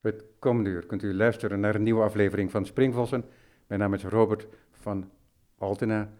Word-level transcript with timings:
Het 0.00 0.24
komende 0.38 0.70
uur 0.70 0.86
kunt 0.86 1.02
u 1.02 1.14
luisteren 1.14 1.60
naar 1.60 1.74
een 1.74 1.82
nieuwe 1.82 2.02
aflevering 2.02 2.50
van 2.50 2.66
Springvossen. 2.66 3.24
Mijn 3.66 3.80
naam 3.80 3.94
is 3.94 4.04
Robert 4.04 4.46
van 4.70 5.10
Altena. 5.58 6.10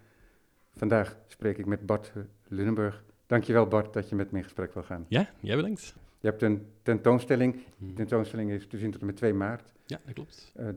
Vandaag 0.76 1.16
spreek 1.26 1.58
ik 1.58 1.66
met 1.66 1.86
Bart 1.86 2.12
Lunenburg. 2.48 3.04
Dankjewel 3.26 3.66
Bart 3.66 3.92
dat 3.92 4.08
je 4.08 4.14
met 4.14 4.30
me 4.30 4.38
in 4.38 4.44
gesprek 4.44 4.74
wil 4.74 4.82
gaan. 4.82 5.06
Ja, 5.08 5.30
jij 5.40 5.56
bedankt. 5.56 5.94
Je 6.20 6.28
hebt 6.28 6.42
een 6.42 6.66
tentoonstelling. 6.82 7.54
De 7.54 7.60
Hmm. 7.78 7.94
tentoonstelling 7.94 8.50
is 8.50 8.66
te 8.66 8.78
zien 8.78 8.90
tot 8.90 9.00
en 9.00 9.06
met 9.06 9.16
2 9.16 9.34
maart. 9.34 9.72
Ja, 9.86 10.00
dat 10.04 10.14
klopt. 10.14 10.52
Eh, 10.56 10.68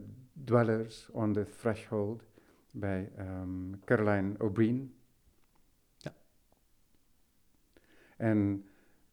Dwellers 0.44 1.10
on 1.12 1.34
the 1.34 1.46
Threshold 1.60 2.24
bij 2.72 3.12
ehm, 3.18 3.72
Caroline 3.86 4.34
O'Brien. 4.40 4.96
Ja. 5.98 6.14
En 8.18 8.66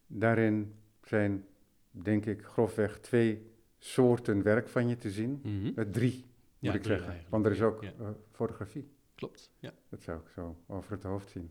daarin 0.07 0.75
zijn, 1.05 1.45
denk 1.91 2.27
ik, 2.27 2.43
grofweg 2.45 2.99
twee 3.01 3.51
soorten 3.83 4.43
werk 4.43 4.69
van 4.69 4.89
je 4.89 4.97
te 4.97 5.11
zien. 5.11 5.41
Mhm. 5.43 5.91
Drie, 5.91 6.15
moet 6.15 6.25
Ja, 6.59 6.73
ik 6.75 6.83
drie 6.83 6.97
zeggen. 6.97 7.13
eigenlijk. 7.13 7.29
Want 7.31 7.47
er 7.47 7.53
is 7.53 7.63
ook 7.63 7.83
Ja. 7.83 7.93
eh, 7.99 8.09
fotografie. 8.31 8.89
Klopt, 9.15 9.51
ja. 9.59 9.73
Dat 9.89 10.03
zou 10.03 10.21
ik 10.21 10.29
zo 10.29 10.57
over 10.67 10.93
het 10.93 11.03
hoofd 11.03 11.31
zien. 11.31 11.51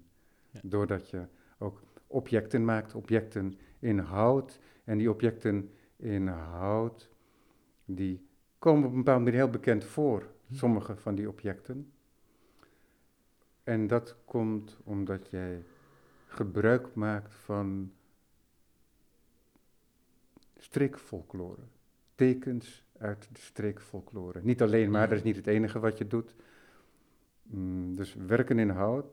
Ja. 0.50 0.60
Doordat 0.64 1.10
je 1.10 1.26
ook 1.58 1.82
objecten 2.08 2.66
maakt, 2.66 2.96
objecten 2.96 3.54
in 3.80 3.98
hout. 4.00 4.60
En 4.84 4.98
die 4.98 5.10
objecten 5.12 5.72
in 5.96 6.28
hout, 6.28 7.10
die 7.86 8.28
komen 8.60 8.84
op 8.86 8.92
een 8.92 8.98
bepaalde 8.98 9.24
manier 9.24 9.40
heel 9.40 9.50
bekend 9.50 9.84
voor. 9.84 10.28
Hm. 10.48 10.54
Sommige 10.56 10.96
van 10.96 11.16
die 11.16 11.28
objecten. 11.30 11.92
En 13.64 13.88
dat 13.88 14.16
komt 14.26 14.78
omdat 14.84 15.30
jij 15.30 15.64
gebruik 16.28 16.94
maakt 16.96 17.34
van 17.34 17.94
streekfolklore. 20.58 21.62
Tekens 22.20 22.84
uit 22.98 23.28
de 23.32 23.40
streekfolklore. 23.40 24.40
Niet 24.44 24.62
alleen 24.62 24.92
maar, 24.92 25.00
Mhm. 25.02 25.10
dat 25.10 25.18
is 25.18 25.24
niet 25.24 25.36
het 25.36 25.48
enige 25.48 25.80
wat 25.80 25.98
je 25.98 26.08
doet. 26.08 26.36
Mm, 27.44 27.96
dus 27.96 28.14
werken 28.28 28.60
in 28.60 28.70
hout, 28.70 29.06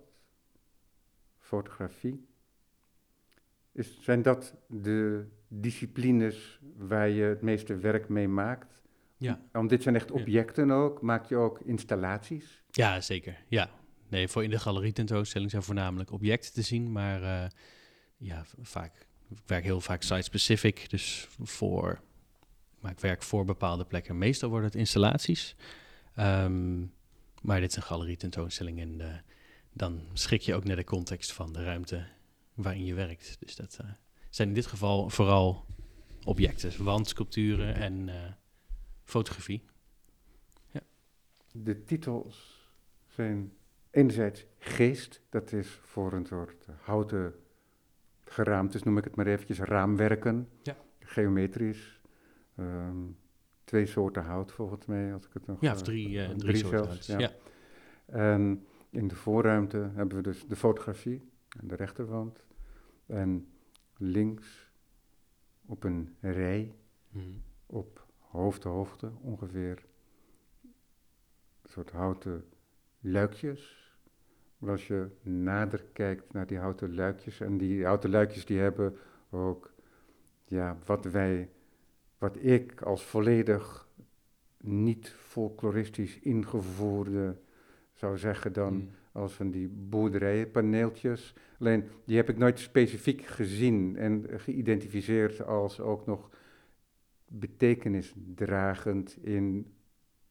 fotografie. 1.39 2.27
Is, 3.73 4.03
zijn 4.03 4.23
dat 4.23 4.55
de 4.69 5.27
disciplines 5.49 6.61
waar 6.77 7.09
je 7.09 7.23
het 7.25 7.43
meeste 7.43 7.77
werk 7.77 8.09
mee 8.09 8.29
maakt? 8.29 8.83
Ja. 9.17 9.41
Want 9.53 9.71
dit 9.71 9.83
zijn 9.83 9.95
echt 9.95 10.09
Ja. 10.09 10.15
objecten 10.15 10.71
ook. 10.71 11.03
Maak 11.03 11.25
je 11.25 11.37
ook 11.37 11.61
installaties? 11.61 12.63
Ja, 12.71 13.01
zeker. 13.01 13.45
Ja. 13.49 13.71
Nee, 14.09 14.29
voor 14.29 14.45
in 14.45 14.51
de 14.51 14.59
galerie 14.59 14.93
tentoonstelling 14.93 15.51
zijn 15.51 15.63
voornamelijk 15.63 16.11
objecten 16.11 16.53
te 16.53 16.63
zien, 16.63 16.93
maar 16.93 17.23
eh, 17.23 17.49
ja, 18.17 18.45
vaak, 18.61 19.07
ik 19.31 19.39
werk 19.47 19.65
heel 19.65 19.81
vaak 19.81 20.03
site-specific, 20.03 20.91
dus 20.91 21.29
voor, 21.43 22.01
ik 22.87 22.93
maak 22.93 23.01
werk 23.01 23.23
voor 23.23 23.45
bepaalde 23.45 23.85
plekken. 23.85 24.19
Meestal 24.19 24.49
worden 24.49 24.69
het 24.69 24.79
installaties, 24.79 25.57
Ehm, 26.17 26.81
maar 27.43 27.61
dit 27.61 27.71
is 27.71 27.77
een 27.77 27.83
galerie 27.83 28.17
tentoonstelling 28.17 28.81
en 28.81 29.01
eh, 29.01 29.19
dan 29.73 30.01
schik 30.13 30.41
je 30.41 30.55
ook 30.55 30.65
naar 30.65 30.77
de 30.77 30.85
context 30.85 31.33
van 31.33 31.53
de 31.53 31.65
ruimte 31.65 32.07
waarin 32.55 32.85
je 32.85 32.95
werkt. 32.95 33.37
Dus 33.41 33.57
dat 33.57 33.79
eh, 33.81 33.91
zijn 34.31 34.49
in 34.49 34.55
dit 34.55 34.67
geval 34.67 35.11
vooral 35.11 35.65
objecten, 36.25 36.85
wandsculpturen 36.85 37.75
en 37.75 38.09
eh, 38.09 38.33
fotografie. 39.05 39.63
De 41.53 41.85
titels 41.85 42.69
zijn 43.07 43.53
enerzijds 43.91 44.45
geest, 44.59 45.23
dat 45.31 45.53
is 45.53 45.69
voor 45.69 46.13
een 46.13 46.27
soort 46.27 46.67
houten 46.81 47.35
geraamtes, 48.25 48.83
noem 48.83 48.99
ik 48.99 49.05
het 49.05 49.17
maar 49.17 49.27
eventjes, 49.27 49.59
raamwerken. 49.59 50.49
Ja. 50.63 50.77
Geometrisch. 51.01 51.96
Ehm, 52.57 52.97
twee 53.65 53.87
soorten 53.87 54.23
hout 54.25 54.53
volgens 54.53 54.87
mij, 54.87 55.13
als 55.13 55.27
ik 55.27 55.33
het 55.33 55.47
nog... 55.47 55.61
Ja, 55.61 55.73
of 55.73 55.83
drie, 55.83 56.19
eh, 56.19 56.31
eh, 56.31 56.37
drie, 56.37 56.57
soorten 56.57 56.85
zelfs, 56.85 57.09
hout. 57.09 57.21
Ja. 57.21 57.33
En 58.07 58.67
in 58.91 59.09
de 59.09 59.15
voorruimte 59.15 59.91
hebben 59.95 60.17
we 60.17 60.23
dus 60.23 60.47
de 60.47 60.57
fotografie 60.57 61.31
aan 61.61 61.69
de 61.69 61.75
rechterwand. 61.75 62.45
En 63.07 63.49
links 63.97 64.71
op 65.67 65.85
een 65.85 66.15
rij 66.21 66.75
Mhm. 67.11 67.25
op 67.67 68.07
hoofdhoogte 68.19 69.11
ongeveer 69.21 69.85
een 71.63 71.71
soort 71.71 71.91
houten 71.91 72.45
luikjes. 73.01 73.85
Maar 74.59 74.71
als 74.71 74.87
je 74.87 75.09
nader 75.23 75.85
kijkt 75.93 76.33
naar 76.33 76.47
die 76.47 76.59
houten 76.59 76.95
luikjes, 76.95 77.41
en 77.41 77.59
die 77.59 77.85
houten 77.85 78.11
luikjes 78.11 78.45
die 78.45 78.59
hebben 78.59 78.97
ook 79.31 79.75
ja, 80.45 80.79
wat 80.85 81.05
wij, 81.05 81.51
wat 82.27 82.45
ik 82.45 82.83
als 82.83 83.03
volledig 83.05 83.89
niet 84.61 85.09
folkloristisch 85.09 86.19
ingevoerde 86.19 87.37
zou 87.93 88.19
zeggen 88.19 88.53
dan 88.53 88.75
Mhm. 88.75 88.87
als 89.13 89.33
van 89.33 89.51
die 89.51 89.69
boerderijenpaneeltjes. 89.69 91.35
Alleen 91.59 91.85
die 92.05 92.17
heb 92.17 92.29
ik 92.29 92.37
nooit 92.39 92.59
specifiek 92.59 93.23
gezien 93.23 93.97
en 93.97 94.25
geïdentificeerd 94.29 95.45
als 95.45 95.81
ook 95.81 96.07
nog 96.07 96.31
betekenisdragend 97.29 99.17
in 99.23 99.73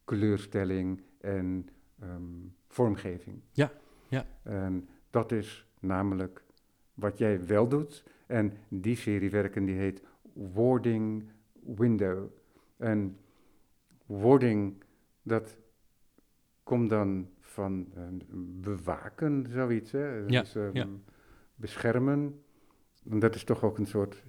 kleurstelling 0.04 1.02
en 1.22 1.70
ehm, 2.00 2.22
vormgeving. 2.68 3.42
Ja, 3.52 3.72
ja. 4.08 4.26
En 4.44 4.90
dat 5.10 5.32
is 5.32 5.68
namelijk 5.80 6.44
wat 6.94 7.18
jij 7.18 7.46
wel 7.46 7.68
doet. 7.68 8.04
En 8.28 8.54
die 8.68 8.96
serie 8.96 9.30
werken 9.30 9.66
die 9.66 9.76
heet 9.76 10.02
Wording 10.34 11.24
Window. 11.66 12.26
En 12.78 13.18
wording, 14.06 14.84
dat 15.22 15.58
komt 16.64 16.90
dan 16.90 17.30
van 17.40 17.88
eh, 17.96 18.04
bewaken, 18.62 19.46
zoiets. 19.50 19.92
Hè? 19.92 20.16
Ja, 20.16 20.42
Dus, 20.42 20.56
ehm, 20.56 20.70
ja. 20.74 20.88
Beschermen. 21.56 22.42
En 23.10 23.20
dat 23.20 23.36
is 23.36 23.44
toch 23.44 23.64
ook 23.64 23.78
een 23.78 23.86
soort 23.86 24.24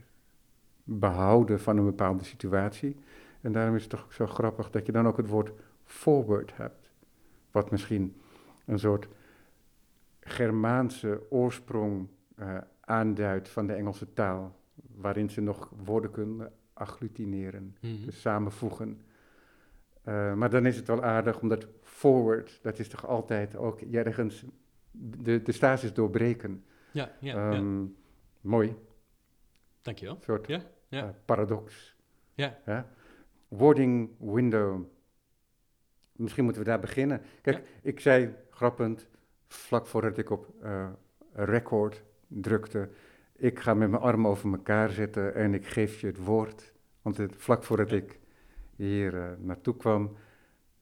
behouden 0.84 1.60
van 1.60 1.76
een 1.76 1.84
bepaalde 1.84 2.24
situatie. 2.24 2.97
En 3.41 3.53
daarom 3.53 3.74
is 3.74 3.80
het 3.80 3.91
toch 3.91 4.04
ook 4.04 4.12
zo 4.12 4.26
grappig 4.26 4.70
dat 4.70 4.86
je 4.86 4.92
dan 4.92 5.06
ook 5.06 5.16
het 5.16 5.28
woord 5.28 5.53
forward 5.84 6.56
hebt. 6.56 6.91
Wat 7.50 7.70
misschien 7.70 8.20
een 8.64 8.78
soort 8.78 9.08
Germaanse 10.20 11.22
oorsprong 11.30 12.08
eh, 12.36 12.56
aanduidt 12.80 13.48
van 13.48 13.66
de 13.66 13.72
Engelse 13.72 14.12
taal. 14.12 14.56
Waarin 14.94 15.30
ze 15.30 15.41
nog 15.41 15.70
woorden 15.84 16.10
kunnen 16.10 16.53
agglutineren 16.76 17.76
Mhm. 17.81 18.04
dus 18.04 18.20
samenvoegen. 18.20 19.00
Eh, 20.03 20.34
maar 20.34 20.50
dan 20.50 20.66
is 20.66 20.76
het 20.76 20.87
wel 20.87 21.03
aardig, 21.03 21.41
omdat 21.41 21.66
forward, 21.82 22.59
dat 22.62 22.78
is 22.78 22.88
toch 22.88 23.06
altijd 23.06 23.56
ook 23.56 23.81
ergens 23.81 24.44
de, 24.91 25.42
de 25.42 25.53
stasis 25.53 25.92
doorbreken. 25.92 26.65
Ja, 26.92 27.10
ja, 27.20 27.34
ja. 27.34 27.53
Ehm, 27.53 27.84
Mooi, 28.41 28.76
Dankjewel. 29.82 30.15
een 30.15 30.22
soort 30.22 30.47
Ja, 30.47 30.62
ja. 30.88 31.03
eh, 31.03 31.09
paradox. 31.25 31.97
Ja. 32.34 32.59
Ja? 32.66 32.88
Wording 33.48 34.10
window. 34.19 34.82
Misschien 36.12 36.44
moeten 36.44 36.62
we 36.62 36.69
daar 36.69 36.81
beginnen. 36.81 37.22
Kijk, 37.42 37.56
Ja. 37.56 37.62
ik 37.82 38.00
zei 38.00 38.34
grappend, 38.50 39.09
vlak 39.48 39.86
voordat 39.86 40.19
ik 40.19 40.31
op 40.31 40.54
eh, 40.62 40.88
record 41.32 42.03
drukte, 42.28 42.88
ik 43.36 43.58
ga 43.60 43.74
met 43.74 43.91
mijn 43.91 44.02
armen 44.02 44.30
over 44.30 44.50
elkaar 44.52 44.91
zitten 44.91 45.34
en 45.34 45.54
ik 45.54 45.66
geef 45.66 46.00
je 46.00 46.06
het 46.06 46.24
woord. 46.24 46.72
Want 47.02 47.16
het, 47.16 47.32
vlak 47.36 47.62
voordat 47.64 47.92
ik 47.92 48.19
hier 48.76 49.20
eh, 49.20 49.30
naartoe 49.38 49.76
kwam, 49.76 50.16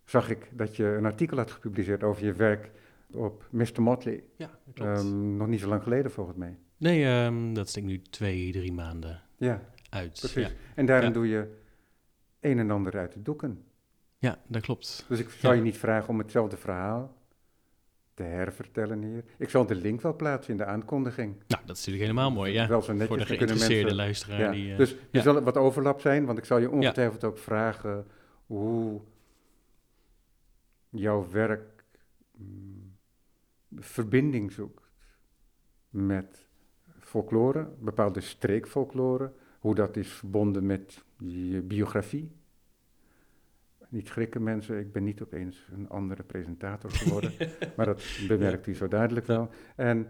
zag 0.05 0.31
ik 0.31 0.49
dat 0.53 0.77
je 0.77 0.85
een 0.85 1.05
artikel 1.05 1.37
had 1.37 1.51
gepubliceerd 1.51 2.03
over 2.03 2.25
je 2.25 2.33
werk 2.33 2.71
op 3.13 3.47
Mr. 3.51 3.83
Motley. 3.83 4.25
Ja, 4.37 4.51
klopt. 4.75 4.99
Ehm, 4.99 5.37
nog 5.37 5.47
niet 5.49 5.61
zo 5.61 5.69
lang 5.69 5.83
geleden 5.83 6.11
volgens 6.11 6.37
mij. 6.37 6.59
nee, 6.77 7.05
ehm, 7.05 7.53
dat 7.55 7.69
steekt 7.69 7.87
nu 7.87 8.03
twee, 8.03 8.53
drie 8.53 8.73
maanden 8.73 9.23
Ja, 9.37 9.61
uit. 9.91 10.19
precies. 10.19 10.47
Ja. 10.47 10.51
En 10.75 10.87
daarin 10.87 11.09
Ja. 11.09 11.15
doe 11.15 11.29
je 11.29 11.57
een 12.41 12.59
en 12.59 12.71
ander 12.71 12.97
uit 12.99 13.13
de 13.13 13.23
doeken. 13.23 13.65
ja, 14.19 14.39
dat 14.47 14.63
klopt. 14.63 15.05
Dus 15.09 15.19
ik 15.21 15.29
zou 15.31 15.55
je 15.55 15.63
niet 15.63 15.77
vragen 15.79 16.09
om 16.09 16.19
hetzelfde 16.19 16.57
verhaal 16.57 17.17
te 18.15 18.23
hervertellen 18.23 19.03
hier. 19.03 19.25
Ik 19.39 19.49
zal 19.51 19.67
de 19.67 19.75
link 19.75 20.01
wel 20.01 20.17
plaatsen 20.17 20.53
in 20.53 20.59
de 20.59 20.65
aankondiging. 20.65 21.35
Nou, 21.47 21.63
dat 21.67 21.77
is 21.77 21.87
natuurlijk 21.87 22.11
helemaal 22.11 22.31
mooi, 22.31 22.53
ja. 22.53 22.69
Wel 22.69 22.83
zo 22.83 22.93
netjes, 22.93 23.09
Voor 23.09 23.19
de 23.19 23.25
geïnteresseerde 23.27 23.75
mensen- 23.83 23.97
luisteraar. 23.97 24.41
Ja, 24.41 24.51
Die, 24.51 24.71
eh, 24.73 24.77
dus 24.77 24.93
er 24.93 24.99
ja. 25.11 25.23
zal 25.23 25.41
wat 25.41 25.57
overlap 25.57 26.01
zijn, 26.01 26.25
want 26.25 26.39
ik 26.39 26.45
zal 26.45 26.59
je 26.59 26.71
ongetwijfeld 26.71 27.25
ook 27.25 27.39
vragen 27.39 28.07
hoe 28.47 29.01
jouw 30.91 31.31
werk 31.31 31.85
mm, 32.37 32.97
verbinding 33.79 34.53
zoekt 34.53 34.91
met 35.91 36.49
folklore, 37.01 37.69
bepaalde 37.81 38.21
streekfolklore, 38.21 39.33
hoe 39.59 39.75
dat 39.75 39.97
is 39.97 40.09
verbonden 40.09 40.67
met 40.67 41.05
je 41.19 41.61
biografie. 41.63 42.31
Niet 43.95 44.09
schrikken 44.09 44.43
mensen, 44.43 44.79
ik 44.79 44.93
ben 44.93 45.05
niet 45.05 45.23
opeens 45.23 45.69
een 45.73 45.89
andere 45.89 46.23
presentator 46.23 46.91
geworden, 46.91 47.33
maar 47.77 47.87
dat 47.87 48.03
bemerkt 48.29 48.67
u 48.67 48.75
zo 48.75 48.89
duidelijk 48.89 49.27
wel. 49.27 49.51
En 49.77 50.09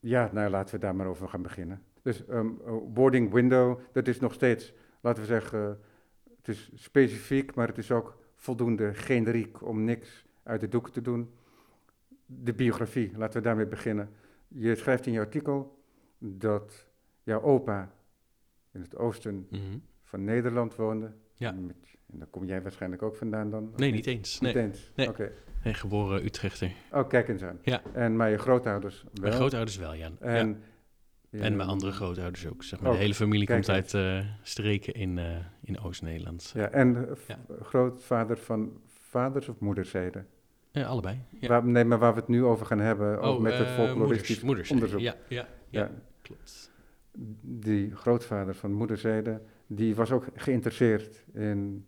ja, 0.00 0.30
nou 0.32 0.50
laten 0.50 0.74
we 0.74 0.80
daar 0.80 0.94
maar 0.94 1.06
over 1.06 1.28
gaan 1.28 1.42
beginnen. 1.42 1.82
Dus 2.02 2.26
eh, 2.26 2.46
boarding 2.88 3.32
window, 3.32 3.78
dat 3.92 4.08
is 4.08 4.20
nog 4.20 4.32
steeds, 4.32 4.74
laten 5.00 5.22
we 5.22 5.28
zeggen, 5.28 5.80
het 6.36 6.48
is 6.48 6.70
specifiek, 6.74 7.54
maar 7.54 7.68
het 7.68 7.78
is 7.78 7.90
ook 7.90 8.18
voldoende 8.34 8.94
generiek 8.94 9.66
om 9.66 9.84
niks 9.84 10.26
uit 10.42 10.60
de 10.60 10.68
doeken 10.68 10.92
te 10.92 11.02
doen. 11.02 11.30
De 12.26 12.54
biografie, 12.54 13.16
laten 13.16 13.38
we 13.38 13.46
daarmee 13.46 13.66
beginnen. 13.66 14.10
Je 14.48 14.74
schrijft 14.74 15.06
in 15.06 15.12
je 15.12 15.18
artikel 15.18 15.84
dat 16.18 16.86
jouw 17.22 17.42
opa 17.42 17.94
in 18.70 18.80
het 18.80 18.96
oosten 18.96 19.46
Mhm. 19.50 19.78
Van 20.12 20.24
Nederland 20.24 20.76
woonde. 20.76 21.12
Ja. 21.36 21.52
Met- 21.52 21.76
en 22.12 22.18
daar 22.18 22.26
kom 22.28 22.44
jij 22.44 22.62
waarschijnlijk 22.62 23.02
ook 23.02 23.16
vandaan 23.16 23.50
dan? 23.50 23.72
Nee, 23.76 23.92
niet 23.92 24.06
eens. 24.06 24.40
Niet 24.40 24.54
Nee. 24.54 24.64
eens? 24.64 24.92
Nee. 24.96 25.74
Geboren 25.74 26.24
Utrechter. 26.24 26.72
Oh, 26.92 27.08
kijk 27.08 27.28
eens 27.28 27.42
aan. 27.42 27.58
Ja. 27.62 27.82
En 27.92 28.16
maar 28.16 28.30
je 28.30 28.38
grootouders 28.38 29.02
wel? 29.02 29.12
Mijn 29.20 29.32
grootouders 29.32 29.76
wel, 29.76 29.94
ja. 29.94 30.10
En, 30.20 30.62
ja. 31.30 31.40
En 31.40 31.56
mijn 31.56 31.68
andere 31.68 31.92
grootouders 31.92 32.46
ook. 32.46 32.62
Zeg 32.62 32.80
maar. 32.80 32.88
Ook. 32.90 32.96
De 32.96 33.02
hele 33.02 33.14
familie 33.14 33.46
komt 33.46 33.68
uit 33.68 33.94
eh, 33.94 34.26
streken 34.42 34.94
in, 34.94 35.18
eh, 35.18 35.36
in 35.62 35.80
Oost-Nederland. 35.80 36.50
Ja, 36.54 36.70
en 36.70 36.96
eh, 37.08 37.14
Ja. 37.26 37.38
grootvader 37.62 38.36
van 38.36 38.80
vaders 38.86 39.48
of 39.48 39.58
moederszijde? 39.60 40.24
Ja, 40.70 40.86
allebei. 40.86 41.18
Ja. 41.40 41.48
Waar, 41.48 41.64
nee, 41.66 41.84
maar 41.84 41.98
waar 41.98 42.14
we 42.14 42.20
het 42.20 42.28
nu 42.28 42.44
over 42.44 42.66
gaan 42.66 42.78
hebben, 42.80 43.20
ook 43.20 43.40
met 43.40 43.58
het 43.58 43.68
folkloristisch 43.68 44.40
moeders, 44.42 44.70
moeders, 44.70 44.92
onderzoek. 44.92 45.00
Ja, 45.28 45.36
ja, 45.36 45.48
ja, 45.70 45.80
Ja. 45.80 45.90
klopt. 46.22 46.70
Die 47.42 47.94
grootvader 47.96 48.54
van 48.54 48.72
moederszijde, 48.72 49.40
die 49.74 49.94
was 49.94 50.10
ook 50.10 50.26
geïnteresseerd 50.34 51.24
in 51.32 51.84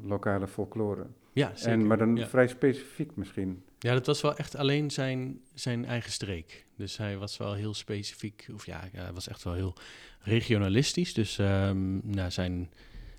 lokale 0.00 0.48
folklore. 0.48 1.06
Ja, 1.32 1.50
zeker. 1.54 1.72
En, 1.72 1.86
maar 1.86 1.98
dan 1.98 2.16
ja. 2.16 2.26
vrij 2.26 2.48
specifiek 2.48 3.16
misschien. 3.16 3.62
Ja, 3.78 3.92
dat 3.92 4.06
was 4.06 4.20
wel 4.20 4.36
echt 4.36 4.56
alleen 4.56 4.90
zijn, 4.90 5.40
zijn 5.54 5.84
eigen 5.84 6.12
streek. 6.12 6.66
Dus 6.76 6.96
hij 6.96 7.18
was 7.18 7.36
wel 7.36 7.54
heel 7.54 7.74
specifiek, 7.74 8.48
of 8.54 8.66
ja, 8.66 8.88
hij 8.92 9.12
was 9.12 9.28
echt 9.28 9.42
wel 9.42 9.54
heel 9.54 9.74
regionalistisch. 10.20 11.14
Dus 11.14 11.38
ehm 11.38 12.10
nou, 12.10 12.30
zijn 12.30 12.70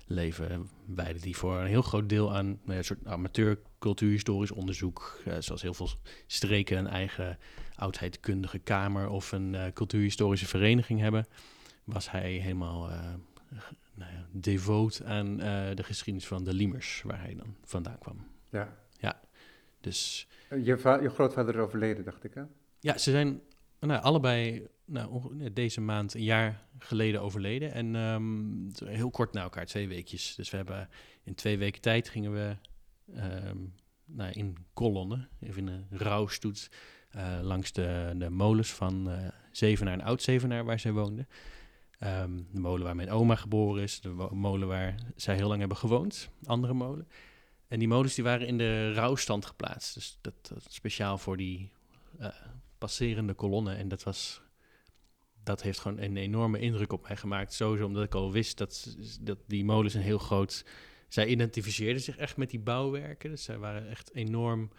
leven 0.06 0.68
wijde 0.84 1.20
die 1.20 1.36
voor 1.36 1.58
een 1.58 1.66
heel 1.66 1.82
groot 1.82 2.08
deel 2.08 2.34
aan 2.34 2.58
nou 2.64 2.78
een 2.78 2.84
soort 2.84 3.06
amateur 3.06 3.58
cultuurhistorisch 3.78 4.50
onderzoek. 4.50 5.20
eh, 5.24 5.36
zoals 5.38 5.62
heel 5.62 5.74
veel 5.74 5.88
streken 6.26 6.78
een 6.78 6.86
eigen 6.86 7.38
oudheidkundige 7.74 8.58
kamer 8.58 9.08
of 9.08 9.32
een 9.32 9.54
eh, 9.54 9.72
cultuurhistorische 9.72 10.46
vereniging 10.46 11.00
hebben. 11.00 11.26
Was 11.84 12.10
hij 12.10 12.30
helemaal 12.30 12.90
eh, 12.90 12.98
nou 14.00 14.12
ja, 14.12 14.26
devoot 14.32 15.04
aan 15.04 15.40
eh, 15.40 15.74
de 15.74 15.82
geschiedenis 15.82 16.28
van 16.28 16.44
de 16.44 16.54
Liemers, 16.54 17.02
waar 17.04 17.20
hij 17.20 17.34
dan 17.34 17.56
vandaan 17.64 17.98
kwam. 17.98 18.26
Ja. 18.50 18.78
Dus 19.80 20.28
Je, 20.62 20.78
va- 20.78 21.00
je 21.00 21.08
grootvader 21.10 21.54
is 21.54 21.60
overleden, 21.60 22.04
dacht 22.04 22.24
ik, 22.24 22.34
hè? 22.34 22.42
Ja, 22.80 22.98
ze 22.98 23.10
zijn 23.10 23.40
nou, 23.80 24.02
allebei 24.02 24.66
nou, 24.84 25.32
deze 25.52 25.80
maand 25.80 26.14
een 26.14 26.22
jaar 26.22 26.62
geleden 26.78 27.20
overleden. 27.20 27.72
En 27.72 27.96
ehm, 27.96 28.88
heel 28.88 29.10
kort 29.10 29.32
na 29.32 29.42
elkaar, 29.42 29.66
twee 29.66 29.88
weekjes. 29.88 30.34
Dus 30.34 30.50
we 30.50 30.56
hebben 30.56 30.88
in 31.22 31.34
twee 31.34 31.58
weken 31.58 31.80
tijd 31.80 32.08
gingen 32.08 32.32
we 32.32 32.56
ehm, 33.14 33.56
nou, 34.04 34.32
in 34.32 34.56
kolonnen, 34.72 35.28
even 35.40 35.68
in 35.68 35.68
een 35.68 35.98
rouwstoet, 35.98 36.70
eh, 37.10 37.38
langs 37.42 37.72
de, 37.72 38.14
de 38.16 38.30
molens 38.30 38.72
van 38.72 39.10
eh 39.10 39.28
Zevenaar 39.52 39.92
en 39.92 40.02
Oud-Zevenaar, 40.02 40.64
waar 40.64 40.80
zij 40.80 40.92
woonden. 40.92 41.28
Ehm, 42.00 42.36
de 42.52 42.60
molen 42.60 42.84
waar 42.84 42.96
mijn 42.96 43.10
oma 43.10 43.34
geboren 43.34 43.82
is, 43.82 44.00
de 44.00 44.08
molen 44.30 44.68
waar 44.68 44.94
zij 45.16 45.34
heel 45.34 45.48
lang 45.48 45.58
hebben 45.58 45.76
gewoond, 45.78 46.30
andere 46.44 46.72
molen. 46.72 47.08
En 47.68 47.78
die 47.78 47.88
molens 47.88 48.14
die 48.14 48.24
waren 48.24 48.46
in 48.46 48.58
de 48.58 48.92
rouwstand 48.92 49.46
geplaatst. 49.46 49.94
Dus 49.94 50.18
dat, 50.20 50.34
dat 50.48 50.66
speciaal 50.68 51.18
voor 51.18 51.36
die 51.36 51.72
eh, 52.18 52.28
passerende 52.78 53.34
kolonne. 53.34 53.74
En 53.74 53.88
dat 53.88 54.02
was. 54.02 54.42
Dat 55.42 55.62
heeft 55.62 55.78
gewoon 55.78 55.98
een 55.98 56.16
enorme 56.16 56.58
indruk 56.58 56.92
op 56.92 57.02
mij 57.02 57.16
gemaakt. 57.16 57.52
Sowieso 57.52 57.86
omdat 57.86 58.04
ik 58.04 58.14
al 58.14 58.32
wist 58.32 58.58
dat, 58.58 58.96
dat 59.20 59.38
die 59.46 59.64
molens 59.64 59.94
een 59.94 60.00
heel 60.00 60.18
groot. 60.18 60.64
Zij 61.08 61.26
identificeerden 61.26 62.02
zich 62.02 62.16
echt 62.16 62.36
met 62.36 62.50
die 62.50 62.60
bouwwerken. 62.60 63.30
Dus 63.30 63.44
zij 63.44 63.58
waren 63.58 63.88
echt 63.88 64.14
enorm 64.14 64.70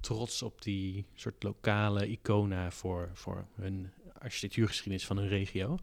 trots 0.00 0.42
op 0.42 0.62
die 0.62 1.06
soort 1.14 1.42
lokale 1.42 2.08
icona 2.08 2.70
voor, 2.70 3.10
voor 3.12 3.46
hun 3.54 3.92
architectuurgeschiedenis 4.18 5.06
van 5.06 5.16
hun 5.16 5.28
regio. 5.28 5.78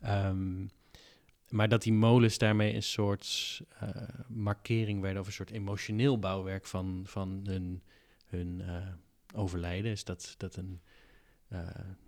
Ehm, 0.00 0.66
maar 1.48 1.68
dat 1.68 1.82
die 1.82 1.92
molens 1.92 2.38
daarmee 2.38 2.74
een 2.74 2.82
soort 2.82 3.60
eh, 3.78 3.88
markering 4.28 5.00
werden 5.00 5.20
of 5.20 5.26
een 5.26 5.32
soort 5.32 5.50
emotioneel 5.50 6.18
bouwwerk 6.18 6.66
van, 6.66 7.02
van 7.04 7.40
hun, 7.44 7.82
hun 8.26 8.60
eh, 8.60 8.86
overlijden. 9.34 9.90
Is 9.90 10.04
dat, 10.04 10.34
dat 10.36 10.56
een. 10.56 10.80
eh 11.48 11.58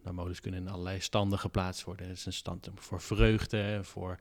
nou, 0.02 0.14
molens 0.14 0.40
kunnen 0.40 0.60
in 0.60 0.68
allerlei 0.68 1.00
standen 1.00 1.38
geplaatst 1.38 1.84
worden. 1.84 2.08
Het 2.08 2.16
is 2.16 2.26
een 2.26 2.32
stand 2.32 2.70
voor 2.74 3.00
vreugde, 3.00 3.80
voor, 3.82 4.18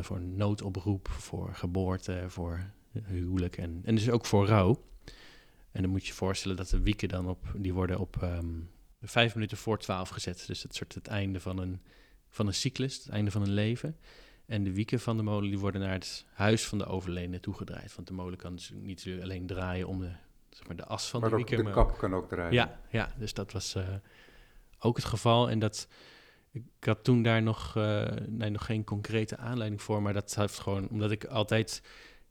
voor 0.00 0.20
noodoproep, 0.20 1.08
voor 1.08 1.54
geboorte, 1.54 2.24
voor 2.26 2.70
huwelijk 2.92 3.56
en, 3.56 3.80
en 3.84 3.94
dus 3.94 4.10
ook 4.10 4.26
voor 4.26 4.46
rouw. 4.46 4.84
En 5.72 5.82
dan 5.82 5.90
moet 5.90 6.02
je 6.02 6.06
je 6.06 6.14
voorstellen 6.14 6.56
dat 6.56 6.68
de 6.68 6.80
wieken 6.80 7.08
dan 7.08 7.28
op, 7.28 7.52
die 7.56 7.74
worden 7.74 7.98
op 7.98 8.22
ehm, 8.22 8.60
vijf 9.02 9.34
minuten 9.34 9.56
voor 9.56 9.78
twaalf 9.78 10.08
gezet. 10.08 10.44
Dus 10.46 10.62
het 10.62 10.74
soort 10.74 10.94
het 10.94 11.06
einde 11.06 11.40
van 11.40 11.58
een, 11.58 11.80
van 12.30 12.46
een 12.46 12.54
cyclus, 12.54 12.96
het 12.96 13.08
einde 13.08 13.30
van 13.30 13.42
een 13.42 13.52
leven. 13.52 13.96
En 14.46 14.64
de 14.64 14.72
wieken 14.72 15.00
van 15.00 15.16
de 15.16 15.22
molen 15.22 15.48
die 15.48 15.58
worden 15.58 15.80
naar 15.80 15.92
het 15.92 16.26
huis 16.32 16.66
van 16.66 16.78
de 16.78 16.86
overledene 16.86 17.40
toegedraaid. 17.40 17.94
Want 17.94 18.08
de 18.08 18.14
molen 18.14 18.38
kan 18.38 18.54
dus 18.54 18.72
niet 18.74 19.08
alleen 19.22 19.46
draaien 19.46 19.86
om 19.88 20.00
de, 20.00 20.10
zeg 20.50 20.66
maar, 20.66 20.76
de 20.76 20.84
as 20.84 21.08
van 21.08 21.20
maar 21.20 21.28
de 21.30 21.34
ook 21.34 21.40
wieken. 21.40 21.56
de 21.58 21.62
maar 21.70 21.84
kap 21.86 21.98
kan 21.98 22.14
ook 22.14 22.28
draaien. 22.28 22.52
ja, 22.52 22.80
ja, 22.90 23.14
dus 23.18 23.34
dat 23.34 23.52
was 23.52 23.74
eh, 23.74 23.88
ook 24.78 24.96
het 24.96 25.04
geval. 25.04 25.50
En 25.50 25.58
dat, 25.58 25.88
ik 26.52 26.62
had 26.80 27.04
toen 27.04 27.22
daar 27.22 27.42
nog, 27.42 27.76
eh, 27.76 28.06
nee, 28.26 28.50
nog 28.50 28.64
geen 28.64 28.84
concrete 28.84 29.36
aanleiding 29.36 29.82
voor, 29.82 30.02
maar 30.02 30.12
dat 30.12 30.34
heeft 30.34 30.58
gewoon, 30.58 30.88
omdat 30.88 31.10
ik 31.10 31.24
altijd, 31.24 31.82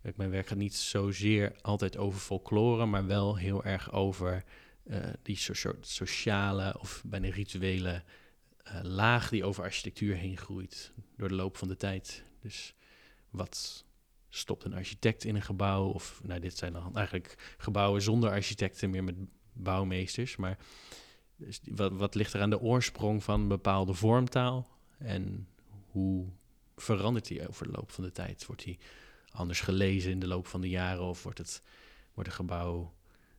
kijk, 0.02 0.18
mijn 0.18 0.30
werk 0.30 0.48
gaat 0.48 0.58
niet 0.58 0.76
zozeer 0.76 1.56
altijd 1.62 1.98
over 1.98 2.20
folklore, 2.20 2.86
maar 2.86 3.06
wel 3.06 3.36
heel 3.38 3.64
erg 3.64 3.92
over 3.92 4.44
eh, 4.84 4.98
die 5.24 5.38
so- 5.38 5.54
soort 5.54 5.88
sociale 5.88 6.76
of 6.80 7.04
bijna 7.06 7.30
rituele 7.30 8.04
laag 8.82 9.30
die 9.30 9.44
over 9.44 9.64
architectuur 9.64 10.16
heen 10.16 10.38
groeit 10.38 10.92
door 11.18 11.28
de 11.28 11.36
loop 11.36 11.58
van 11.58 11.68
de 11.68 11.78
tijd. 11.78 12.24
Dus 12.40 12.74
wat 13.30 13.86
stopt 14.30 14.64
een 14.64 14.74
architect 14.74 15.24
in 15.24 15.36
een 15.36 15.42
gebouw? 15.42 15.90
Of 15.90 16.22
nou, 16.24 16.40
dit 16.40 16.58
zijn 16.58 16.74
dan 16.74 16.96
eigenlijk 16.96 17.56
gebouwen 17.58 18.02
zonder 18.02 18.30
architecten, 18.30 18.90
meer 18.90 19.04
met 19.04 19.16
bouwmeesters. 19.54 20.36
Maar 20.36 20.58
dus 21.36 21.60
wat 21.74 22.16
ligt 22.16 22.34
er 22.34 22.42
aan 22.42 22.50
de 22.50 22.60
oorsprong 22.60 23.24
van 23.24 23.42
een 23.42 23.48
bepaalde 23.48 23.94
vormtaal? 23.94 24.68
En 24.98 25.48
hoe 25.92 26.28
verandert 26.76 27.28
die 27.28 27.48
over 27.48 27.66
de 27.66 27.72
loop 27.72 27.92
van 27.92 28.04
de 28.04 28.12
tijd? 28.12 28.46
Wordt 28.46 28.64
die 28.64 28.80
anders 29.30 29.62
gelezen 29.62 30.12
in 30.12 30.20
de 30.20 30.28
loop 30.28 30.48
van 30.48 30.62
de 30.62 30.70
jaren? 30.70 31.04
Of 31.04 31.24
wordt, 31.24 31.38
het, 31.38 31.62
wordt 32.14 32.30
een 32.30 32.36
gebouw 32.36 32.94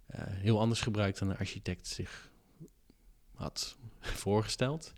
eh, 0.07 0.23
heel 0.27 0.61
anders 0.61 0.81
gebruikt 0.81 1.19
dan 1.19 1.31
een 1.31 1.39
architect 1.39 1.87
zich 1.87 2.31
had 3.35 3.77
voorgesteld? 4.01 4.93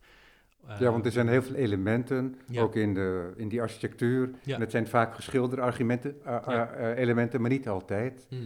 Ja, 0.78 0.90
want 0.90 1.04
er 1.06 1.12
zijn 1.12 1.28
heel 1.28 1.42
veel 1.42 1.54
elementen, 1.54 2.34
Ja. 2.46 2.62
ook 2.62 2.76
in, 2.76 2.94
de, 2.94 3.32
in 3.36 3.48
die 3.48 3.60
architectuur. 3.60 4.30
Ja. 4.42 4.54
En 4.54 4.60
het 4.60 4.70
zijn 4.70 4.86
vaak 4.86 5.14
geschilderde 5.14 5.62
argumenten, 5.62 6.16
uh, 6.26 6.32
uh, 6.32 6.42
Ja. 6.46 6.78
uh, 6.78 6.98
elementen, 6.98 7.40
maar 7.40 7.50
niet 7.50 7.68
altijd. 7.68 8.26
Mhm. 8.30 8.40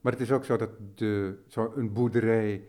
Maar 0.00 0.12
het 0.12 0.20
is 0.20 0.32
ook 0.32 0.44
zo 0.44 0.56
dat 0.56 0.70
de, 0.94 1.38
zo 1.46 1.72
een 1.76 1.92
boerderij, 1.92 2.64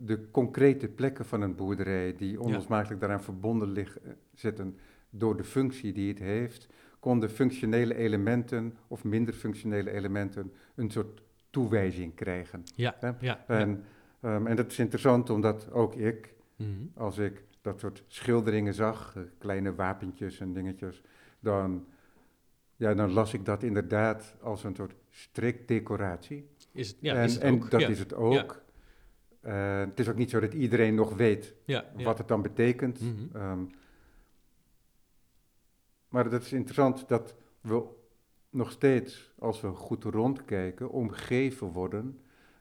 de 0.00 0.30
concrete 0.30 0.88
plekken 0.88 1.24
van 1.24 1.40
een 1.42 1.54
boerderij, 1.54 2.14
die 2.16 2.40
onlosmakelijk 2.40 3.00
daaraan 3.00 3.22
verbonden 3.22 3.68
liggen, 3.72 4.00
eh, 4.04 4.10
zitten 4.34 4.78
door 5.10 5.36
de 5.36 5.44
functie 5.44 5.92
die 5.92 6.08
het 6.08 6.18
heeft, 6.18 6.68
konden 7.00 7.30
functionele 7.30 7.94
elementen 7.94 8.74
of 8.88 9.04
minder 9.04 9.34
functionele 9.34 9.90
elementen 9.90 10.52
een 10.74 10.90
soort 10.90 11.22
toewijzing 11.50 12.14
krijgen. 12.14 12.62
Ja, 12.74 12.94
Hè? 12.98 13.06
ja, 13.06 13.14
ja. 13.20 13.44
En, 13.46 13.84
ehm, 14.20 14.46
en 14.46 14.56
dat 14.56 14.70
is 14.70 14.78
interessant 14.78 15.30
omdat 15.30 15.72
ook 15.72 15.94
ik, 15.94 16.34
Mhm. 16.56 16.68
als 16.94 17.18
ik 17.18 17.42
dat 17.64 17.80
soort 17.80 18.02
schilderingen 18.06 18.74
zag, 18.74 19.16
eh, 19.16 19.22
kleine 19.38 19.74
wapentjes 19.74 20.40
en 20.40 20.52
dingetjes, 20.52 21.02
dan, 21.40 21.86
ja, 22.76 22.94
dan 22.94 23.12
las 23.12 23.34
ik 23.34 23.44
dat 23.44 23.62
inderdaad 23.62 24.36
als 24.40 24.64
een 24.64 24.74
soort 24.74 24.94
strikdecoratie. 25.10 26.48
Is 26.72 26.88
het, 26.88 26.96
ja, 27.00 27.14
en 27.14 27.24
is 27.24 27.34
het 27.34 27.42
en 27.42 27.54
ook. 27.54 27.70
dat 27.70 27.80
ja. 27.80 27.88
is 27.88 27.98
het 27.98 28.14
ook. 28.14 28.62
Eh, 29.40 29.78
het 29.78 30.00
is 30.00 30.08
ook 30.08 30.16
niet 30.16 30.30
zo 30.30 30.40
dat 30.40 30.54
iedereen 30.54 30.94
nog 30.94 31.16
weet 31.16 31.54
wat 31.94 32.18
het 32.18 32.28
dan 32.28 32.42
betekent. 32.42 33.00
Mhm. 33.00 33.36
Ehm, 33.36 33.64
maar 36.08 36.30
dat 36.30 36.42
is 36.42 36.52
interessant 36.52 37.08
dat 37.08 37.36
we 37.60 37.84
nog 38.50 38.70
steeds, 38.70 39.32
als 39.38 39.60
we 39.60 39.68
goed 39.68 40.04
rondkijken, 40.04 40.90
omgeven 40.90 41.66
worden 41.66 42.20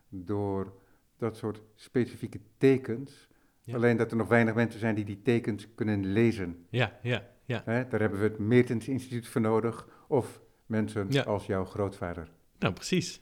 door 0.10 0.74
dat 1.18 1.38
soort 1.38 1.62
specifieke 1.76 2.40
tekens. 2.58 3.28
Ja. 3.64 3.76
Alleen 3.76 3.98
dat 3.98 4.12
er 4.12 4.18
nog 4.18 4.28
weinig 4.28 4.54
mensen 4.56 4.80
zijn 4.80 4.96
die 4.96 5.06
die 5.06 5.22
tekens 5.22 5.68
kunnen 5.76 6.06
lezen. 6.14 6.66
Ja, 6.70 7.00
ja, 7.04 7.30
ja. 7.46 7.62
Hè? 7.66 7.88
Daar 7.88 8.00
hebben 8.00 8.20
we 8.20 8.26
het 8.26 8.40
Meertens 8.40 8.88
Instituut 8.88 9.28
voor 9.28 9.42
nodig, 9.42 9.88
of 10.08 10.42
mensen 10.66 11.08
Ja. 11.10 11.22
als 11.24 11.46
jouw 11.46 11.66
grootvader. 11.66 12.28
Nou, 12.60 12.74
precies. 12.74 13.22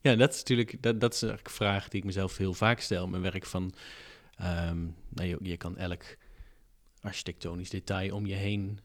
Ja, 0.00 0.16
dat 0.16 0.30
is 0.32 0.38
natuurlijk 0.38 0.82
dat, 0.82 1.00
dat 1.00 1.14
is 1.14 1.20
een 1.20 1.38
vraag 1.42 1.88
die 1.88 2.00
ik 2.00 2.06
mezelf 2.06 2.36
heel 2.36 2.54
vaak 2.54 2.80
stel 2.80 3.08
mijn 3.08 3.22
werk 3.22 3.46
van... 3.46 3.72
ehm, 4.36 4.82
nou, 5.08 5.28
je, 5.28 5.36
je 5.42 5.56
kan 5.56 5.76
elk 5.76 6.02
architectonisch 7.00 7.70
detail 7.70 8.14
om 8.14 8.26
je 8.26 8.34
heen 8.34 8.78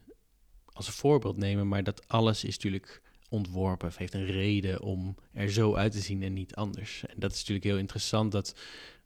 als 0.72 0.86
een 0.86 0.92
voorbeeld 0.92 1.36
nemen, 1.36 1.68
maar 1.68 1.82
dat 1.84 2.08
alles 2.08 2.44
is 2.44 2.54
natuurlijk 2.54 3.02
ontworpen 3.28 3.88
of 3.88 3.96
heeft 3.96 4.14
een 4.14 4.26
reden 4.26 4.80
om 4.82 5.16
er 5.32 5.50
zo 5.50 5.74
uit 5.74 5.92
te 5.92 6.00
zien 6.00 6.22
en 6.22 6.32
niet 6.32 6.54
anders. 6.54 7.04
En 7.06 7.14
dat 7.18 7.30
is 7.32 7.38
natuurlijk 7.38 7.66
heel 7.66 7.78
interessant 7.78 8.32
dat, 8.32 8.56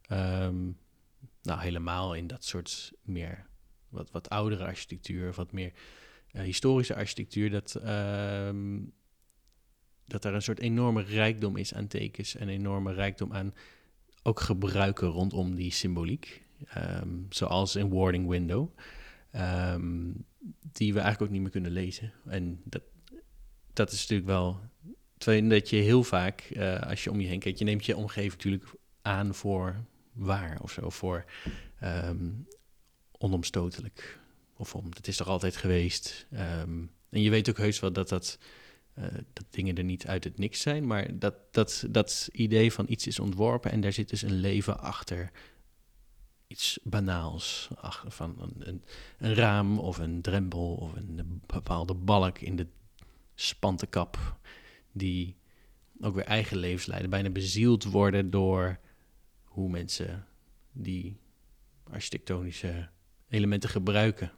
ehm, 0.01 0.55
nou 1.41 1.61
helemaal 1.61 2.13
in 2.13 2.27
dat 2.27 2.45
soort 2.45 2.91
meer 3.01 3.45
wat, 3.89 4.11
wat 4.11 4.29
oudere 4.29 4.65
architectuur, 4.65 5.33
wat 5.33 5.51
meer 5.51 5.71
uh, 6.31 6.41
historische 6.41 6.95
architectuur, 6.95 7.49
dat, 7.49 7.75
ehm, 7.75 8.79
dat 10.05 10.25
er 10.25 10.33
een 10.33 10.41
soort 10.41 10.59
enorme 10.59 11.01
rijkdom 11.01 11.57
is 11.57 11.73
aan 11.73 11.87
tekens 11.87 12.35
en 12.35 12.49
enorme 12.49 12.93
rijkdom 12.93 13.33
aan 13.33 13.53
ook 14.23 14.39
gebruiken 14.39 15.07
rondom 15.07 15.55
die 15.55 15.71
symboliek. 15.71 16.45
Ehm, 16.67 17.09
zoals 17.29 17.75
in 17.75 17.89
Warding 17.89 18.27
Window, 18.27 18.69
um, 19.35 20.25
die 20.71 20.93
we 20.93 20.99
eigenlijk 20.99 21.21
ook 21.21 21.29
niet 21.29 21.41
meer 21.41 21.51
kunnen 21.51 21.71
lezen. 21.71 22.13
En 22.25 22.61
dat, 22.63 22.81
dat 23.73 23.91
is 23.91 23.99
natuurlijk 23.99 24.29
wel. 24.29 24.59
Terwijl 25.17 25.47
dat 25.47 25.69
je 25.69 25.75
heel 25.75 26.03
vaak, 26.03 26.49
uh, 26.53 26.79
als 26.79 27.03
je 27.03 27.11
om 27.11 27.19
je 27.19 27.27
heen 27.27 27.39
kijkt, 27.39 27.59
je 27.59 27.65
neemt 27.65 27.85
je 27.85 27.97
omgeving 27.97 28.31
natuurlijk 28.31 28.75
aan 29.01 29.35
voor 29.35 29.85
waar 30.13 30.59
of 30.61 30.71
zo, 30.71 30.89
voor 30.89 31.25
um, 31.83 32.47
onomstotelijk. 33.11 34.19
Of 34.57 34.75
om, 34.75 34.85
het 34.93 35.07
is 35.07 35.17
toch 35.17 35.27
altijd 35.27 35.55
geweest. 35.55 36.27
Um, 36.33 36.91
en 37.09 37.21
je 37.21 37.29
weet 37.29 37.49
ook 37.49 37.57
heus 37.57 37.79
wel 37.79 37.93
dat, 37.93 38.09
dat, 38.09 38.37
uh, 38.97 39.05
dat 39.33 39.45
dingen 39.49 39.75
er 39.75 39.83
niet 39.83 40.07
uit 40.07 40.23
het 40.23 40.37
niks 40.37 40.61
zijn, 40.61 40.87
maar 40.87 41.19
dat, 41.19 41.35
dat, 41.51 41.85
dat 41.89 42.29
idee 42.31 42.73
van 42.73 42.85
iets 42.89 43.07
is 43.07 43.19
ontworpen 43.19 43.71
en 43.71 43.81
daar 43.81 43.93
zit 43.93 44.09
dus 44.09 44.21
een 44.21 44.39
leven 44.39 44.79
achter 44.79 45.31
iets 46.47 46.79
banaals. 46.83 47.69
van 48.07 48.35
een, 48.39 48.67
een, 48.67 48.83
een, 49.17 49.33
raam 49.33 49.79
of 49.79 49.97
een 49.97 50.21
drempel 50.21 50.75
of 50.75 50.95
een 50.95 51.41
bepaalde 51.45 51.93
balk 51.93 52.39
in 52.39 52.55
de 52.55 52.67
spantenkap. 53.35 54.39
Die 54.91 55.35
ook 56.01 56.15
weer 56.15 56.25
eigen 56.25 56.57
levens 56.57 56.85
leiden. 56.85 57.09
Bijna 57.09 57.29
bezield 57.29 57.83
worden 57.83 58.29
door 58.29 58.79
hoe 59.51 59.69
mensen 59.69 60.25
die 60.71 61.19
architectonische 61.91 62.89
elementen 63.29 63.69
gebruiken. 63.69 64.31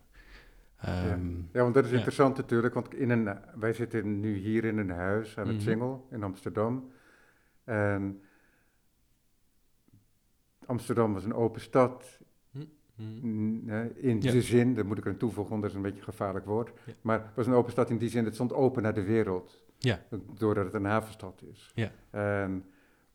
ja. 0.82 1.12
Ehm, 1.12 1.36
ja. 1.52 1.62
want 1.62 1.74
dat 1.74 1.86
is 1.86 1.92
interessant 1.92 2.38
natuurlijk, 2.38 2.74
want 2.74 2.94
in 2.94 3.10
een, 3.10 3.38
wij 3.56 3.74
zitten 3.74 4.20
nu 4.20 4.38
hier 4.38 4.66
in 4.66 4.78
een 4.78 4.90
huis 4.90 5.38
aan 5.38 5.48
het 5.48 5.56
mm 5.56 5.62
Singel 5.62 6.08
in 6.12 6.24
Amsterdam. 6.24 6.92
En 7.64 8.22
Amsterdam 10.66 11.14
was 11.14 11.24
een 11.24 11.34
open 11.34 11.62
stad. 11.62 12.20
Mm 12.96 13.70
In 13.96 14.20
de 14.20 14.42
zin, 14.42 14.74
daar 14.74 14.86
moet 14.86 14.98
ik 14.98 15.06
er 15.06 15.12
aan 15.12 15.18
toevoegen, 15.18 15.50
want 15.50 15.62
dat 15.62 15.72
is 15.72 15.78
een 15.78 15.84
beetje 15.84 15.98
een 15.98 16.04
gevaarlijk 16.04 16.46
woord. 16.46 16.72
Maar 17.02 17.20
het 17.20 17.36
was 17.36 17.48
een 17.48 17.54
open 17.54 17.72
stad 17.72 17.90
in 17.90 17.98
die 17.98 18.10
zin, 18.10 18.26
het 18.26 18.34
stond 18.34 18.54
open 18.54 18.84
naar 18.84 18.94
de 18.94 19.04
wereld. 19.04 19.64
Ja. 19.78 20.04
Doordat 20.38 20.66
het 20.66 20.74
een 20.74 20.86
havenstad 20.86 21.42
is. 21.52 21.72
Ja. 21.76 21.92
En 22.10 22.66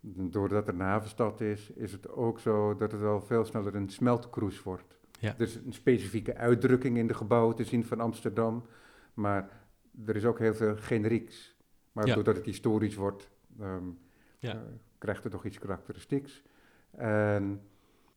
doordat 0.00 0.66
het 0.66 0.74
een 0.74 0.80
havenstad 0.80 1.40
is, 1.40 1.70
is 1.70 1.92
het 1.92 2.08
ook 2.08 2.40
zo 2.40 2.76
dat 2.76 2.92
het 2.92 3.02
al 3.02 3.20
veel 3.20 3.44
sneller 3.44 3.74
een 3.74 3.88
smeltkroes 3.88 4.62
wordt. 4.62 4.98
Ja. 5.20 5.34
Er 5.34 5.40
is 5.40 5.54
een 5.54 5.72
specifieke 5.72 6.36
uitdrukking 6.36 6.96
in 6.96 7.06
de 7.06 7.14
gebouwen 7.14 7.56
te 7.56 7.64
zien 7.64 7.84
van 7.84 8.00
Amsterdam, 8.00 8.66
maar 9.14 9.66
er 10.06 10.16
is 10.16 10.24
ook 10.24 10.38
heel 10.38 10.54
veel 10.54 10.76
generieks. 10.76 11.56
Maar 11.92 12.14
doordat 12.14 12.36
het 12.36 12.44
historisch 12.44 12.94
wordt, 12.94 13.30
um, 13.60 13.98
ja. 14.38 14.54
uh, 14.54 14.60
krijgt 14.98 15.22
het 15.22 15.32
toch 15.32 15.44
iets 15.44 15.58
karakteristieks. 15.58 16.42
En 16.90 17.60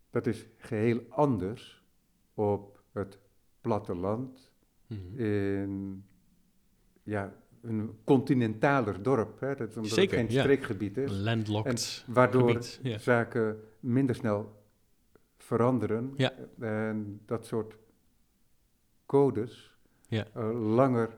dat 0.10 0.28
is 0.28 0.46
geheel 0.58 1.02
anders 1.10 1.86
op 2.34 2.84
het 2.92 3.20
platteland 3.62 4.52
mm 4.88 5.18
in 5.18 6.04
ja, 7.04 7.34
een 7.62 7.91
continentaler 8.03 9.03
dorp. 9.03 9.39
Hè, 9.39 9.56
dat, 9.56 9.75
omdat 9.75 9.91
Zeker, 9.91 10.18
het 10.18 10.30
geen 10.30 10.39
streekgebied 10.39 10.98
is. 10.98 11.12
Landlocked 11.12 12.03
en 12.08 12.13
waardoor 12.13 12.62
zaken 12.98 13.60
minder 13.80 14.15
snel 14.15 14.63
veranderen. 15.38 16.13
Ja. 16.15 16.34
En 16.60 17.22
dat 17.25 17.46
soort 17.46 17.77
codes 19.06 19.77
ja. 20.08 20.27
Uh, 20.38 20.75
langer 20.75 21.10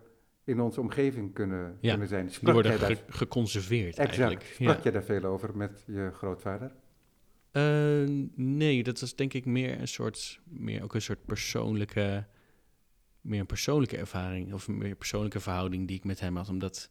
in 0.44 0.62
onze 0.62 0.82
omgeving 0.82 1.34
kunnen, 1.34 1.78
ja. 1.82 1.90
kunnen 1.90 2.08
zijn. 2.08 2.32
Sprak 2.32 2.54
Die 2.54 2.54
worden 2.54 2.80
ge 2.80 2.98
geconserveerd 3.08 3.98
exact. 3.98 4.10
eigenlijk. 4.10 4.54
Sprak 4.54 4.84
je 4.84 4.92
daar 4.92 5.04
veel 5.04 5.24
over 5.24 5.58
met 5.58 5.84
je 5.88 6.10
grootvader? 6.14 6.72
Uh, 7.52 8.26
nee, 8.36 8.84
dat 8.84 9.00
was 9.00 9.16
denk 9.16 9.34
ik 9.34 9.46
meer 9.46 9.80
een 9.80 9.88
soort, 9.88 10.40
meer 10.44 10.84
ook 10.84 10.94
een 10.94 11.02
soort 11.02 11.26
persoonlijke, 11.26 12.26
meer 13.24 13.40
een 13.40 13.46
persoonlijke 13.46 13.98
ervaring 13.98 14.54
of 14.54 14.68
meer 14.68 14.90
een 14.90 14.98
persoonlijke 14.98 15.40
verhouding 15.40 15.88
die 15.88 15.98
ik 15.98 16.04
met 16.04 16.20
hem 16.20 16.38
had. 16.38 16.50
Omdat 16.50 16.90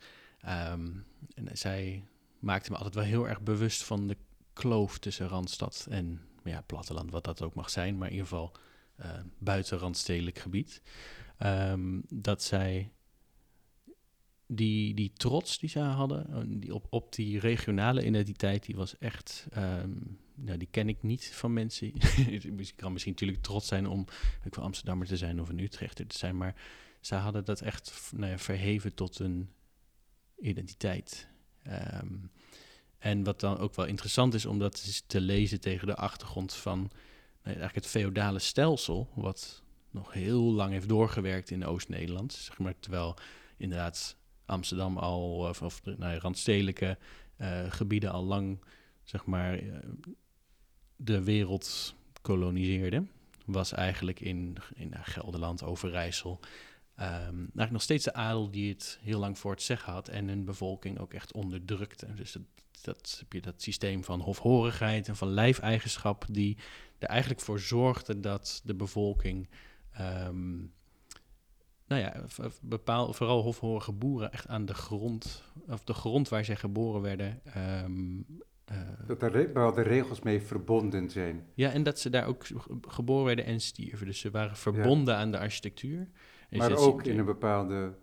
um, 0.73 1.05
en 1.35 1.49
zij 1.53 2.05
maakte 2.39 2.71
me 2.71 2.77
altijd 2.77 2.95
wel 2.95 3.05
heel 3.05 3.29
erg 3.29 3.41
bewust 3.41 3.85
van 3.85 4.07
de 4.07 4.17
kloof 4.53 4.99
tussen 4.99 5.29
Randstad 5.29 5.87
en 5.91 6.21
ja, 6.45 6.61
platteland, 6.61 7.11
wat 7.11 7.25
dat 7.25 7.43
ook 7.43 7.55
mag 7.55 7.71
zijn, 7.71 7.99
maar 7.99 8.09
in 8.09 8.15
ieder 8.15 8.29
geval 8.29 8.53
uh, 9.01 9.11
buiten 9.39 9.79
Randstedelijk 9.79 10.39
gebied. 10.39 10.83
Um, 11.39 12.03
dat 12.09 12.43
zij 12.43 12.93
die, 14.47 14.95
die 14.95 15.13
trots 15.13 15.59
die 15.59 15.69
zij 15.69 15.83
hadden, 15.83 16.61
die 16.61 16.75
op, 16.75 16.87
op 16.91 17.15
die 17.15 17.39
regionale 17.39 18.07
identiteit, 18.07 18.67
die 18.67 18.77
was 18.77 18.99
echt 18.99 19.47
um, 19.57 20.19
nou, 20.45 20.59
die 20.59 20.69
ken 20.71 20.89
ik 20.89 21.03
niet 21.03 21.31
van 21.35 21.53
mensen. 21.53 21.93
ik 22.59 22.73
kan 22.77 22.93
misschien 22.93 23.13
natuurlijk 23.13 23.43
trots 23.43 23.69
zijn 23.69 23.87
om 23.87 24.07
ik 24.45 24.55
wil 24.55 24.65
Amsterdammer 24.65 25.07
te 25.07 25.17
zijn 25.17 25.41
of 25.41 25.49
een 25.49 25.59
Utrechter 25.59 26.07
te 26.07 26.19
zijn, 26.19 26.37
maar 26.37 26.55
zij 27.01 27.19
hadden 27.19 27.45
dat 27.45 27.61
echt 27.61 28.11
nou 28.17 28.31
ja, 28.31 28.39
verheven 28.39 28.95
tot 28.95 29.19
een 29.19 29.51
identiteit. 30.39 31.29
Um, 32.03 32.31
en 32.99 33.25
wat 33.25 33.41
dan 33.41 33.59
ook 33.59 33.75
wel 33.75 33.87
interessant 33.87 34.35
is 34.35 34.47
om 34.47 34.59
dat 34.59 35.03
te 35.07 35.21
lezen 35.21 35.61
tegen 35.61 35.87
de 35.87 35.97
achtergrond 35.97 36.55
van 36.55 36.79
nou, 36.79 36.91
eigenlijk 37.43 37.75
het 37.75 37.87
feodale 37.87 38.39
stelsel, 38.39 39.09
wat 39.15 39.63
nog 39.91 40.13
heel 40.13 40.43
lang 40.43 40.73
heeft 40.73 40.89
doorgewerkt 40.89 41.51
in 41.51 41.67
Oost-Nederland. 41.67 42.33
Zeg 42.33 42.59
maar, 42.59 42.75
terwijl 42.81 43.17
inderdaad 43.57 44.17
Amsterdam 44.45 44.99
al, 44.99 45.37
of, 45.37 45.63
of 45.63 45.81
nou, 45.85 46.19
randstedelijke 46.19 46.99
uh, 47.39 47.63
gebieden 47.69 48.13
al 48.13 48.25
lang, 48.25 48.65
zeg 49.03 49.25
maar, 49.25 49.63
uh, 49.63 49.77
de 51.05 51.23
wereld 51.23 51.95
koloniseerde, 52.23 53.05
was 53.45 53.73
eigenlijk 53.73 54.21
in, 54.21 54.57
in 54.75 54.95
Gelderland, 55.03 55.63
Overijssel, 55.63 56.41
um, 57.29 57.51
nog 57.53 57.83
steeds 57.83 58.05
de 58.05 58.15
adel 58.15 58.51
die 58.51 58.73
het 58.73 58.99
heel 59.03 59.19
lang 59.19 59.39
voor 59.39 59.51
het 59.51 59.63
zeggen 59.63 59.93
had 59.93 60.09
en 60.09 60.29
hun 60.29 60.45
bevolking 60.45 60.99
ook 60.99 61.13
echt 61.15 61.33
onderdrukte. 61.33 62.15
Dus 62.15 62.37
dat, 62.83 63.17
heb 63.19 63.33
je 63.33 63.41
dat 63.41 63.63
systeem 63.63 64.05
van 64.05 64.21
hofhorigheid 64.21 65.09
en 65.09 65.17
van 65.17 65.29
lijfeigenschap 65.29 66.25
die 66.31 66.59
er 66.99 67.09
eigenlijk 67.09 67.41
voor 67.41 67.61
zorgde 67.61 68.21
dat 68.21 68.61
de 68.65 68.75
bevolking, 68.75 69.49
um, 70.01 70.73
nou 71.87 72.03
ja, 72.03 72.25
bepaal, 72.61 73.13
vooral 73.13 73.43
hofhorige 73.43 73.93
boeren 73.93 74.33
echt 74.33 74.49
aan 74.49 74.65
de 74.65 74.75
grond, 74.75 75.43
of 75.69 75.85
de 75.85 75.95
grond 75.95 76.29
waar 76.29 76.45
zij 76.45 76.57
geboren 76.57 77.01
werden, 77.01 77.41
uh, 77.57 77.85
dat 79.07 79.23
er 79.23 79.33
bepaalde 79.33 79.83
regels 79.83 80.21
mee 80.21 80.41
verbonden 80.41 81.11
zijn. 81.11 81.47
Ja, 81.55 81.71
en 81.71 81.83
dat 81.83 81.99
ze 81.99 82.11
daar 82.11 82.27
ook 82.27 82.47
geboren 82.81 83.25
werden 83.25 83.45
en 83.45 83.61
stierven. 83.61 84.07
Dus 84.07 84.21
ze 84.21 84.31
waren 84.31 84.57
verbonden 84.57 85.17
aan 85.17 85.31
de 85.31 85.39
architectuur. 85.39 86.09
maar 86.51 86.77
ook 86.77 87.03
in 87.05 87.19
een 87.19 87.25
bepaalde 87.25 87.95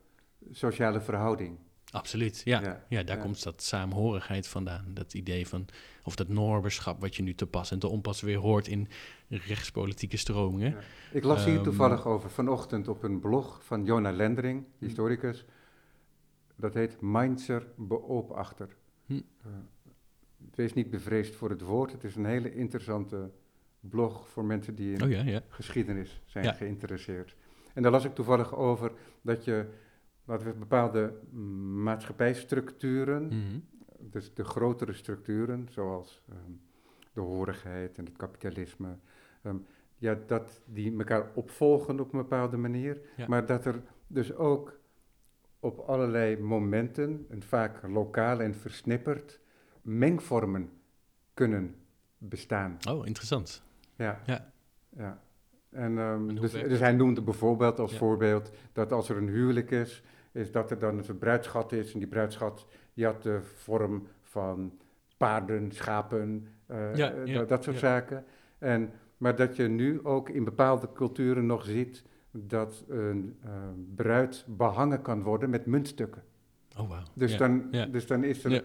sociale 0.52 1.02
verhouding. 1.02 1.58
Absoluut, 1.92 2.42
ja. 2.46 2.62
Ja, 2.62 2.86
ja 2.90 3.04
daar 3.04 3.18
komt 3.18 3.44
dat 3.44 3.64
saamhorigheid 3.64 4.48
vandaan. 4.48 4.86
Dat 4.94 5.14
idee 5.14 5.48
van, 5.48 5.66
of 6.04 6.16
dat 6.16 6.28
norberschap 6.28 7.02
wat 7.02 7.16
je 7.16 7.24
nu 7.24 7.36
te 7.36 7.48
pas 7.48 7.72
en 7.72 7.80
te 7.80 7.88
onpas 7.88 8.22
weer 8.22 8.38
hoort 8.38 8.68
in 8.68 8.88
rechtspolitieke 9.28 10.18
stromingen. 10.18 10.76
Ik 11.12 11.24
las 11.24 11.46
hier 11.46 11.58
um, 11.58 11.64
toevallig 11.64 12.06
over 12.06 12.30
vanochtend 12.30 12.88
op 12.88 13.04
een 13.04 13.20
blog 13.20 13.60
van 13.64 13.86
Jona 13.86 14.12
Lendering, 14.12 14.64
hm. 14.78 14.86
historicus. 14.86 15.46
Dat 16.56 16.74
heet 16.74 17.02
Mainzer 17.02 17.68
Beobachter. 17.76 18.76
Hm. 19.06 19.14
Uh, 19.14 19.22
wees 20.56 20.74
niet 20.74 20.90
bevreesd 20.90 21.36
voor 21.36 21.50
het 21.50 21.62
woord. 21.62 21.92
Het 21.92 22.04
is 22.04 22.16
een 22.16 22.26
hele 22.26 22.54
interessante 22.54 23.32
blog 23.80 24.30
voor 24.30 24.46
mensen 24.46 24.76
die 24.76 24.94
in 24.94 25.04
oh 25.04 25.10
ja, 25.10 25.24
ja. 25.24 25.42
geschiedenis 25.48 26.22
zijn 26.26 26.56
geïnteresseerd. 26.56 27.36
En 27.74 27.82
daar 27.82 27.92
las 27.92 28.06
ik 28.06 28.16
toevallig 28.16 28.56
over 28.56 28.92
dat 29.22 29.44
je, 29.44 29.66
laten 30.26 30.48
we 30.48 30.54
bepaalde 30.54 31.14
maatschappijstructuren, 31.84 33.24
mm 33.24 33.64
dus 34.02 34.34
de 34.34 34.44
grotere 34.44 34.94
structuren, 34.94 35.68
zoals 35.70 36.24
um, 36.30 36.62
de 37.14 37.22
horigheid 37.22 37.98
en 37.98 38.06
het 38.06 38.18
kapitalisme, 38.18 38.98
um, 39.44 39.66
ja, 39.98 40.18
dat 40.28 40.62
die 40.66 40.98
elkaar 40.98 41.32
opvolgen 41.34 42.00
op 42.00 42.14
een 42.14 42.20
bepaalde 42.20 42.58
manier, 42.58 43.02
maar 43.28 43.46
dat 43.46 43.66
er 43.66 43.82
dus 44.08 44.36
ook 44.36 44.80
op 45.60 45.80
allerlei 45.80 46.38
momenten, 46.38 47.26
en 47.30 47.44
vaak 47.44 47.88
lokaal 47.88 48.40
en 48.40 48.56
versnipperd, 48.56 49.40
mengvormen 49.98 50.70
kunnen 51.34 51.76
bestaan. 52.18 52.78
Oh, 52.90 53.08
interessant. 53.08 53.64
Ja. 53.96 54.20
ja. 54.26 54.52
ja. 54.90 55.20
En, 55.70 55.98
um, 55.98 56.40
dus, 56.40 56.52
dus, 56.52 56.80
hij 56.80 56.92
noemde 56.92 57.22
bijvoorbeeld 57.22 57.80
als 57.80 57.98
voorbeeld 57.98 58.52
dat 58.74 58.92
als 58.92 59.10
er 59.10 59.18
een 59.18 59.28
huwelijk 59.28 59.72
is 59.72 60.04
is 60.32 60.52
dat 60.52 60.72
er 60.72 60.80
dan 60.80 61.04
een 61.08 61.18
bruidschat 61.18 61.72
is. 61.72 61.94
En 61.94 62.00
die 62.00 62.08
bruidschat 62.08 62.66
die 62.94 63.06
had 63.06 63.24
de 63.24 63.40
vorm 63.42 64.08
van 64.22 64.78
paarden, 65.18 65.72
schapen, 65.72 66.48
eh, 66.66 66.96
Ja, 66.96 67.12
eh, 67.12 67.26
ja, 67.26 67.44
dat, 67.44 67.64
soort 67.64 67.78
zaken. 67.78 68.26
En, 68.58 68.92
maar 69.18 69.36
dat 69.36 69.56
je 69.56 69.68
nu 69.68 70.06
ook 70.06 70.30
in 70.30 70.44
bepaalde 70.44 70.92
culturen 70.94 71.46
nog 71.46 71.64
ziet 71.64 72.04
dat 72.32 72.84
een 72.88 73.38
eh, 73.44 73.52
bruid 73.96 74.46
behangen 74.48 75.02
kan 75.02 75.24
worden 75.24 75.50
met 75.50 75.66
muntstukken. 75.66 76.24
Oh, 76.78 76.90
wauw. 76.90 77.04
Dus, 77.14 77.38
dan, 77.38 77.72
dus 77.92 78.08
dan, 78.08 78.24
is 78.24 78.44
er, 78.44 78.64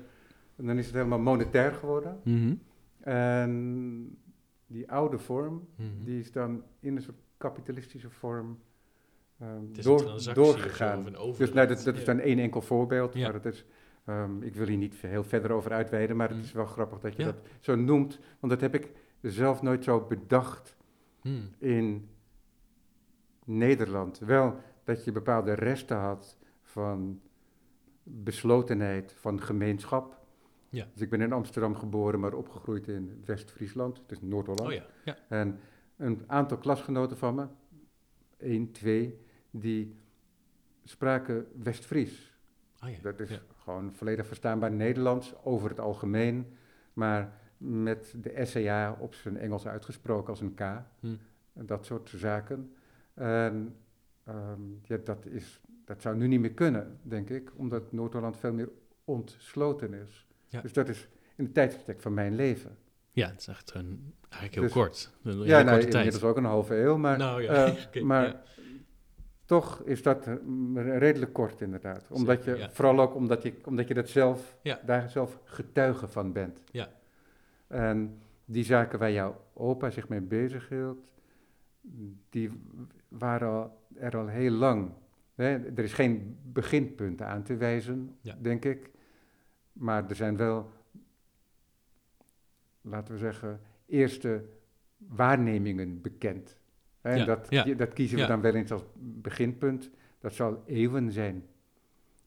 Ja. 0.57 0.65
dan 0.67 0.79
is 0.79 0.87
het 0.87 0.95
helemaal 0.95 1.19
monetair 1.19 1.73
geworden. 1.73 2.21
Mhm, 2.25 2.55
En 3.01 4.19
die 4.67 4.91
oude 4.91 5.19
vorm, 5.19 5.69
mhm. 5.77 5.89
die 6.05 6.19
is 6.21 6.33
dan 6.33 6.63
in 6.81 6.97
een 6.97 7.03
soort 7.03 7.19
kapitalistische 7.37 8.11
vorm 8.11 8.59
ehm, 9.39 9.51
Het 9.69 9.79
is 9.79 9.85
een 9.85 9.97
door, 9.97 10.35
doorgegaan. 10.35 10.99
of 10.99 11.07
een 11.07 11.35
Dus 11.39 11.53
nou, 11.53 11.69
dat, 11.69 11.83
dat 11.85 11.97
is 11.97 12.05
dan 12.05 12.19
één 12.19 12.39
enkel 12.39 12.61
voorbeeld, 12.63 13.15
Ja. 13.15 13.25
maar 13.25 13.35
het 13.35 13.45
is, 13.45 13.65
ehm, 14.05 14.43
ik 14.43 14.55
wil 14.55 14.67
hier 14.67 14.77
niet 14.77 14.95
heel 14.95 15.25
verder 15.25 15.53
over 15.53 15.73
uitweiden, 15.73 16.17
maar 16.17 16.29
het 16.29 16.37
Mm. 16.37 16.43
is 16.43 16.53
wel 16.53 16.67
grappig 16.67 17.01
dat 17.01 17.17
je 17.17 17.23
Ja. 17.23 17.29
dat 17.33 17.37
zo 17.61 17.75
noemt, 17.77 18.19
want 18.41 18.53
dat 18.53 18.61
heb 18.61 18.75
ik 18.75 18.93
zelf 19.21 19.63
nooit 19.63 19.85
zo 19.85 20.01
bedacht 20.09 20.77
Mhm. 21.23 21.37
in 21.59 22.09
Nederland. 23.45 24.19
Wel 24.19 24.57
dat 24.85 25.05
je 25.05 25.13
bepaalde 25.13 25.53
resten 25.53 25.97
had 25.97 26.39
van 26.63 27.21
beslotenheid, 28.03 29.13
van 29.13 29.41
gemeenschap. 29.41 30.23
Ja. 30.75 30.87
Dus 30.93 31.03
ik 31.03 31.11
ben 31.11 31.21
in 31.21 31.33
Amsterdam 31.33 31.75
geboren, 31.75 32.21
maar 32.21 32.33
opgegroeid 32.33 32.89
in 32.89 33.23
West-Friesland, 33.25 34.03
dus 34.07 34.21
Noord-Holland. 34.21 34.69
Oh 34.69 34.75
ja, 34.75 34.87
ja. 35.05 35.17
En 35.29 35.59
een 35.97 36.25
aantal 36.27 36.59
klasgenoten 36.59 37.17
van 37.17 37.35
me, 37.35 37.47
één, 38.37 38.73
twee, 38.73 39.19
die 39.51 39.97
spraken 40.85 41.47
West-Fries. 41.63 42.33
Oh 42.83 42.91
ja. 42.91 42.97
Dat 43.03 43.21
is 43.21 43.41
gewoon 43.57 43.93
volledig 43.93 44.27
verstaanbaar 44.27 44.73
Nederlands 44.73 45.35
over 45.45 45.69
het 45.69 45.81
algemeen, 45.81 46.57
maar 46.93 47.33
met 47.57 48.15
de 48.17 48.45
SCA 48.45 48.97
op 48.99 49.15
zijn 49.15 49.37
Engels 49.37 49.67
uitgesproken 49.67 50.29
als 50.29 50.41
een 50.41 50.55
K. 50.55 50.61
Hm. 51.01 51.17
En 51.53 51.67
dat 51.67 51.85
soort 51.85 52.09
zaken. 52.09 52.75
En 53.15 53.77
ehm, 54.25 54.61
ja, 54.83 54.97
dat, 54.97 55.27
is, 55.27 55.61
dat 55.85 56.03
zou 56.03 56.17
nu 56.17 56.27
niet 56.27 56.41
meer 56.41 56.55
kunnen, 56.55 56.99
denk 57.03 57.31
ik, 57.31 57.53
omdat 57.57 57.93
Noord-Holland 57.93 58.37
veel 58.37 58.53
meer 58.53 58.69
ontsloten 59.05 59.95
is. 59.95 60.27
Ja. 60.55 60.61
Dus 60.61 60.73
dat 60.73 60.89
is 60.89 61.09
in 61.37 61.45
het 61.45 61.55
tijdsbestek 61.55 62.01
van 62.01 62.15
mijn 62.15 62.35
leven. 62.35 62.77
Ja, 63.11 63.29
het 63.29 63.41
is 63.41 63.47
echt 63.47 63.75
een, 63.75 64.15
eigenlijk 64.21 64.55
heel 64.55 64.63
Dus- 64.63 64.73
kort. 64.73 65.11
Een 65.23 65.45
ja, 65.45 65.63
nou, 65.63 65.81
inmiddels 65.81 66.23
ook 66.23 66.37
een 66.37 66.45
halve 66.45 66.77
eeuw, 66.77 66.97
maar, 66.97 67.19
nou 67.19 67.43
ja, 67.43 67.75
eh, 67.93 68.03
maar 68.11 68.27
ja. 68.27 68.43
toch 69.45 69.83
is 69.85 70.03
dat 70.03 70.27
eh, 70.27 70.35
redelijk 70.99 71.33
kort 71.33 71.61
inderdaad. 71.61 72.07
Omdat 72.11 72.39
Zeker, 72.39 72.57
je, 72.57 72.63
ja. 72.63 72.71
Vooral 72.71 73.01
ook 73.01 73.15
omdat 73.15 73.43
je, 73.43 73.55
omdat 73.65 73.89
je 73.89 73.95
dat 73.95 74.09
zelf, 74.09 74.57
daar 74.85 75.11
zelf 75.11 75.39
getuige 75.45 76.09
van 76.09 76.33
bent. 76.33 76.63
Ja. 76.71 76.89
En 77.67 78.19
die 78.45 78.65
zaken 78.65 78.99
waar 78.99 79.13
jouw 79.13 79.41
opa 79.53 79.91
zich 79.91 80.09
mee 80.09 80.21
bezighield, 80.21 80.99
die 82.31 82.51
waren 83.09 83.49
al, 83.49 83.79
er 83.95 84.17
al 84.17 84.27
heel 84.27 84.51
lang. 84.51 84.91
Hè? 85.35 85.59
Er 85.77 85.85
is 85.85 85.93
geen 85.93 86.39
beginpunt 86.43 87.23
aan 87.23 87.43
te 87.43 87.57
wijzen, 87.57 88.17
denk 88.41 88.65
ik. 88.65 88.91
Maar 89.75 90.09
er 90.09 90.17
zijn 90.17 90.37
wel, 90.37 90.71
laten 92.81 93.15
we 93.15 93.21
zeggen, 93.21 93.61
eerste 93.87 94.45
waarnemingen 94.97 96.01
bekend. 96.01 96.57
En 97.01 97.19
Ja, 97.19 97.25
dat, 97.25 97.47
ja, 97.51 97.65
dat 97.75 97.93
kiezen 97.93 98.17
we 98.17 98.23
ja. 98.23 98.29
dan 98.29 98.41
wel 98.41 98.55
eens 98.55 98.73
als 98.73 98.85
beginpunt. 98.97 99.91
Dat 100.19 100.35
zal 100.35 100.63
eeuwen 100.67 101.13
zijn. 101.13 101.47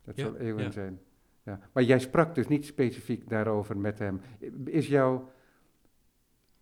Dat 0.04 0.18
zal 0.18 0.36
eeuwen 0.36 0.72
zijn. 0.72 1.00
Ja. 1.44 1.60
Maar 1.74 1.84
jij 1.84 2.00
sprak 2.00 2.36
dus 2.36 2.48
niet 2.48 2.66
specifiek 2.66 3.30
daarover 3.30 3.78
met 3.78 4.00
hem. 4.00 4.22
Is 4.66 4.88
jouw... 4.88 5.32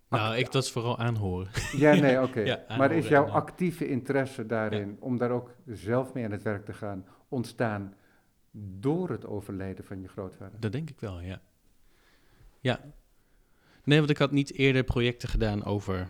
Nou, 0.09 0.35
ik 0.35 0.51
dat 0.51 0.63
is 0.63 0.71
vooral 0.71 0.97
aanhoren. 0.97 1.47
Ja, 1.71 1.93
nee, 1.93 2.21
oké. 2.27 2.65
Maar 2.77 2.91
is 2.91 3.07
jouw 3.07 3.25
actieve 3.25 3.87
interesse 3.87 4.45
daarin, 4.45 4.97
om 4.99 5.17
daar 5.17 5.31
ook 5.31 5.55
zelf 5.65 6.13
mee 6.13 6.25
aan 6.25 6.31
het 6.31 6.43
werk 6.43 6.65
te 6.65 6.73
gaan, 6.73 7.05
ontstaan 7.29 7.93
door 8.79 9.09
het 9.09 9.25
overlijden 9.25 9.85
van 9.85 10.01
je 10.01 10.07
grootvader? 10.07 10.59
Dat 10.59 10.71
denk 10.71 10.89
ik 10.89 10.99
wel, 10.99 11.19
ja. 11.21 11.41
Ja. 12.59 12.93
Nee, 13.83 13.97
want 13.97 14.09
ik 14.09 14.17
had 14.17 14.31
niet 14.31 14.53
eerder 14.53 14.83
projecten 14.83 15.29
gedaan 15.29 15.63
over, 15.63 16.07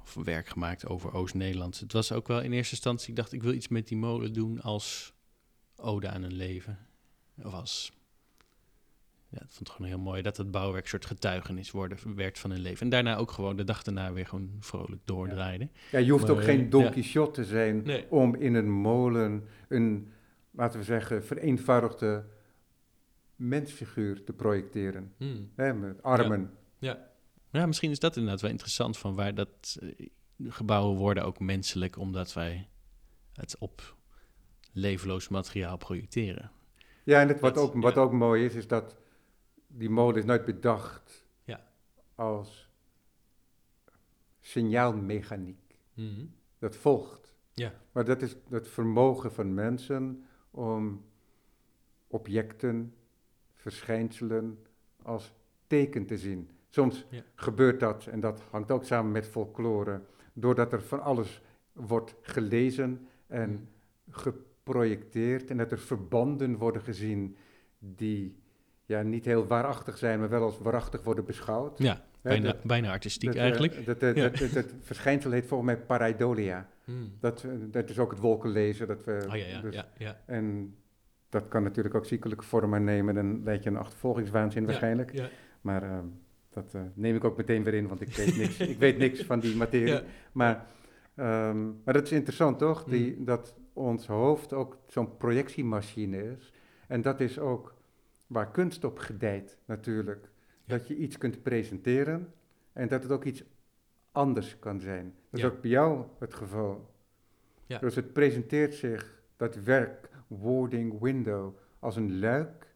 of 0.00 0.14
werk 0.14 0.48
gemaakt 0.48 0.86
over 0.86 1.12
Oost-Nederland. 1.12 1.80
Het 1.80 1.92
was 1.92 2.12
ook 2.12 2.28
wel 2.28 2.40
in 2.40 2.52
eerste 2.52 2.74
instantie, 2.74 3.08
ik 3.08 3.16
dacht, 3.16 3.32
ik 3.32 3.42
wil 3.42 3.52
iets 3.52 3.68
met 3.68 3.88
die 3.88 3.98
molen 3.98 4.32
doen 4.32 4.60
als 4.62 5.14
ode 5.76 6.08
aan 6.08 6.22
een 6.22 6.34
leven. 6.34 6.78
Of 7.42 7.52
als, 7.52 7.92
ja, 9.28 9.38
ik 9.38 9.50
vond 9.50 9.58
het 9.58 9.70
gewoon 9.70 9.90
heel 9.90 9.98
mooi 10.00 10.22
dat 10.22 10.36
het 10.36 10.50
bouwwerk 10.50 10.84
een 10.84 10.90
soort 10.90 11.06
getuigenis 11.06 11.70
worden, 11.70 12.16
werd 12.16 12.38
van 12.38 12.50
een 12.50 12.60
leven. 12.60 12.80
En 12.80 12.88
daarna 12.88 13.16
ook 13.16 13.30
gewoon 13.30 13.56
de 13.56 13.64
dag 13.64 13.82
daarna 13.82 14.12
weer 14.12 14.26
gewoon 14.26 14.50
vrolijk 14.60 15.02
doordraaide. 15.04 15.68
Ja, 15.90 15.98
je 15.98 16.10
hoeft 16.10 16.30
ook 16.30 16.42
geen 16.42 16.64
eh, 16.64 16.70
Don 16.70 16.82
ja. 16.82 16.90
Quixote 16.90 17.30
te 17.30 17.44
zijn 17.44 17.82
Nee. 17.82 18.10
om 18.10 18.34
in 18.34 18.54
een 18.54 18.70
molen 18.70 19.44
een, 19.68 20.12
laten 20.56 20.78
we 20.78 20.84
zeggen, 20.84 21.24
vereenvoudigde 21.24 22.24
mensfiguur 23.36 24.24
te 24.24 24.32
projecteren. 24.32 25.14
Hmm. 25.16 25.50
Hè, 25.54 25.74
met 25.74 26.02
armen. 26.02 26.50
Ja, 27.50 27.66
misschien 27.66 27.90
is 27.90 27.98
dat 27.98 28.16
inderdaad 28.16 28.40
wel 28.40 28.50
interessant 28.50 28.98
van 28.98 29.14
waar 29.14 29.34
dat 29.34 29.78
eh, 29.80 30.08
gebouwen 30.48 30.96
worden 30.98 31.24
ook 31.24 31.40
menselijk, 31.40 31.98
omdat 31.98 32.32
wij 32.32 32.68
het 33.32 33.56
op 33.58 33.96
levenloos 34.72 35.28
materiaal 35.28 35.76
projecteren. 35.76 36.50
Ja, 37.04 37.20
en 37.20 37.28
het, 37.28 37.40
wat, 37.40 37.54
Dat- 37.54 37.64
ook, 37.64 37.82
wat 37.82 37.94
ja. 37.94 38.00
ook 38.00 38.12
mooi 38.12 38.44
is, 38.44 38.54
is 38.54 38.66
dat 38.66 38.96
die 39.66 39.90
molen 39.90 40.16
is 40.16 40.24
nooit 40.24 40.44
bedacht 40.44 41.26
Ja. 41.44 41.66
als 42.14 42.68
signaalmechaniek. 44.40 45.78
Mhm. 45.94 46.24
Dat 46.58 46.76
volgt. 46.76 47.34
Ja. 47.52 47.72
Maar 47.92 48.04
dat 48.04 48.22
is 48.22 48.36
het 48.50 48.68
vermogen 48.68 49.32
van 49.32 49.54
mensen 49.54 50.24
om 50.56 51.04
objecten, 52.06 52.94
verschijnselen 53.54 54.58
als 55.02 55.32
teken 55.66 56.06
te 56.06 56.18
zien. 56.18 56.50
Soms 56.68 57.06
Ja. 57.10 57.22
gebeurt 57.34 57.80
dat, 57.80 58.06
en 58.06 58.20
dat 58.20 58.40
hangt 58.50 58.70
ook 58.70 58.84
samen 58.84 59.12
met 59.12 59.26
folklore, 59.26 60.00
doordat 60.32 60.72
er 60.72 60.82
van 60.82 61.02
alles 61.02 61.42
wordt 61.72 62.14
gelezen 62.20 63.08
en 63.26 63.68
geprojecteerd 64.10 65.50
en 65.50 65.56
dat 65.56 65.72
er 65.72 65.78
verbanden 65.78 66.56
worden 66.56 66.82
gezien 66.82 67.36
die 67.78 68.36
ja, 68.84 69.02
niet 69.02 69.24
heel 69.24 69.46
waarachtig 69.46 69.98
zijn, 69.98 70.18
maar 70.18 70.28
wel 70.28 70.42
als 70.42 70.58
waarachtig 70.58 71.02
worden 71.02 71.24
beschouwd. 71.24 71.78
Ja, 71.78 72.04
bijna, 72.28 72.52
dat- 72.52 72.62
bijna 72.62 72.90
artistiek 72.90 73.28
dat, 73.28 73.36
eh, 73.36 73.42
eigenlijk. 73.42 73.86
Dat, 73.86 74.00
dat, 74.00 74.16
Ja. 74.16 74.28
dat, 74.52 74.74
verschijnsel 74.80 75.30
heet 75.30 75.46
volgens 75.46 75.70
mij 75.70 75.80
pareidolia. 75.80 76.68
Hmm. 76.84 77.12
Dat, 77.20 77.42
eh, 77.44 77.50
dat 77.70 77.90
is 77.90 77.98
ook 77.98 78.10
het 78.10 78.20
wolkenlezen. 78.20 78.86
Dat 78.86 79.04
we, 79.04 79.24
Oh 79.28 79.36
ja, 79.36 79.46
ja, 79.46 79.60
dus- 79.60 79.74
ja, 79.74 79.88
ja. 79.98 80.20
En 80.26 80.74
dat 81.28 81.48
kan 81.48 81.62
natuurlijk 81.62 81.94
ook 81.94 82.06
ziekelijke 82.06 82.44
vorm 82.44 82.74
aannemen. 82.74 83.14
Dan 83.14 83.42
leid 83.44 83.62
je 83.62 83.70
een 83.70 83.76
achtervolgingswaanzin 83.76 84.64
waarschijnlijk. 84.64 85.12
Ja, 85.12 85.28
Maar 85.60 85.82
eh, 85.82 85.98
dat 86.50 86.76
neem 86.94 87.16
ik 87.16 87.24
ook 87.24 87.36
meteen 87.36 87.64
weer 87.64 87.74
in, 87.74 87.88
want 87.88 88.00
ik 88.00 88.16
weet 88.16 88.36
niks, 88.36 88.58
ik 88.60 88.78
weet 88.78 88.98
niks 88.98 89.22
van 89.22 89.40
die 89.40 89.56
materie. 89.56 89.86
Ja. 89.88 90.02
Maar, 90.32 90.66
ehm, 91.14 91.64
maar 91.84 91.94
dat 91.94 92.02
is 92.04 92.12
interessant 92.12 92.58
toch? 92.58 92.84
Die, 92.84 93.16
Mm. 93.18 93.24
Dat 93.24 93.54
ons 93.72 94.06
hoofd 94.06 94.52
ook 94.52 94.78
zo'n 94.86 95.16
projectiemachine 95.16 96.36
is. 96.38 96.52
En 96.88 97.02
dat 97.02 97.20
is 97.20 97.38
ook 97.38 97.74
waar 98.26 98.50
kunst 98.50 98.84
op 98.84 98.98
gedijt 98.98 99.58
natuurlijk. 99.66 100.28
Dat 100.66 100.88
je 100.88 100.96
iets 100.96 101.18
kunt 101.18 101.42
presenteren 101.42 102.32
en 102.72 102.88
dat 102.88 103.02
het 103.02 103.12
ook 103.12 103.24
iets 103.24 103.44
anders 104.12 104.58
kan 104.58 104.80
zijn. 104.80 105.14
Dat 105.30 105.40
Ja. 105.40 105.46
is 105.46 105.52
ook 105.52 105.60
bij 105.60 105.70
jou 105.70 106.04
het 106.18 106.34
geval. 106.34 106.94
Ja. 107.66 107.78
Dus 107.78 107.94
het 107.94 108.12
presenteert 108.12 108.74
zich, 108.74 109.22
dat 109.36 109.54
werk, 109.56 110.08
wording 110.26 111.00
window, 111.00 111.56
als 111.78 111.96
een 111.96 112.18
luik. 112.18 112.74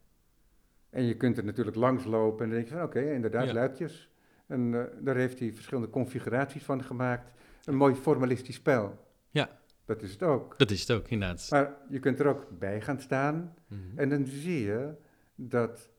En 0.90 1.04
je 1.04 1.16
kunt 1.16 1.38
er 1.38 1.44
natuurlijk 1.44 1.76
langs 1.76 2.04
lopen 2.04 2.44
en 2.44 2.50
dan 2.50 2.58
denk 2.58 2.68
je 2.68 2.74
van 2.74 2.84
oké, 2.84 3.12
inderdaad, 3.12 3.46
Ja. 3.46 3.52
luikjes. 3.52 4.08
En 4.46 4.74
eh, 4.74 5.04
daar 5.04 5.16
heeft 5.16 5.38
hij 5.38 5.52
verschillende 5.52 5.90
configuraties 5.90 6.64
van 6.64 6.82
gemaakt. 6.82 7.32
Een 7.64 7.74
mooi 7.76 7.94
formalistisch 7.94 8.54
spel. 8.54 9.04
Ja. 9.30 9.58
Dat 9.84 10.02
is 10.02 10.12
het 10.12 10.22
ook. 10.22 10.58
Dat 10.58 10.70
is 10.70 10.80
het 10.80 10.90
ook, 10.90 11.08
inderdaad. 11.08 11.46
Maar 11.50 11.74
je 11.88 11.98
kunt 11.98 12.20
er 12.20 12.26
ook 12.26 12.46
bij 12.58 12.80
gaan 12.80 13.00
staan 13.00 13.54
Mhm. 13.66 13.80
en 13.98 14.08
dan 14.08 14.26
zie 14.26 14.60
je 14.64 14.92
dat 15.34 15.90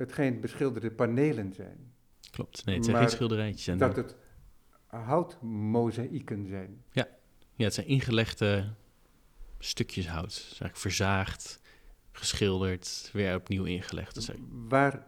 het 0.00 0.12
geen 0.12 0.40
beschilderde 0.40 0.90
panelen 0.90 1.52
zijn. 1.52 1.92
Klopt. 2.30 2.64
Nee, 2.64 2.74
het 2.74 2.84
zijn 2.84 2.96
maar 2.96 3.06
geen 3.06 3.14
schilderijtjes. 3.16 3.66
En 3.66 3.78
Dat 3.78 3.96
het 3.96 4.16
houtmozaïeken 4.86 6.46
zijn. 6.46 6.84
Ja, 6.92 7.08
het 7.56 7.74
zijn 7.74 7.86
ingelegde 7.86 8.74
stukjes 9.58 10.08
hout. 10.08 10.42
Eigenlijk 10.44 10.76
verzaagd, 10.76 11.60
geschilderd, 12.12 13.10
weer 13.12 13.34
opnieuw 13.34 13.64
ingelegd. 13.64 14.14
Dus 14.14 14.30
Waar 14.68 15.06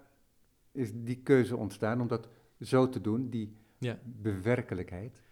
is 0.73 0.91
die 0.95 1.17
keuze 1.17 1.57
ontstaan 1.57 2.01
om 2.01 2.09
dat 2.09 2.29
zo 2.61 2.89
te 2.89 3.01
doen, 3.01 3.31
die 3.31 3.57
Ja. 3.79 3.99
bewerkelijkheid? 4.05 5.23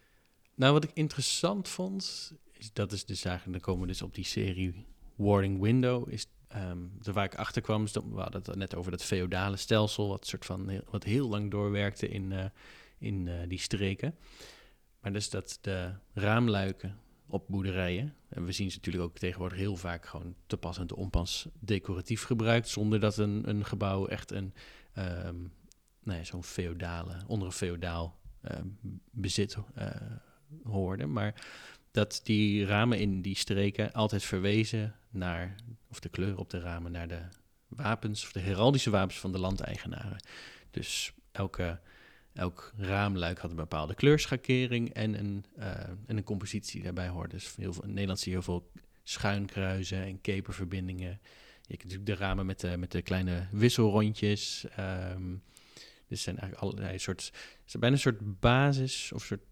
Nou, 0.55 0.73
wat 0.73 0.85
ik 0.85 0.90
interessant 0.94 1.68
vond, 1.68 2.33
is 2.53 2.73
dat 2.73 2.92
is 2.92 3.05
dus 3.05 3.25
eigenlijk, 3.25 3.59
dan 3.59 3.66
komen 3.75 3.87
we 3.87 3.92
dus 3.92 4.03
op 4.03 4.14
die 4.14 4.25
serie 4.25 4.87
warding 5.14 5.61
window 5.61 6.11
is 6.12 6.27
Um, 6.56 6.92
waar 7.02 7.24
ik 7.24 7.34
achter 7.34 7.62
kwam, 7.62 7.84
we 7.84 8.20
hadden 8.20 8.42
het 8.44 8.56
net 8.56 8.74
over 8.74 8.90
dat 8.90 9.02
feodale 9.02 9.56
stelsel, 9.56 10.08
wat, 10.08 10.26
soort 10.26 10.44
van, 10.44 10.82
wat 10.90 11.04
heel 11.04 11.28
lang 11.28 11.50
doorwerkte 11.50 12.08
in, 12.08 12.30
uh, 12.30 12.44
in 12.98 13.26
uh, 13.26 13.34
die 13.48 13.58
streken. 13.58 14.14
Maar 15.00 15.12
dus 15.12 15.30
dat 15.30 15.58
de 15.60 15.92
raamluiken 16.12 16.98
op 17.26 17.44
boerderijen, 17.48 18.14
en 18.28 18.44
we 18.44 18.52
zien 18.52 18.70
ze 18.70 18.76
natuurlijk 18.76 19.04
ook 19.04 19.18
tegenwoordig 19.18 19.58
heel 19.58 19.76
vaak 19.76 20.06
gewoon 20.06 20.34
te 20.46 20.56
pas 20.56 20.78
en 20.78 20.86
te 20.86 20.96
onpas 20.96 21.48
decoratief 21.58 22.22
gebruikt, 22.22 22.68
zonder 22.68 23.00
dat 23.00 23.16
een, 23.16 23.48
een 23.48 23.64
gebouw 23.64 24.06
echt 24.06 24.30
een, 24.30 24.54
um, 24.98 25.52
nou 26.02 26.18
ja, 26.18 26.24
zo'n 26.24 26.44
feodale, 26.44 27.16
onder 27.26 27.46
een 27.46 27.52
feodaal 27.52 28.18
uh, 28.44 28.50
bezit 29.10 29.56
hoorde. 30.62 31.06
Maar 31.06 31.34
dat 31.90 32.20
die 32.24 32.64
ramen 32.64 32.98
in 32.98 33.22
die 33.22 33.37
streken 33.37 33.92
altijd 33.92 34.22
verwezen 34.22 34.94
naar, 35.11 35.55
of 35.90 36.00
de 36.00 36.09
kleur 36.09 36.38
op 36.38 36.50
de 36.50 36.61
ramen, 36.61 36.92
naar 36.92 37.09
de 37.09 37.22
wapens, 37.68 38.24
of 38.24 38.33
de 38.33 38.40
heraldische 38.40 38.90
wapens 38.90 39.18
van 39.18 39.33
de 39.33 39.38
landeigenaren. 39.38 40.24
Dus 40.70 41.12
elke, 41.33 41.81
elk 42.33 42.72
raamluik 42.76 43.38
had 43.38 43.50
een 43.50 43.57
bepaalde 43.57 43.94
kleurschakering 43.94 44.92
en 44.92 45.18
een, 45.18 45.44
uh, 45.59 45.66
en 46.07 46.16
een 46.16 46.24
compositie 46.24 46.83
daarbij 46.83 47.09
hoorde. 47.09 47.29
Dus 47.29 47.57
heel 47.57 47.72
veel, 47.72 47.85
in 47.85 47.92
Nederland 47.92 48.18
zie 48.18 48.33
je 48.33 48.38
heel 48.38 48.46
veel 48.46 48.70
schuinkruizen 49.03 50.03
en 50.03 50.20
keperverbindingen. 50.20 51.20
Je 51.62 51.76
hebt 51.76 51.83
natuurlijk 51.83 52.07
de 52.07 52.24
ramen 52.24 52.46
met 52.46 52.61
de, 52.61 52.76
met 52.76 52.92
de 52.92 53.03
kleine 53.03 53.46
wisselrondjes. 53.50 54.66
Um, 54.79 55.42
dus 56.11 56.22
zijn 56.22 56.38
eigenlijk 56.38 56.72
allerlei 56.72 56.98
soort, 56.98 57.33
zijn 57.64 57.81
bijna 57.81 57.94
een 57.94 58.00
soort 58.00 58.40
basis 58.40 59.12
of 59.12 59.24
soort 59.24 59.42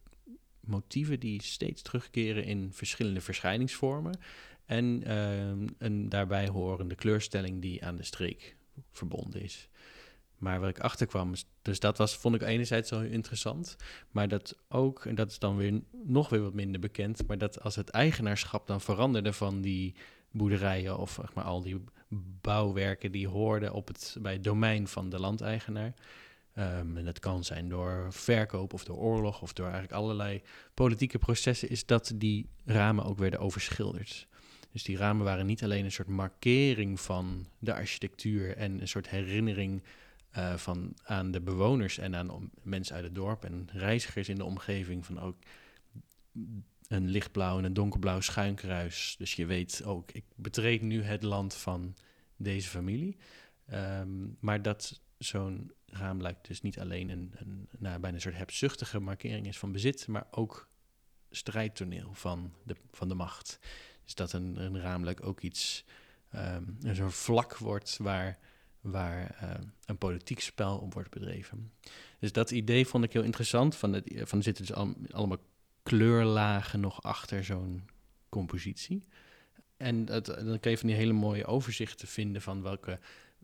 motieven 0.69 1.21
die 1.21 1.43
steeds 1.43 1.83
terugkeren 1.83 2.45
in 2.45 2.73
verschillende 2.73 3.21
verschijningsvormen. 3.21 4.19
En, 4.65 5.03
uh, 5.81 6.09
daarbij 6.09 6.49
horende 6.49 6.95
kleurstelling 6.95 7.63
die 7.63 7.85
aan 7.85 7.97
de 7.97 8.03
streek 8.03 8.57
verbonden 8.91 9.43
is. 9.43 9.69
Maar 10.39 10.61
waar 10.61 10.69
ik 10.69 10.81
achter 10.81 11.07
kwam, 11.07 11.35
dus 11.63 11.81
dat 11.81 11.99
was, 11.99 12.17
vond 12.17 12.35
ik 12.35 12.43
enerzijds 12.43 12.89
zo 12.89 13.01
interessant. 13.01 13.77
Maar 14.11 14.29
dat 14.29 14.57
ook, 14.69 15.05
en 15.05 15.15
dat 15.15 15.31
is 15.31 15.39
dan 15.39 15.57
weer 15.57 15.81
nog 16.05 16.29
weer 16.29 16.43
wat 16.43 16.55
minder 16.55 16.81
bekend, 16.81 17.27
maar 17.27 17.39
dat 17.39 17.61
als 17.63 17.77
het 17.77 17.89
eigenaarschap 17.89 18.67
dan 18.67 18.81
veranderde 18.81 19.33
van 19.33 19.61
die 19.61 19.95
boerderijen 20.31 20.99
of 20.99 21.11
zeg 21.11 21.35
maar, 21.35 21.45
al 21.45 21.63
die 21.63 21.85
bouwwerken 22.41 23.13
die 23.13 23.29
hoorden 23.29 23.73
op 23.73 23.89
het, 23.89 24.17
bij 24.21 24.33
het 24.33 24.45
domein 24.45 24.89
van 24.89 25.11
de 25.11 25.21
landeigenaar, 25.21 25.95
Um, 26.59 26.97
en 26.97 27.05
dat 27.05 27.19
kan 27.19 27.45
zijn 27.45 27.69
door 27.69 28.07
verkoop 28.11 28.73
of 28.73 28.85
door 28.85 28.97
oorlog 28.97 29.43
of 29.43 29.53
door 29.53 29.67
eigenlijk 29.67 29.95
allerlei 29.95 30.43
politieke 30.75 31.19
processen, 31.19 31.69
is 31.69 31.87
dat 31.87 32.13
die 32.15 32.49
ramen 32.65 33.05
ook 33.05 33.19
werden 33.19 33.41
overschilderd. 33.41 34.27
Dus 34.73 34.83
die 34.83 34.97
ramen 34.97 35.25
waren 35.25 35.47
niet 35.47 35.63
alleen 35.65 35.85
een 35.85 35.93
soort 35.93 36.09
markering 36.09 37.01
van 37.01 37.47
de 37.59 37.75
architectuur 37.75 38.57
en 38.57 38.81
een 38.81 38.89
soort 38.89 39.09
herinnering 39.09 39.83
uh, 40.37 40.55
van, 40.55 40.95
aan 41.03 41.31
de 41.31 41.41
bewoners 41.41 41.99
en 41.99 42.17
aan 42.17 42.51
mensen 42.63 42.95
uit 42.95 43.05
het 43.05 43.15
dorp 43.15 43.45
en 43.45 43.69
reizigers 43.73 44.29
in 44.29 44.37
de 44.37 44.45
omgeving 44.45 45.07
van 45.07 45.21
ook 45.21 45.37
een 46.89 47.09
lichtblauw 47.09 47.59
en 47.59 47.65
een 47.65 47.75
donkerblauw 47.75 48.21
schuinkruis. 48.21 49.15
Dus 49.19 49.35
je 49.35 49.47
weet 49.47 49.85
ook, 49.85 50.11
ik 50.13 50.25
betreed 50.37 50.83
nu 50.83 51.03
het 51.03 51.23
land 51.23 51.55
van 51.55 51.95
deze 52.37 52.69
familie. 52.69 53.17
Um, 53.73 54.37
maar 54.41 54.63
dat 54.63 55.01
zo'n 55.19 55.73
raamluik 55.87 56.45
dus 56.45 56.61
niet 56.61 56.79
alleen 56.79 57.09
een, 57.09 57.33
een 57.37 57.69
nou, 57.79 57.99
bijna 57.99 58.17
een 58.17 58.23
soort 58.23 58.37
hebzuchtige 58.37 59.01
markering 59.01 59.47
is 59.47 59.59
van 59.59 59.73
bezit, 59.73 60.07
maar 60.07 60.27
ook 60.31 60.69
strijdtoneel 61.31 62.15
van 62.15 62.53
de, 62.65 62.77
van 62.91 63.09
de 63.09 63.15
macht. 63.15 63.59
Dus 64.05 64.15
dat 64.15 64.33
een, 64.33 64.57
een 64.57 64.81
raamluik 64.81 65.27
ook 65.27 65.41
iets, 65.41 65.85
um, 66.35 66.77
een 66.81 66.97
soort 66.97 67.15
vlak 67.15 67.57
wordt 67.57 67.97
waar, 67.97 68.39
waar 68.81 69.39
uh, 69.43 69.51
een 69.85 69.99
politiek 69.99 70.41
spel 70.41 70.79
op 70.79 70.95
wordt 70.95 71.11
bedreven. 71.11 71.73
Dus 72.19 72.33
dat 72.33 72.51
idee 72.51 72.87
vond 72.87 73.05
ik 73.05 73.13
heel 73.13 73.23
interessant. 73.23 73.77
Van, 73.77 73.93
het, 73.93 74.13
van 74.15 74.39
er 74.39 74.45
zitten 74.45 74.67
dus 74.67 74.75
al, 74.75 74.95
allemaal 75.11 75.43
kleurlagen 75.83 76.81
nog 76.81 77.03
achter 77.03 77.45
zo'n 77.45 77.89
compositie. 78.29 79.03
En 79.77 80.05
dat, 80.05 80.27
dan 80.27 80.61
kun 80.61 80.71
je 80.71 80.79
van 80.79 80.89
die 80.89 80.97
hele 80.97 81.13
mooie 81.13 81.47
overzichten 81.47 82.09
vinden 82.09 82.43
van 82.43 82.63
welke 82.63 82.99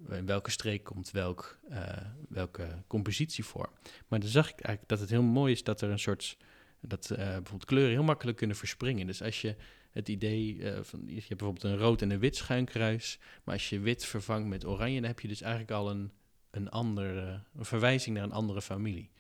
in 0.08 0.26
welke 0.26 0.50
streek 0.50 0.84
komt 0.84 1.10
welk, 1.10 1.58
uh, 1.70 1.96
welke 2.28 2.82
compositie 2.86 3.44
voor. 3.44 3.70
Maar 4.08 4.20
dan 4.20 4.28
zag 4.28 4.44
ik 4.44 4.60
eigenlijk 4.60 4.88
dat 4.88 5.00
het 5.00 5.10
heel 5.10 5.22
mooi 5.22 5.52
is 5.52 5.62
dat 5.62 5.80
er 5.80 5.90
een 5.90 5.98
soort, 5.98 6.36
dat 6.80 7.08
uh, 7.10 7.16
bijvoorbeeld 7.16 7.64
kleuren 7.64 7.92
heel 7.92 8.02
makkelijk 8.02 8.36
kunnen 8.36 8.56
verspringen. 8.56 9.06
Dus 9.06 9.22
als 9.22 9.40
je 9.40 9.56
het 9.90 10.08
idee 10.08 10.54
uh, 10.54 10.78
van, 10.82 11.02
je 11.06 11.14
hebt 11.14 11.28
bijvoorbeeld 11.28 11.62
een 11.62 11.76
rood 11.76 12.02
en 12.02 12.10
een 12.10 12.18
wit 12.18 12.36
schuinkruis, 12.36 13.18
maar 13.44 13.54
als 13.54 13.68
je 13.68 13.78
wit 13.78 14.04
vervangt 14.04 14.48
met 14.48 14.66
oranje, 14.66 15.00
dan 15.00 15.08
heb 15.08 15.20
je 15.20 15.28
dus 15.28 15.40
eigenlijk 15.40 15.72
al 15.72 15.90
een, 15.90 16.12
een 16.50 16.68
andere, 16.70 17.42
een 17.56 17.64
verwijzing 17.64 18.16
naar 18.16 18.24
een 18.24 18.32
andere 18.32 18.62
familie. 18.62 19.10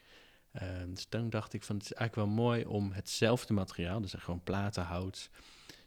dus 0.86 1.06
toen 1.08 1.30
dacht 1.30 1.52
ik 1.52 1.62
van, 1.62 1.76
het 1.76 1.84
is 1.84 1.92
eigenlijk 1.92 2.28
wel 2.28 2.36
mooi 2.36 2.64
om 2.64 2.92
hetzelfde 2.92 3.52
materiaal, 3.52 4.00
dus 4.00 4.14
gewoon 4.18 4.42
platen, 4.42 4.82
hout, 4.82 5.30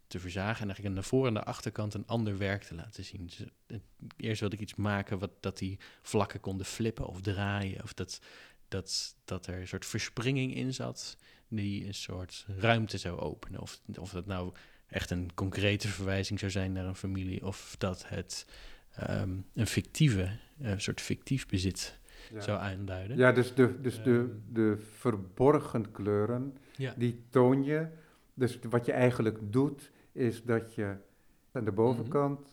te 0.08 0.20
verzagen 0.20 0.62
en 0.62 0.66
eigenlijk 0.66 0.96
aan 0.96 1.02
de 1.02 1.08
voor- 1.08 1.28
en 1.28 1.34
de 1.34 1.44
achterkant 1.44 1.94
een 1.94 2.08
ander 2.08 2.38
werk 2.38 2.64
te 2.64 2.76
laten 2.76 3.04
zien. 3.04 3.26
Dus, 3.26 3.44
eh, 3.68 3.78
eerst 4.18 4.40
wilde 4.40 4.56
ik 4.56 4.62
iets 4.62 4.76
maken 4.76 5.20
wat, 5.20 5.32
dat 5.40 5.58
die 5.58 5.80
vlakken 6.02 6.40
konden 6.40 6.66
flippen 6.66 7.06
of 7.06 7.22
draaien, 7.22 7.84
of 7.84 7.94
dat, 7.94 8.22
dat, 8.68 9.16
dat 9.26 9.48
er 9.48 9.60
een 9.60 9.68
soort 9.68 9.86
verspringing 9.86 10.56
in 10.56 10.74
zat 10.74 11.18
die 11.48 11.86
een 11.86 11.94
soort 11.94 12.46
ruimte 12.58 12.98
zou 12.98 13.20
openen. 13.20 13.62
Of, 13.62 13.82
of 14.00 14.12
dat 14.12 14.26
nou 14.26 14.54
echt 14.88 15.10
een 15.10 15.34
concrete 15.34 15.88
verwijzing 15.88 16.40
zou 16.40 16.52
zijn 16.52 16.72
naar 16.72 16.86
een 16.86 16.96
familie, 16.96 17.46
of 17.46 17.76
dat 17.78 18.10
het 18.10 18.46
um, 19.10 19.46
een 19.54 19.68
fictieve, 19.68 20.30
een 20.60 20.82
soort 20.82 21.02
fictief 21.02 21.46
bezit 21.46 22.00
zou 22.38 22.60
aanduiden. 22.60 23.18
Ja, 23.18 23.32
dus 23.32 23.54
de, 23.54 23.82
dus 23.82 24.04
de, 24.04 24.18
ehm. 24.18 24.54
de 24.54 24.78
verborgen 24.98 25.92
kleuren, 25.92 26.58
ja. 26.76 26.94
die 26.98 27.24
toon 27.30 27.64
je. 27.64 27.88
Dus 28.34 28.60
wat 28.70 28.86
je 28.86 28.92
eigenlijk 28.92 29.38
doet, 29.42 29.92
is 30.18 30.44
dat 30.44 30.76
je 30.76 30.96
aan 31.52 31.66
de 31.66 31.72
bovenkant 31.72 32.40
mhm. 32.40 32.50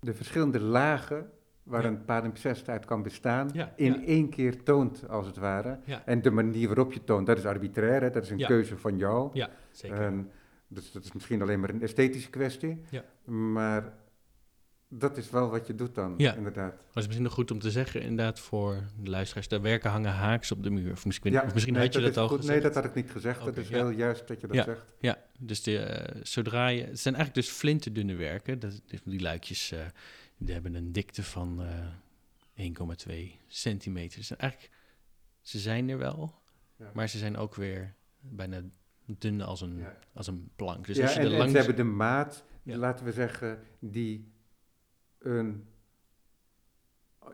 de 0.00 0.14
verschillende 0.14 0.60
lagen 0.60 1.30
waar 1.62 1.84
een 1.84 2.04
palimpsest 2.04 2.68
uit 2.68 2.84
kan 2.84 3.02
bestaan, 3.02 3.50
in 3.76 4.06
één 4.06 4.28
keer 4.28 4.62
toont, 4.62 5.08
als 5.08 5.26
het 5.26 5.36
ware. 5.36 5.78
En 6.04 6.22
de 6.22 6.30
manier 6.30 6.66
waarop 6.66 6.92
je 6.92 7.04
toont, 7.04 7.26
dat 7.26 7.38
is 7.38 7.44
arbitrair, 7.44 8.00
hè? 8.02 8.10
dat 8.10 8.22
is 8.22 8.30
een 8.30 8.46
keuze 8.46 8.78
van 8.78 8.96
jou. 8.96 9.30
Ja, 9.32 9.50
zeker. 9.70 10.00
En, 10.00 10.30
dus 10.68 10.92
dat 10.92 11.04
is 11.04 11.12
misschien 11.12 11.42
alleen 11.42 11.60
maar 11.60 11.70
een 11.70 11.82
esthetische 11.82 12.30
kwestie. 12.30 12.82
Maar 13.24 13.92
dat 14.88 15.16
is 15.16 15.30
wel 15.30 15.50
wat 15.50 15.66
je 15.66 15.74
doet 15.74 15.94
dan, 15.94 16.14
ja. 16.16 16.34
inderdaad. 16.34 16.72
Het 16.72 16.96
is 16.96 17.06
misschien 17.06 17.22
nog 17.22 17.32
goed 17.32 17.50
om 17.50 17.58
te 17.58 17.70
zeggen, 17.70 18.02
inderdaad, 18.02 18.40
voor 18.40 18.82
de 18.96 19.10
luisteraars, 19.10 19.48
daar 19.48 19.62
werken 19.62 19.90
hangen 19.90 20.12
haaks 20.12 20.52
op 20.52 20.62
de 20.62 20.70
muur. 20.70 20.92
Of 20.92 21.06
misschien, 21.06 21.32
ja, 21.32 21.42
of 21.42 21.52
misschien 21.52 21.76
had 21.76 21.92
je 21.94 22.00
dat, 22.00 22.16
al 22.16 22.28
gezegd. 22.28 22.48
Nee, 22.48 22.60
dat 22.60 22.74
had 22.74 22.84
ik 22.84 22.94
niet 22.94 23.10
gezegd. 23.10 23.40
Okay, 23.40 23.52
dat 23.52 23.64
is 23.64 23.70
heel 23.70 23.90
juist 23.90 24.28
dat 24.28 24.40
je 24.40 24.46
dat 24.46 24.64
zegt. 24.64 24.94
Ja, 24.98 25.18
dus 25.42 25.62
de, 25.62 26.04
uh, 26.16 26.22
zodra 26.22 26.68
je... 26.68 26.84
Het 26.84 27.00
zijn 27.00 27.14
eigenlijk 27.14 27.46
dus 27.46 27.56
flinterdunne 27.56 28.14
werken. 28.14 28.58
Dat, 28.58 28.82
die 29.04 29.20
luikjes 29.20 29.72
uh, 29.72 29.80
die 30.36 30.52
hebben 30.52 30.74
een 30.74 30.92
dikte 30.92 31.22
van 31.22 31.62
uh, 31.62 31.78
eh, 32.54 32.72
1,2 33.08 33.14
centimeter. 33.46 34.18
Dus 34.18 34.36
eigenlijk, 34.36 34.72
ze 35.40 35.58
zijn 35.58 35.88
er 35.88 35.98
wel, 35.98 36.34
maar 36.92 37.08
ze 37.08 37.18
zijn 37.18 37.36
ook 37.36 37.54
weer 37.54 37.94
bijna 38.20 38.62
dun 39.06 39.40
als 39.40 39.60
een, 39.60 39.84
als 40.14 40.26
een 40.26 40.50
plank. 40.56 40.86
Dus 40.86 40.96
ja, 40.96 41.02
als 41.02 41.14
je 41.14 41.20
en, 41.20 41.50
ze 41.50 41.56
hebben 41.56 41.76
de 41.76 41.82
maat, 41.82 42.44
laten 42.62 43.04
we 43.04 43.12
zeggen, 43.12 43.62
die 43.78 44.32
een, 45.18 45.66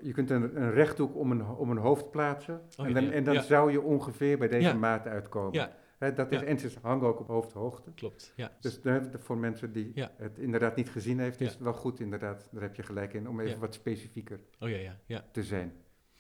je 0.01 0.12
kunt 0.12 0.31
een, 0.31 0.62
een 0.62 0.71
rechthoek 0.71 1.16
om 1.16 1.31
een, 1.31 1.47
om 1.47 1.71
een 1.71 1.77
hoofd 1.77 2.11
plaatsen. 2.11 2.61
Oh, 2.77 2.87
en 2.87 2.94
dan, 2.94 3.11
en 3.11 3.25
dan 3.25 3.42
zou 3.42 3.73
je 3.73 3.81
ongeveer 3.81 4.38
bij 4.38 4.49
deze 4.49 4.75
maat 4.75 5.07
uitkomen. 5.07 5.71
He, 5.98 6.12
dat 6.12 6.32
is, 6.32 6.42
En 6.42 6.58
ze 6.58 6.70
hangen 6.82 7.06
ook 7.06 7.20
op 7.20 7.26
hoofdhoogte. 7.26 7.92
Klopt, 7.94 8.32
ja. 8.37 8.56
Dus 8.61 8.78
voor 9.12 9.38
mensen 9.38 9.72
die 9.72 9.92
het 10.16 10.38
inderdaad 10.38 10.76
niet 10.76 10.90
gezien 10.90 11.18
heeft, 11.18 11.40
is 11.40 11.50
het 11.50 11.61
wel 11.61 11.72
goed 11.72 12.00
inderdaad, 12.00 12.48
daar 12.52 12.62
heb 12.62 12.74
je 12.74 12.82
gelijk 12.82 13.12
in, 13.12 13.28
om 13.28 13.40
even 13.40 13.61
wat 13.61 13.74
specifieker 13.74 14.40
oh, 14.61 14.68
ja, 14.68 14.98
ja, 15.06 15.24
te 15.32 15.42
zijn. 15.42 15.72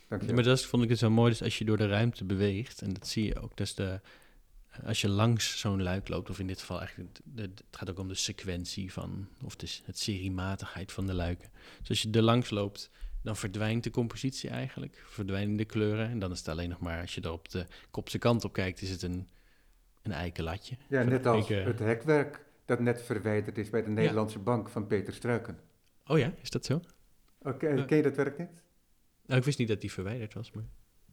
Maar 0.08 0.42
dat 0.42 0.64
vond 0.64 0.82
ik 0.82 0.88
het 0.88 0.98
zo 0.98 1.10
mooi, 1.10 1.30
dus 1.30 1.42
als 1.42 1.58
je 1.58 1.64
door 1.64 1.76
de 1.76 1.86
ruimte 1.86 2.24
beweegt, 2.24 2.82
en 2.82 2.92
dat 2.92 3.06
zie 3.06 3.24
je 3.24 3.40
ook, 3.40 3.56
dus 3.56 3.74
de, 3.74 4.00
als 4.84 5.00
je 5.00 5.08
langs 5.08 5.60
zo'n 5.60 5.82
luik 5.82 6.08
loopt, 6.08 6.30
of 6.30 6.38
in 6.38 6.46
dit 6.46 6.60
geval 6.60 6.78
eigenlijk, 6.78 7.18
het 7.34 7.62
gaat 7.70 7.90
ook 7.90 7.98
om 7.98 8.08
de 8.08 8.14
sequentie 8.14 8.92
van, 8.92 9.28
of 9.44 9.56
de, 9.56 9.78
het 9.84 9.98
seriematigheid 9.98 10.92
van 10.92 11.06
de 11.06 11.14
luiken. 11.14 11.50
Dus 11.80 11.88
als 11.88 12.02
je 12.02 12.10
er 12.10 12.22
langs 12.22 12.50
loopt, 12.50 12.90
dan 13.22 13.36
verdwijnt 13.36 13.84
de 13.84 13.90
compositie 13.90 14.50
eigenlijk, 14.50 15.04
verdwijnen 15.06 15.56
de 15.56 15.64
kleuren. 15.64 16.08
En 16.08 16.18
dan 16.18 16.30
is 16.30 16.38
het 16.38 16.48
alleen 16.48 16.68
nog 16.68 16.80
maar, 16.80 17.00
als 17.00 17.14
je 17.14 17.20
er 17.20 17.32
op 17.32 17.48
de 17.48 17.66
kopse 17.90 18.18
kant 18.18 18.44
op 18.44 18.52
kijkt, 18.52 18.82
is 18.82 18.90
het 18.90 19.02
een, 19.02 19.28
een 20.02 20.12
eikenlatje. 20.12 20.76
Ja, 20.88 21.02
net 21.02 21.26
als 21.26 21.48
het 21.48 21.78
hekwerk 21.78 22.44
dat 22.64 22.80
net 22.80 23.02
verwijderd 23.02 23.58
is 23.58 23.70
bij 23.70 23.82
de 23.82 23.90
Nederlandse 23.90 24.38
Bank 24.38 24.68
van 24.68 24.86
Peter 24.86 25.12
Struiken. 25.14 25.58
Oh 26.06 26.18
ja, 26.18 26.32
is 26.40 26.50
dat 26.50 26.64
zo? 26.64 26.80
Oké, 27.38 27.84
ken 27.84 27.96
je 27.96 28.02
dat 28.02 28.16
werk 28.16 28.38
niet? 28.38 28.50
Nou, 29.26 29.38
ik 29.40 29.44
wist 29.46 29.58
niet 29.58 29.68
dat 29.68 29.80
die 29.80 29.92
verwijderd 29.92 30.34
was, 30.34 30.52
maar... 30.52 30.64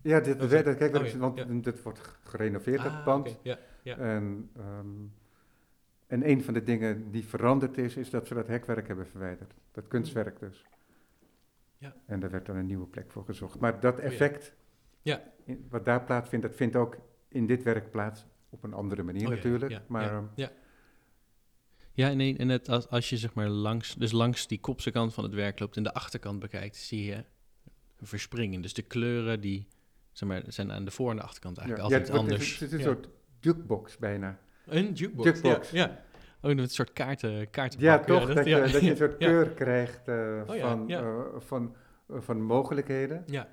Ja, 0.01 0.19
dit, 0.19 0.41
okay. 0.43 0.63
dat, 0.63 0.77
kijk, 0.77 0.95
oh, 0.95 1.11
want 1.11 1.63
dit 1.63 1.81
wordt 1.81 1.99
gerenoveerd, 2.23 2.79
ah, 2.79 2.95
het 2.95 3.03
pand. 3.03 3.39
Ja, 3.41 3.57
ja. 3.83 3.97
En 3.97 4.49
um, 4.57 5.13
En 6.07 6.29
een 6.29 6.43
van 6.43 6.53
de 6.53 6.63
dingen 6.63 7.11
die 7.11 7.25
veranderd 7.25 7.77
is, 7.77 7.95
is 7.95 8.09
dat 8.09 8.27
ze 8.27 8.33
dat 8.33 8.47
hekwerk 8.47 8.87
hebben 8.87 9.07
verwijderd. 9.07 9.53
Dat 9.71 9.87
kunstwerk 9.87 10.39
dus. 10.39 10.65
Ja. 11.77 11.95
En 12.05 12.19
daar 12.19 12.29
werd 12.29 12.45
dan 12.45 12.55
een 12.55 12.65
nieuwe 12.65 12.87
plek 12.87 13.11
voor 13.11 13.25
gezocht. 13.25 13.59
Maar 13.59 13.79
dat 13.79 13.99
effect, 13.99 14.53
Ja. 15.01 15.23
in- 15.43 15.65
wat 15.69 15.85
daar 15.85 16.03
plaatsvindt, 16.03 16.45
dat 16.45 16.55
vindt 16.55 16.75
ook 16.75 16.97
in 17.27 17.45
dit 17.45 17.63
werk 17.63 17.91
plaats. 17.91 18.25
Op 18.55 18.63
een 18.63 18.73
andere 18.73 19.03
manier 19.03 19.27
Oh 19.27 19.29
natuurlijk. 19.33 19.71
ja, 19.71 19.83
maar 19.87 20.03
ja, 20.03 20.09
ehm, 20.11 20.23
ja. 20.35 20.51
Ja, 21.91 22.13
nee, 22.13 22.37
en 22.37 22.49
het, 22.49 22.69
als, 22.69 22.89
als 22.89 23.09
je 23.09 23.17
zeg 23.17 23.33
maar 23.33 23.47
langs, 23.47 23.95
dus 23.95 24.11
langs 24.11 24.47
die 24.47 24.59
kopse 24.59 24.91
kant 24.91 25.13
van 25.13 25.23
het 25.23 25.33
werk 25.33 25.59
loopt 25.59 25.77
en 25.77 25.83
de 25.83 25.93
achterkant 25.93 26.39
bekijkt, 26.39 26.75
zie 26.75 27.05
je 27.05 27.15
een 27.97 28.07
verspringen. 28.07 28.61
Dus 28.61 28.73
de 28.73 28.81
kleuren 28.81 29.41
die 29.41 29.67
zeg 30.11 30.29
maar, 30.29 30.41
zijn 30.47 30.71
aan 30.71 30.85
de 30.85 30.91
voor- 30.91 31.09
en 31.09 31.15
de 31.15 31.21
achterkant 31.21 31.57
eigenlijk 31.57 31.87
altijd 31.89 32.07
het, 32.07 32.17
anders. 32.17 32.59
Het 32.59 32.71
is 32.71 32.77
een 32.77 32.83
soort 32.83 33.09
jukebox 33.39 33.97
bijna. 33.97 34.39
Een 34.65 34.93
jukebox. 34.93 35.27
Jukebox. 35.27 35.71
Ja. 35.71 36.03
Oh, 36.41 36.51
een 36.51 36.69
soort 36.69 36.93
kaarten, 36.93 37.47
Ja, 37.77 37.99
toch? 37.99 38.33
Dat, 38.33 38.45
je, 38.45 38.61
dat 38.71 38.81
je 38.81 38.89
een 38.89 38.97
soort 39.03 39.17
keur 39.17 39.49
krijgt 39.49 40.07
eh, 40.07 40.41
Oh 40.47 40.59
van, 40.59 40.89
eh, 40.89 41.25
van, 41.37 41.75
eh, 42.07 42.21
van 42.21 42.41
mogelijkheden. 42.41 43.23
Ja, 43.25 43.47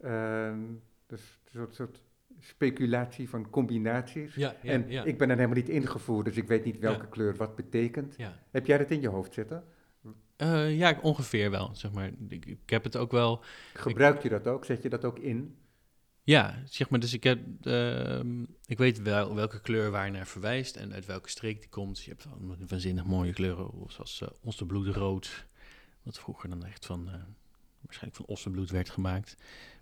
Ehm, 0.00 0.60
dus 1.06 1.20
een 1.44 1.50
soort, 1.52 1.74
soort 1.74 2.02
speculatie 2.40 3.28
van 3.28 3.50
combinaties. 3.50 4.34
ja, 4.34 4.56
ja. 4.62 4.72
en 4.72 4.84
ja. 4.88 5.04
ik 5.04 5.18
ben 5.18 5.30
er 5.30 5.36
helemaal 5.36 5.56
niet 5.56 5.68
ingevoerd, 5.68 6.24
dus 6.24 6.36
ik 6.36 6.48
weet 6.48 6.64
niet 6.64 6.78
welke 6.78 7.08
kleur 7.08 7.36
wat 7.36 7.56
betekent. 7.56 8.16
Heb 8.50 8.66
jij 8.66 8.78
dat 8.78 8.90
in 8.90 9.00
je 9.00 9.08
hoofd 9.08 9.34
zitten? 9.34 9.64
Eh, 10.36 10.76
ja, 10.76 10.98
ongeveer 11.02 11.50
wel, 11.50 11.70
zeg 11.72 11.92
maar. 11.92 12.10
Ik, 12.28 12.46
ik 12.46 12.70
heb 12.70 12.84
het 12.84 12.96
ook 12.96 13.10
wel... 13.10 13.44
Gebruik 13.74 14.22
je 14.22 14.28
dat 14.28 14.46
ook? 14.46 14.64
Zet 14.64 14.82
je 14.82 14.88
dat 14.88 15.04
ook 15.04 15.18
in? 15.18 15.56
Ja, 16.22 16.62
zeg 16.64 16.90
maar, 16.90 17.00
dus 17.00 17.12
ik 17.12 17.24
heb... 17.24 17.40
ehm, 17.62 18.42
ik 18.66 18.78
weet 18.78 19.02
wel 19.02 19.34
welke 19.34 19.60
kleur 19.60 19.90
waar 19.90 20.10
naar 20.10 20.26
verwijst 20.26 20.76
en 20.76 20.92
uit 20.92 21.06
welke 21.06 21.28
streek 21.28 21.60
die 21.60 21.68
komt. 21.68 22.02
Je 22.02 22.10
hebt 22.10 22.26
waanzinnig 22.68 23.04
mooie 23.04 23.32
kleuren, 23.32 23.70
zoals 23.86 24.20
uh, 24.22 24.28
ossenbloedrood. 24.42 25.46
Wat 26.02 26.18
vroeger 26.18 26.48
dan 26.48 26.64
echt 26.64 26.86
van... 26.86 27.08
eh, 27.08 27.14
waarschijnlijk 27.80 28.16
van 28.16 28.26
ossenbloed 28.26 28.70
werd 28.70 28.90
gemaakt. 28.90 29.36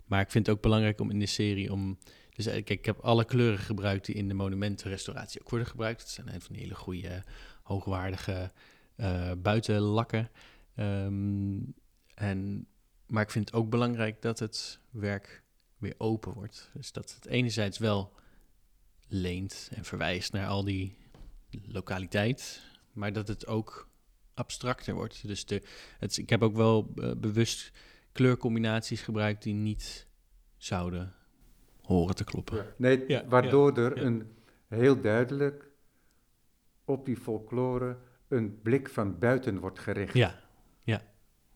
Maar 0.05 0.21
ik 0.21 0.31
vind 0.31 0.45
het 0.45 0.55
ook 0.55 0.61
belangrijk 0.61 0.99
om 0.99 1.09
in 1.09 1.19
de 1.19 1.25
serie 1.25 1.71
om... 1.71 1.97
Dus 2.35 2.45
eh, 2.45 2.53
kijk, 2.53 2.69
ik 2.69 2.85
heb 2.85 2.99
alle 2.99 3.25
kleuren 3.25 3.59
gebruikt 3.59 4.05
die 4.05 4.15
in 4.15 4.27
de 4.27 4.33
monumentenrestauratie 4.33 5.41
ook 5.41 5.49
worden 5.49 5.67
gebruikt. 5.67 6.01
Het 6.01 6.09
zijn 6.09 6.41
van 6.41 6.53
die 6.53 6.61
hele 6.61 6.75
goede, 6.75 7.23
hoogwaardige 7.63 8.51
eh, 8.95 9.31
buitenlakken. 9.37 10.29
Ehm, 10.75 11.59
en, 12.13 12.67
maar 13.07 13.23
ik 13.23 13.31
vind 13.31 13.45
het 13.45 13.53
ook 13.53 13.69
belangrijk 13.69 14.21
dat 14.21 14.39
het 14.39 14.79
werk 14.89 15.43
weer 15.77 15.95
open 15.97 16.33
wordt. 16.33 16.69
Dus 16.73 16.91
dat 16.91 17.13
het 17.15 17.25
enerzijds 17.25 17.77
wel 17.77 18.13
leent 19.07 19.69
en 19.73 19.85
verwijst 19.85 20.31
naar 20.31 20.47
al 20.47 20.63
die 20.63 20.97
lokaliteit, 21.65 22.61
maar 22.91 23.13
dat 23.13 23.27
het 23.27 23.47
ook 23.47 23.89
abstracter 24.33 24.93
wordt. 24.93 25.27
Dus 25.27 25.45
de, 25.45 25.61
het, 25.99 26.17
ik 26.17 26.29
heb 26.29 26.41
ook 26.41 26.55
wel 26.55 26.93
uh, 26.95 27.11
bewust 27.17 27.71
kleurcombinaties 28.11 29.01
gebruikt 29.01 29.43
die 29.43 29.53
niet 29.53 30.07
zouden 30.57 31.15
horen 31.85 32.15
te 32.15 32.23
kloppen. 32.23 32.57
Ja. 32.57 32.65
Nee, 32.77 33.03
Ja, 33.07 33.25
waardoor 33.27 33.79
ja, 33.79 33.83
er 33.89 33.97
ja. 33.97 34.03
een 34.03 34.31
heel 34.67 35.01
duidelijk 35.01 35.71
op 36.85 37.05
die 37.05 37.17
folklore 37.17 37.97
een 38.27 38.59
blik 38.61 38.89
van 38.89 39.19
buiten 39.19 39.59
wordt 39.59 39.79
gericht. 39.79 40.13
Ja, 40.13 40.35
ja. 40.83 41.01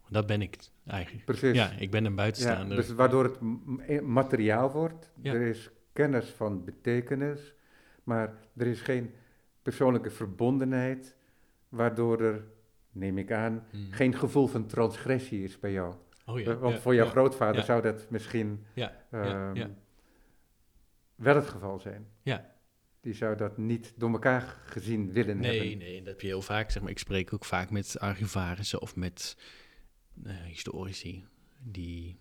Dat 0.10 0.26
ben 0.28 0.42
ik 0.42 0.58
eigenlijk. 0.86 1.26
Precies. 1.26 1.56
Ja, 1.56 1.72
ik 1.72 1.92
ben 1.92 2.04
een 2.06 2.10
Ja, 2.12 2.16
buitenstaander. 2.18 2.76
dus 2.78 2.94
waardoor 2.94 3.24
het 3.24 3.40
e- 3.88 4.02
materiaal 4.02 4.72
wordt. 4.72 5.12
Ja. 5.22 5.34
Er 5.34 5.42
is 5.42 5.70
kennis 5.94 6.30
van 6.30 6.64
betekenis, 6.66 7.54
maar 8.04 8.34
er 8.58 8.68
is 8.68 8.82
geen 8.82 9.14
persoonlijke 9.62 10.10
verbondenheid, 10.10 11.16
waardoor 11.70 12.22
er, 12.22 12.44
neem 12.92 13.18
ik 13.18 13.32
aan, 13.32 13.64
Hmm. 13.72 13.92
geen 13.92 14.16
gevoel 14.16 14.48
van 14.48 14.66
transgressie 14.66 15.44
is 15.44 15.60
bij 15.60 15.72
jou. 15.72 15.94
Oh 16.26 16.40
ja, 16.40 16.58
Want 16.58 16.74
ja, 16.76 16.80
voor 16.82 16.96
jouw 16.96 17.06
ja, 17.06 17.12
grootvader 17.12 17.56
ja. 17.60 17.66
zou 17.66 17.82
dat 17.82 18.06
misschien 18.10 18.66
Ja, 18.74 18.94
ehm, 19.12 19.56
ja. 19.56 19.70
Wel 21.20 21.36
het 21.36 21.50
geval 21.50 21.80
zijn. 21.80 22.08
Ja. 22.22 22.56
Die 23.02 23.14
zou 23.14 23.38
dat 23.38 23.58
niet 23.58 23.94
door 23.96 24.12
elkaar 24.12 24.62
gezien 24.66 25.12
willen 25.12 25.38
Nee, 25.38 25.60
hebben. 25.60 25.78
nee, 25.78 25.98
dat 25.98 26.08
heb 26.08 26.22
je 26.22 26.28
heel 26.28 26.42
vaak. 26.42 26.72
Zeg 26.72 26.82
maar, 26.82 26.92
ik 26.92 27.00
spreek 27.00 27.34
ook 27.34 27.46
vaak 27.46 27.70
met 27.70 28.00
archivarissen 28.00 28.82
of 28.82 28.96
met 28.96 29.38
eh, 30.24 30.36
historici 30.36 31.26
die 31.60 32.20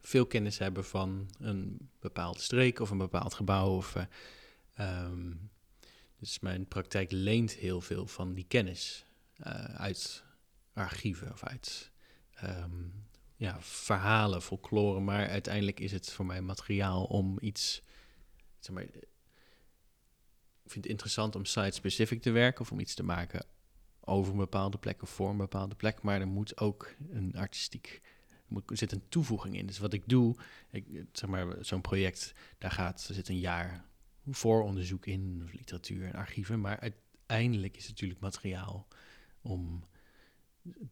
veel 0.00 0.26
kennis 0.26 0.58
hebben 0.58 0.84
van 0.84 1.30
een 1.38 1.90
bepaalde 2.00 2.40
streek 2.40 2.78
of 2.80 2.90
een 2.90 2.98
bepaald 2.98 3.34
gebouw. 3.34 3.76
Of, 3.76 3.96
eh, 3.96 4.04
ehm, 4.74 5.32
dus 6.16 6.40
mijn 6.40 6.66
praktijk 6.66 7.10
leent 7.10 7.52
heel 7.52 7.80
veel 7.80 8.06
van 8.06 8.34
die 8.34 8.44
kennis 8.48 9.04
eh, 9.36 9.64
uit 9.64 10.24
archieven 10.72 11.32
of 11.32 11.44
uit 11.44 11.90
ehm, 12.34 12.88
ja, 13.36 13.56
verhalen, 13.60 14.42
folklore. 14.42 15.00
Maar 15.00 15.28
uiteindelijk 15.28 15.80
is 15.80 15.92
het 15.92 16.12
voor 16.12 16.26
mij 16.26 16.42
materiaal 16.42 17.04
om 17.04 17.36
iets, 17.40 17.82
zeg 18.64 18.74
maar, 18.74 18.84
ik 18.84 20.76
vind 20.76 20.84
het 20.84 20.92
interessant 20.92 21.36
om 21.36 21.44
site-specific 21.44 22.22
te 22.22 22.30
werken 22.30 22.60
of 22.60 22.72
om 22.72 22.80
iets 22.80 22.94
te 22.94 23.02
maken 23.02 23.46
over 24.00 24.32
een 24.32 24.38
bepaalde 24.38 24.78
plek 24.78 25.02
of 25.02 25.10
voor 25.10 25.30
een 25.30 25.36
bepaalde 25.36 25.74
plek, 25.74 26.02
maar 26.02 26.20
er 26.20 26.26
moet 26.26 26.60
ook 26.60 26.94
een 27.10 27.36
artistiek, 27.36 28.00
er, 28.28 28.44
moet, 28.48 28.70
er 28.70 28.76
zit 28.76 28.92
een 28.92 29.08
toevoeging 29.08 29.56
in. 29.56 29.66
Dus 29.66 29.78
wat 29.78 29.92
ik 29.92 30.08
doe, 30.08 30.36
ik, 30.70 31.04
zeg 31.12 31.30
maar, 31.30 31.56
zo'n 31.60 31.80
project, 31.80 32.32
daar 32.58 32.70
gaat, 32.70 33.08
er 33.08 33.14
zit 33.14 33.28
een 33.28 33.38
jaar 33.38 33.84
vooronderzoek 34.30 35.06
in, 35.06 35.40
of 35.44 35.52
literatuur 35.52 36.06
en 36.06 36.14
archieven, 36.14 36.60
maar 36.60 36.80
uiteindelijk 36.80 37.76
is 37.76 37.82
het 37.82 37.90
natuurlijk 37.90 38.20
materiaal 38.20 38.88
om, 39.40 39.84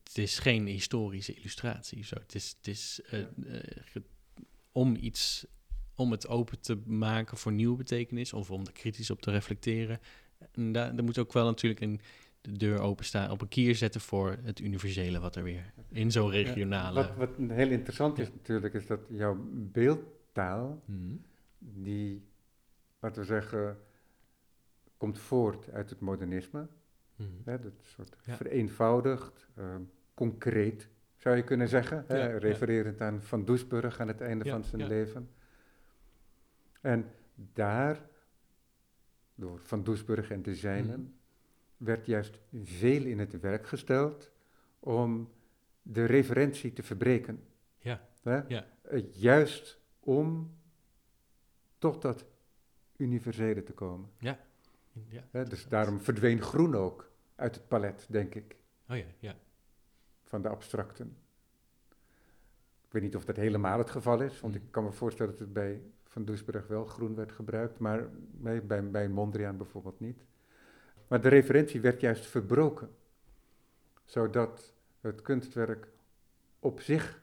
het 0.05 0.19
is 0.19 0.39
geen 0.39 0.67
historische 0.67 1.35
illustratie, 1.35 2.05
zo. 2.05 2.15
het 2.15 2.35
is, 2.35 2.55
het 2.57 2.69
is 2.69 3.01
eh, 3.11 3.21
eh, 3.21 4.03
om 4.73 4.97
iets 4.97 5.47
om 5.99 6.11
het 6.11 6.29
open 6.29 6.61
te 6.61 6.77
maken 6.87 7.37
voor 7.37 7.53
nieuwe 7.53 7.77
betekenis 7.77 8.33
of 8.33 8.51
om 8.51 8.67
er 8.67 8.73
kritisch 8.73 9.11
op 9.11 9.21
te 9.23 9.31
reflecteren. 9.31 9.99
En 10.53 10.73
daar, 10.73 10.95
er 10.97 11.05
moet 11.05 11.19
ook 11.19 11.33
wel 11.33 11.45
natuurlijk 11.45 11.81
een, 11.81 12.01
de 12.41 12.53
deur 12.53 12.81
openstaan, 12.81 13.31
op 13.31 13.41
een 13.41 13.49
kier 13.49 13.75
zetten 13.75 14.01
voor 14.01 14.37
het 14.43 14.61
universele 14.61 15.21
wat 15.21 15.37
er 15.37 15.43
weer 15.43 15.73
in 15.91 16.11
zo'n 16.11 16.27
Ja, 16.27 16.43
regionale... 16.43 16.95
Wat, 16.95 17.15
wat 17.17 17.31
heel 17.51 17.71
interessant 17.71 18.19
is 18.19 18.31
natuurlijk, 18.33 18.75
is 18.75 18.87
dat 18.87 19.01
jouw 19.09 19.37
beeldtaal, 19.53 20.83
Mhm. 20.85 21.15
die, 21.59 22.23
laten 23.01 23.21
we 23.21 23.27
zeggen, 23.27 23.79
komt 24.97 25.19
voort 25.19 25.71
uit 25.71 25.91
het 25.91 26.01
modernisme. 26.01 26.67
Mhm. 27.17 27.29
Hè, 27.45 27.59
dat 27.59 27.73
soort 27.83 28.17
Ja. 28.25 28.37
vereenvoudigd, 28.37 29.47
ehm, 29.57 29.81
concreet, 30.15 30.89
zou 31.17 31.37
je 31.37 31.43
kunnen 31.43 31.69
zeggen. 31.69 32.05
hè, 32.07 32.37
refererend 32.37 33.01
aan 33.01 33.23
Van 33.23 33.45
Doesburg 33.45 34.01
aan 34.01 34.09
het 34.09 34.21
einde 34.21 34.45
van 34.51 34.65
zijn 34.65 34.87
leven. 34.87 35.29
En 36.81 37.11
daar, 37.35 38.01
door 39.35 39.61
Van 39.61 39.85
Doesburg 39.85 40.31
en 40.31 40.43
de 40.43 40.55
zijnen, 40.55 41.01
Mhm. 41.01 41.11
werd 41.77 42.07
juist 42.07 42.39
veel 42.63 43.03
in 43.05 43.19
het 43.19 43.41
werk 43.41 43.67
gesteld 43.67 44.31
om 44.81 45.33
de 45.83 46.05
referentie 46.05 46.73
te 46.73 46.83
verbreken. 46.83 47.45
Ja, 47.79 48.09
Hè? 48.23 48.37
ja. 48.49 48.67
Juist 49.13 49.81
om 50.01 50.57
tot 51.79 52.03
dat 52.03 52.25
universele 52.97 53.63
te 53.63 53.73
komen. 53.73 54.11
ja. 54.19 54.39
Hè? 55.31 55.45
Dus 55.45 55.69
daarom 55.69 56.01
verdween 56.01 56.43
groen 56.43 56.75
ook 56.75 57.11
uit 57.35 57.55
het 57.55 57.69
palet, 57.69 58.07
denk 58.11 58.35
ik, 58.35 58.57
Oh 58.89 58.97
ja, 58.97 59.05
ja. 59.19 59.37
van 60.25 60.43
de 60.43 60.49
abstracten. 60.49 61.17
Ik 62.87 62.93
weet 62.95 63.03
niet 63.03 63.17
of 63.17 63.25
dat 63.25 63.37
helemaal 63.37 63.79
het 63.79 63.91
geval 63.91 64.21
is, 64.23 64.41
want 64.41 64.55
Mm. 64.55 64.61
ik 64.63 64.71
kan 64.71 64.85
me 64.85 64.93
voorstellen 64.93 65.31
dat 65.33 65.41
het 65.41 65.53
bij 65.53 65.83
Van 66.09 66.25
Doesburg 66.25 66.67
wel 66.67 66.85
groen 66.85 67.15
werd 67.15 67.33
gebruikt, 67.33 67.79
maar 67.79 68.09
bij, 68.67 68.91
bij 68.91 69.09
Mondriaan 69.09 69.57
bijvoorbeeld 69.57 70.01
niet. 70.01 70.25
Maar 71.09 71.21
de 71.21 71.29
referentie 71.29 71.81
werd 71.81 72.01
juist 72.01 72.27
verbroken, 72.27 72.91
zodat 74.05 74.75
het 75.01 75.23
kunstwerk 75.23 75.89
op 76.59 76.81
zich 76.81 77.23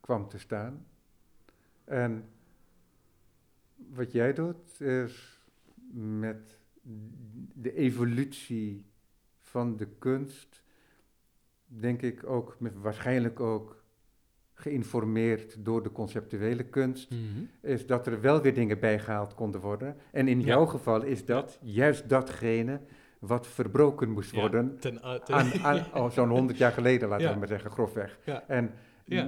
kwam 0.00 0.28
te 0.28 0.38
staan. 0.38 0.86
En 1.84 2.28
wat 3.76 4.12
jij 4.12 4.32
doet, 4.32 4.80
is 4.80 5.46
met 5.92 6.60
de 7.52 7.74
evolutie 7.74 8.86
van 9.38 9.76
de 9.76 9.86
kunst, 9.98 10.62
denk 11.66 12.02
ik 12.02 12.26
ook, 12.26 12.60
met, 12.60 12.74
waarschijnlijk 12.76 13.40
ook 13.40 13.77
geïnformeerd 14.60 15.64
door 15.64 15.82
de 15.82 15.92
conceptuele 15.92 16.62
kunst, 16.62 17.10
Mhm. 17.10 17.20
is 17.62 17.86
dat 17.86 18.06
er 18.06 18.20
wel 18.20 18.40
weer 18.40 18.54
dingen 18.54 18.78
bijgehaald 18.80 19.34
konden 19.34 19.60
worden. 19.60 19.96
En 20.12 20.28
in 20.28 20.40
Ja. 20.40 20.46
jouw 20.46 20.66
geval 20.66 21.02
is 21.02 21.24
dat 21.24 21.58
juist 21.62 22.08
datgene 22.08 22.80
wat 23.18 23.46
verbroken 23.46 24.10
moest 24.10 24.30
Ja, 24.34 24.40
worden. 24.40 24.78
ten, 24.80 24.94
uh, 24.94 25.14
ten- 25.14 25.34
Aan, 25.34 25.52
aan, 25.62 25.86
oh, 26.04 26.10
zo'n 26.10 26.28
honderd 26.28 26.58
jaar 26.58 26.72
geleden, 26.72 27.08
laten 27.08 27.26
Ja. 27.26 27.32
we 27.32 27.38
maar 27.38 27.48
zeggen, 27.48 27.70
grofweg. 27.70 28.18
En 28.46 28.70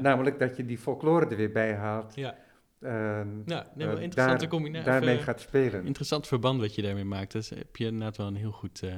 namelijk 0.02 0.38
dat 0.38 0.56
je 0.56 0.64
die 0.66 0.78
folklore 0.78 1.26
er 1.26 1.36
weer 1.36 1.52
bij 1.52 1.74
haalt. 1.74 2.14
Ja. 2.14 2.36
en, 2.80 3.42
Ja, 3.46 3.70
nee, 3.74 3.86
eh, 3.86 3.92
wel 3.92 4.02
interessante 4.02 4.40
daar- 4.40 4.48
combinatie. 4.48 4.90
daarmee 4.90 5.18
gaat 5.18 5.40
spelen. 5.40 5.86
Interessant 5.86 6.26
verband 6.26 6.60
wat 6.60 6.74
je 6.74 6.82
daarmee 6.82 7.04
maakt. 7.04 7.32
Dus 7.32 7.48
heb 7.48 7.76
je 7.76 7.84
inderdaad 7.84 8.16
wel 8.16 8.26
een 8.26 8.34
heel 8.36 8.50
goed, 8.52 8.82
eh, 8.82 8.94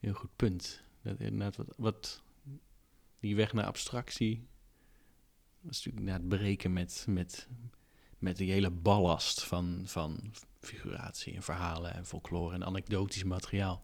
heel 0.00 0.12
goed 0.12 0.30
punt. 0.36 0.82
Dat 1.02 1.20
inderdaad 1.20 1.56
wat, 1.56 1.74
wat 1.76 2.22
die 3.20 3.36
weg 3.36 3.52
naar 3.52 3.64
abstractie 3.64 4.36
dat 4.36 4.46
is 5.72 5.84
natuurlijk 5.84 6.06
inderdaad 6.06 6.38
breken 6.38 6.72
met, 6.72 7.04
met, 7.08 7.48
met 8.18 8.36
die 8.36 8.52
hele 8.52 8.70
ballast 8.70 9.44
van, 9.44 9.82
van 9.84 10.32
figuratie 10.60 11.34
en 11.34 11.42
verhalen 11.42 11.94
en 11.94 12.06
folklore 12.06 12.54
en 12.54 12.64
anekdotisch 12.64 13.24
materiaal. 13.24 13.82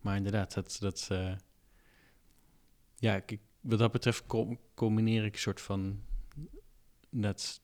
Maar 0.00 0.16
inderdaad, 0.16 0.54
dat, 0.54 0.76
dat 0.80 1.08
uh, 1.12 1.32
ja, 2.94 3.22
ik, 3.26 3.38
wat 3.60 3.78
dat 3.78 3.92
betreft 3.92 4.24
combineer 4.74 5.24
ik 5.24 5.32
een 5.32 5.38
soort 5.38 5.60
van 5.60 6.00
dat 7.10 7.60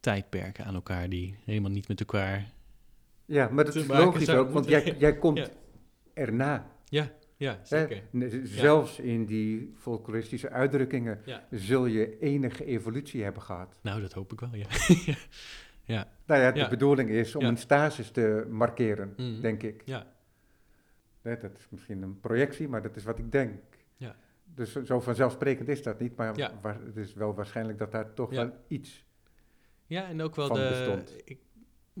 tijdperken 0.00 0.64
aan 0.64 0.74
elkaar 0.74 1.08
die 1.08 1.38
helemaal 1.44 1.70
niet 1.70 1.88
met 1.88 2.00
elkaar. 2.00 2.52
Ja, 3.24 3.48
maar 3.48 3.64
dat 3.64 3.74
is 3.74 3.86
logisch 3.86 4.28
ook, 4.28 4.50
want 4.50 4.66
jij, 4.66 4.96
jij 4.98 5.18
komt 5.24 5.50
erna. 6.14 6.70
Ja, 6.84 7.12
ja, 7.38 7.58
zeker. 7.62 8.02
Zelfs 8.42 8.98
in 8.98 9.26
die 9.26 9.74
folkloristische 9.76 10.50
uitdrukkingen 10.50 11.20
zul 11.50 11.86
je 11.86 12.18
enige 12.18 12.64
evolutie 12.64 13.22
hebben 13.22 13.42
gehad. 13.42 13.78
Nou, 13.82 14.00
dat 14.00 14.12
hoop 14.12 14.32
ik 14.32 14.40
wel, 14.40 14.54
ja. 14.54 14.66
ja. 15.94 16.08
Nou 16.26 16.40
ja, 16.40 16.52
de 16.52 16.68
bedoeling 16.68 17.10
is 17.10 17.34
om 17.34 17.44
een 17.44 17.56
stasis 17.56 18.10
te 18.10 18.46
markeren, 18.50 19.14
mhm. 19.16 19.40
denk 19.40 19.62
ik. 19.62 19.82
Ja. 19.84 20.06
dat 21.22 21.58
is 21.58 21.66
misschien 21.70 22.02
een 22.02 22.20
projectie, 22.20 22.68
maar 22.68 22.82
dat 22.82 22.96
is 22.96 23.04
wat 23.04 23.18
ik 23.18 23.32
denk. 23.32 23.52
Ja. 23.96 24.16
Dus 24.44 24.72
zo 24.72 25.00
vanzelfsprekend 25.00 25.68
is 25.68 25.82
dat 25.82 26.00
niet, 26.00 26.16
maar 26.16 26.34
het 26.84 26.96
is 26.96 27.14
wel 27.14 27.34
waarschijnlijk 27.34 27.78
dat 27.78 27.92
daar 27.92 28.14
toch 28.14 28.30
wel 28.30 28.52
iets 28.68 29.06
ja, 29.88 30.08
en 30.08 30.22
ook 30.22 30.34
wel 30.34 30.48
de. 30.48 31.02
Ik, 31.24 31.38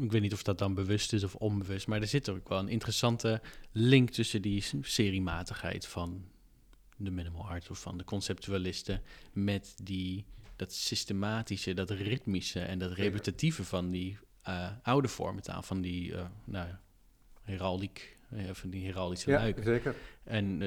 ik 0.00 0.12
weet 0.12 0.22
niet 0.22 0.32
of 0.32 0.42
dat 0.42 0.58
dan 0.58 0.74
bewust 0.74 1.12
is 1.12 1.24
of 1.24 1.34
onbewust, 1.34 1.86
maar 1.86 2.00
er 2.00 2.06
zit 2.06 2.28
ook 2.28 2.48
wel 2.48 2.58
een 2.58 2.68
interessante 2.68 3.40
link 3.72 4.10
tussen 4.10 4.42
die 4.42 4.64
seriematigheid 4.80 5.86
van 5.86 6.24
de 6.96 7.10
minimal 7.10 7.48
art 7.48 7.70
of 7.70 7.80
van 7.80 7.98
de 7.98 8.04
conceptualisten 8.04 9.02
met 9.32 9.74
die, 9.82 10.24
dat 10.56 10.72
systematische, 10.72 11.74
dat 11.74 11.90
ritmische 11.90 12.60
en 12.60 12.78
dat 12.78 12.92
repetitieve 12.92 13.64
van 13.64 13.90
die 13.90 14.18
uh, 14.48 14.70
oude 14.82 15.08
vormentaal, 15.08 15.62
van 15.62 15.80
die 15.80 16.10
uh, 16.10 16.26
nou, 16.44 16.68
heraldiek, 17.42 18.16
uh, 18.32 18.50
van 18.52 18.70
die 18.70 18.84
heraldische 18.84 19.30
ja, 19.30 19.52
zeker. 19.62 19.94
En 20.24 20.58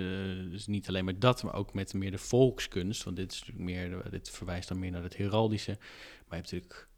dus 0.51 0.67
niet 0.67 0.87
alleen 0.87 1.05
maar 1.05 1.19
dat, 1.19 1.43
maar 1.43 1.53
ook 1.53 1.73
met 1.73 1.93
meer 1.93 2.11
de 2.11 2.17
volkskunst, 2.17 3.03
want 3.03 3.15
dit 3.15 3.31
is 3.31 3.39
natuurlijk 3.39 3.65
meer, 3.65 4.09
dit 4.09 4.29
verwijst 4.29 4.67
dan 4.67 4.79
meer 4.79 4.91
naar 4.91 5.03
het 5.03 5.17
heraldische, 5.17 5.71
maar 6.27 6.37
je 6.37 6.43
hebt 6.43 6.51
natuurlijk 6.51 6.89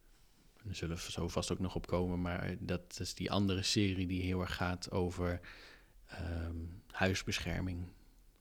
daar 0.64 0.74
zullen 0.74 0.96
we 0.96 1.02
zo 1.10 1.28
vast 1.28 1.52
ook 1.52 1.58
nog 1.58 1.74
op 1.74 1.86
komen. 1.86 2.20
Maar 2.20 2.56
dat 2.58 2.96
is 3.00 3.14
die 3.14 3.30
andere 3.30 3.62
serie 3.62 4.06
die 4.06 4.22
heel 4.22 4.40
erg 4.40 4.54
gaat 4.54 4.90
over 4.90 5.40
ehm, 6.06 6.56
huisbescherming. 6.90 7.88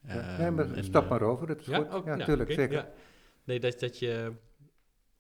Ja, 0.07 0.37
nee, 0.37 0.51
maar 0.51 0.71
ehm, 0.71 0.83
stap 0.83 1.09
maar 1.09 1.21
eh, 1.21 1.27
over, 1.27 1.47
dat 1.47 1.59
is 1.59 1.65
ja? 1.65 1.77
goed. 1.77 2.05
ja, 2.05 2.15
natuurlijk, 2.15 2.49
nou, 2.49 2.61
zeker. 2.61 2.87
Nee, 3.43 3.59
dat, 3.59 3.79
dat 3.79 3.99
je 3.99 4.33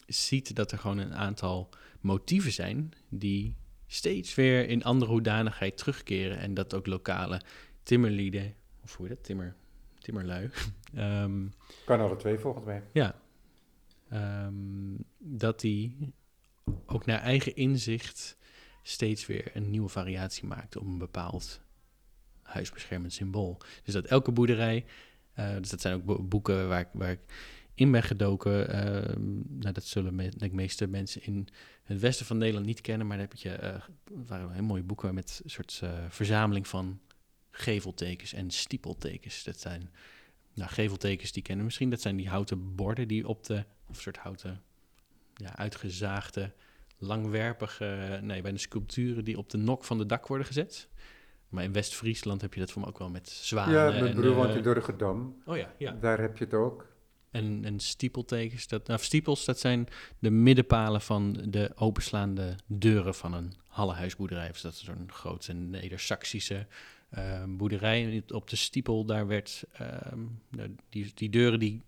ziet 0.07 0.55
dat 0.55 0.71
er 0.71 0.77
gewoon 0.77 0.97
een 0.97 1.13
aantal 1.13 1.69
motieven 2.01 2.51
zijn 2.51 2.91
die 3.09 3.55
steeds 3.87 4.35
weer 4.35 4.67
in 4.67 4.83
andere 4.83 5.11
hoedanigheid 5.11 5.77
terugkeren. 5.77 6.37
En 6.37 6.53
dat 6.53 6.73
ook 6.73 6.87
lokale 6.87 7.41
timmerlieden, 7.83 8.55
of 8.83 8.95
hoe 8.95 9.07
je 9.07 9.15
dat, 9.15 9.23
timmer, 9.23 9.55
timmerlui. 9.99 10.49
um, 10.97 11.53
kan 11.85 11.99
alle 11.99 12.15
twee 12.15 12.39
volgens 12.39 12.65
mij. 12.65 12.83
Ja. 12.93 13.15
dat 15.17 15.59
die 15.59 16.13
ook 16.93 17.05
naar 17.05 17.21
eigen 17.21 17.55
inzicht 17.55 18.37
steeds 18.81 19.25
weer 19.25 19.51
een 19.53 19.69
nieuwe 19.69 19.89
variatie 19.89 20.45
maakt 20.45 20.77
op 20.77 20.85
een 20.85 20.97
bepaald 20.97 21.61
huisbeschermend 22.41 23.13
symbool. 23.13 23.61
Dus 23.83 23.93
dat 23.93 24.05
elke 24.05 24.31
boerderij, 24.31 24.85
uh, 25.39 25.55
dus 25.57 25.69
dat 25.69 25.81
zijn 25.81 25.95
ook 25.95 26.29
boeken 26.29 26.67
waar 26.67 26.89
waar 26.93 27.11
ik 27.11 27.19
in 27.73 27.91
ben 27.91 28.03
gedoken. 28.03 28.75
Uh, 28.75 29.15
nou, 29.47 29.73
dat 29.73 29.83
zullen 29.83 30.15
me, 30.15 30.29
de 30.29 30.53
meeste 30.53 30.87
mensen 30.87 31.23
in 31.23 31.47
het 31.83 31.99
westen 31.99 32.25
van 32.25 32.37
Nederland 32.37 32.65
niet 32.65 32.81
kennen, 32.81 33.07
maar 33.07 33.17
dan 33.17 33.27
heb 33.29 33.37
je 33.37 33.59
uh, 33.61 34.25
waren 34.25 34.51
heel 34.51 34.63
mooie 34.63 34.83
boeken 34.83 35.13
met 35.13 35.41
een 35.43 35.49
soort 35.49 35.81
verzameling 36.09 36.67
van 36.67 36.99
geveltekens 37.51 38.33
en 38.33 38.51
stiepeltekens. 38.51 39.43
Dat 39.43 39.59
zijn 39.59 39.89
nou, 40.53 40.69
geveltekens 40.69 41.31
die 41.31 41.43
kennen 41.43 41.65
misschien. 41.65 41.89
Dat 41.89 42.01
zijn 42.01 42.15
die 42.15 42.29
houten 42.29 42.75
borden 42.75 43.07
die 43.07 43.27
op 43.27 43.43
de, 43.43 43.65
of 43.87 44.01
soort 44.01 44.17
houten 44.17 44.61
ja, 45.35 45.55
uitgezaagde, 45.55 46.53
langwerpige, 46.97 48.19
nee, 48.21 48.41
bijna 48.41 48.57
sculpturen 48.57 49.23
die 49.23 49.37
op 49.37 49.49
de 49.49 49.57
nok 49.57 49.83
van 49.83 49.97
de 49.97 50.05
dak 50.05 50.27
worden 50.27 50.47
gezet. 50.47 50.87
Maar 51.49 51.63
in 51.63 51.73
West-Friesland 51.73 52.41
heb 52.41 52.53
je 52.53 52.59
dat 52.59 52.71
voor 52.71 52.81
me 52.81 52.87
ook 52.87 52.99
wel 52.99 53.09
met 53.09 53.29
zwanen. 53.29 53.73
Ja, 53.73 54.01
met 54.01 54.55
in 54.55 54.61
Durgedam. 54.61 55.41
Oh 55.45 55.57
ja, 55.57 55.73
ja. 55.77 55.91
Daar 55.91 56.19
heb 56.19 56.37
je 56.37 56.43
het 56.43 56.53
ook. 56.53 56.91
En, 57.31 57.65
en 57.65 57.79
stiepeltekens, 57.79 58.67
dat, 58.67 58.87
nou, 58.87 58.99
stiepels, 58.99 59.45
dat 59.45 59.59
zijn 59.59 59.87
de 60.19 60.29
middenpalen 60.29 61.01
van 61.01 61.33
de 61.49 61.71
openslaande 61.75 62.55
deuren 62.67 63.15
van 63.15 63.33
een 63.33 63.53
hallehuisboerderij. 63.67 64.47
Dus 64.47 64.61
dat 64.61 64.73
is 64.73 64.83
zo'n 64.83 65.11
grote 65.11 65.53
Neder-Saxische 65.53 66.67
uh, 67.17 67.43
boerderij. 67.47 68.23
Op 68.27 68.49
de 68.49 68.55
stiepel, 68.55 69.05
daar 69.05 69.27
werd, 69.27 69.63
uh, 69.81 70.67
die, 70.89 71.11
die 71.13 71.29
deuren 71.29 71.59
die, 71.59 71.81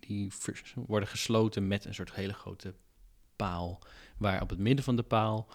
die 0.00 0.32
worden 0.74 1.08
gesloten 1.08 1.68
met 1.68 1.84
een 1.84 1.94
soort 1.94 2.14
hele 2.14 2.32
grote 2.32 2.74
paal, 3.36 3.80
waar 4.16 4.42
op 4.42 4.50
het 4.50 4.58
midden 4.58 4.84
van 4.84 4.96
de 4.96 5.02
paal 5.02 5.48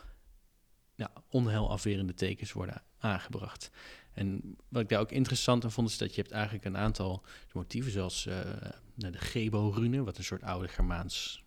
ja, 0.96 1.12
onheilafwerende 1.30 2.14
tekens 2.14 2.52
worden 2.52 2.82
aangebracht. 2.98 3.72
En 4.14 4.56
wat 4.68 4.82
ik 4.82 4.90
daar 4.90 5.00
ook 5.00 5.12
interessant 5.12 5.64
aan 5.64 5.72
vond, 5.72 5.90
is 5.90 5.98
dat 5.98 6.16
je 6.16 6.22
hebt 6.22 6.34
eigenlijk 6.34 6.66
een 6.66 6.78
aantal 6.78 7.24
motieven, 7.54 7.92
zoals 7.92 8.26
uh, 8.26 8.40
de 8.96 9.18
Gebo-rune, 9.18 10.04
wat 10.04 10.18
een 10.18 10.24
soort 10.24 10.44
oude 10.44 10.68
Germaans 10.68 11.44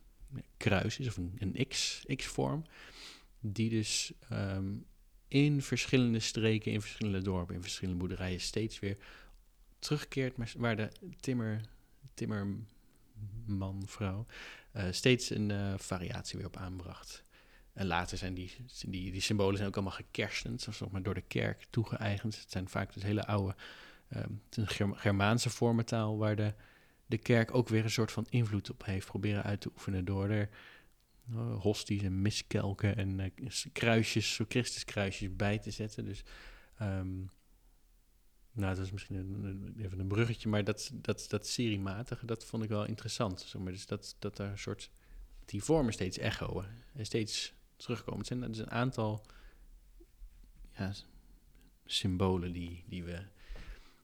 kruis 0.56 0.98
is, 0.98 1.06
of 1.06 1.16
een, 1.16 1.36
een 1.38 1.66
X, 1.68 2.04
X-vorm, 2.16 2.64
die 3.40 3.70
dus 3.70 4.12
ehm, 4.28 4.74
in 5.28 5.62
verschillende 5.62 6.20
streken, 6.20 6.72
in 6.72 6.80
verschillende 6.80 7.22
dorpen, 7.22 7.54
in 7.54 7.62
verschillende 7.62 7.98
boerderijen 7.98 8.40
steeds 8.40 8.78
weer 8.78 8.96
terugkeert, 9.78 10.36
maar 10.36 10.52
waar 10.56 10.76
de 10.76 10.88
timmer, 11.20 11.60
timmerman, 12.14 13.82
vrouw, 13.86 14.26
uh, 14.76 14.84
steeds 14.90 15.30
een 15.30 15.50
uh, 15.50 15.74
variatie 15.76 16.38
weer 16.38 16.46
op 16.46 16.56
aanbracht. 16.56 17.24
En 17.72 17.86
later 17.86 18.18
zijn 18.18 18.34
die, 18.34 18.56
die, 18.86 19.12
die 19.12 19.20
symbolen 19.20 19.56
zijn 19.56 19.68
ook 19.68 19.74
allemaal 19.74 19.94
gekerstend, 19.94 20.60
zoals 20.60 20.80
maar 20.90 21.02
door 21.02 21.14
de 21.14 21.20
kerk 21.20 21.66
toegeëigend. 21.70 22.40
Het 22.40 22.50
zijn 22.50 22.68
vaak 22.68 22.94
dus 22.94 23.02
hele 23.02 23.26
oude, 23.26 23.54
uh, 24.16 24.22
een 24.50 24.96
Germaanse 24.96 25.50
vormentaal, 25.50 26.18
waar 26.18 26.36
de, 26.36 26.54
de 27.06 27.18
kerk 27.18 27.54
ook 27.54 27.68
weer 27.68 27.84
een 27.84 27.90
soort 27.90 28.12
van 28.12 28.26
invloed 28.30 28.70
op 28.70 28.84
heeft 28.84 29.06
proberen 29.06 29.42
uit 29.42 29.60
te 29.60 29.70
oefenen 29.74 30.04
door 30.04 30.28
er 30.28 30.48
uh, 31.30 31.60
hosties 31.60 32.02
en 32.02 32.22
miskelken 32.22 32.96
en 32.96 33.32
kruisjes, 33.72 34.40
Christuskruisjes 34.48 35.36
bij 35.36 35.58
te 35.58 35.70
zetten. 35.70 36.04
Dus 36.04 36.22
um, 36.82 37.30
nou, 38.52 38.74
dat 38.74 38.84
is 38.84 38.92
misschien 38.92 39.16
een, 39.16 39.74
even 39.78 39.98
een 39.98 40.08
bruggetje, 40.08 40.48
maar 40.48 40.64
dat, 40.64 40.90
dat, 40.94 41.24
dat 41.28 41.46
seriematige, 41.46 42.26
dat 42.26 42.44
vond 42.44 42.62
ik 42.62 42.68
wel 42.68 42.84
interessant. 42.84 43.40
Zeg 43.40 43.62
maar. 43.62 43.72
Dus 43.72 43.86
dat, 43.86 44.16
dat 44.18 44.38
er 44.38 44.46
een 44.46 44.58
soort, 44.58 44.90
die 45.44 45.62
vormen 45.62 45.92
steeds 45.92 46.18
echoen 46.18 46.64
en 46.94 47.06
steeds 47.06 47.52
terugkomen. 47.76 48.18
Het 48.18 48.28
zijn, 48.28 48.50
is 48.50 48.58
een 48.58 48.70
aantal 48.70 49.26
ja, 50.76 50.92
symbolen 51.84 52.52
die, 52.52 52.84
die 52.88 53.04
we, 53.04 53.22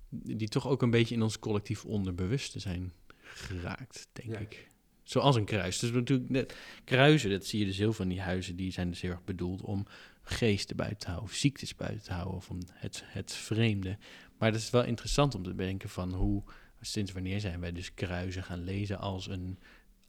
die 0.09 0.49
toch 0.49 0.67
ook 0.67 0.83
een 0.83 0.91
beetje 0.91 1.15
in 1.15 1.23
ons 1.23 1.39
collectief 1.39 1.85
onderbewuste 1.85 2.59
zijn 2.59 2.93
geraakt, 3.17 4.09
denk 4.13 4.39
ik. 4.39 4.71
Zoals 5.03 5.37
een 5.37 5.45
kruis. 5.45 5.79
Dus 5.79 5.91
natuurlijk, 5.91 6.31
net, 6.31 6.57
kruisen, 6.85 7.31
dat 7.31 7.47
zie 7.47 7.59
je 7.59 7.65
dus 7.65 7.77
heel 7.77 7.87
veel 7.87 8.05
van 8.05 8.09
die 8.09 8.21
huizen, 8.21 8.57
die 8.57 8.73
zijn 8.73 8.89
dus 8.91 9.01
heel 9.01 9.11
erg 9.11 9.25
bedoeld 9.25 9.63
om 9.63 9.87
geesten 10.31 10.77
buiten 10.77 10.99
te 10.99 11.07
houden, 11.07 11.29
of 11.29 11.35
ziektes 11.35 11.75
buiten 11.75 12.03
te 12.03 12.13
houden, 12.13 12.35
of 12.35 12.51
om 12.51 12.59
het, 12.73 13.03
het 13.07 13.33
vreemde. 13.33 13.99
Maar 14.39 14.53
het 14.53 14.61
is 14.61 14.71
wel 14.71 14.85
interessant 14.85 15.35
om 15.35 15.43
te 15.43 15.55
bedenken 15.55 15.89
van 15.89 16.15
hoe, 16.15 16.43
sinds 16.81 17.13
wanneer 17.13 17.41
zijn 17.41 17.61
wij 17.61 17.73
dus 17.73 17.95
kruisen 17.95 18.45
gaan 18.45 18.65
lezen 18.65 18.99
als 18.99 19.29
een 19.29 19.59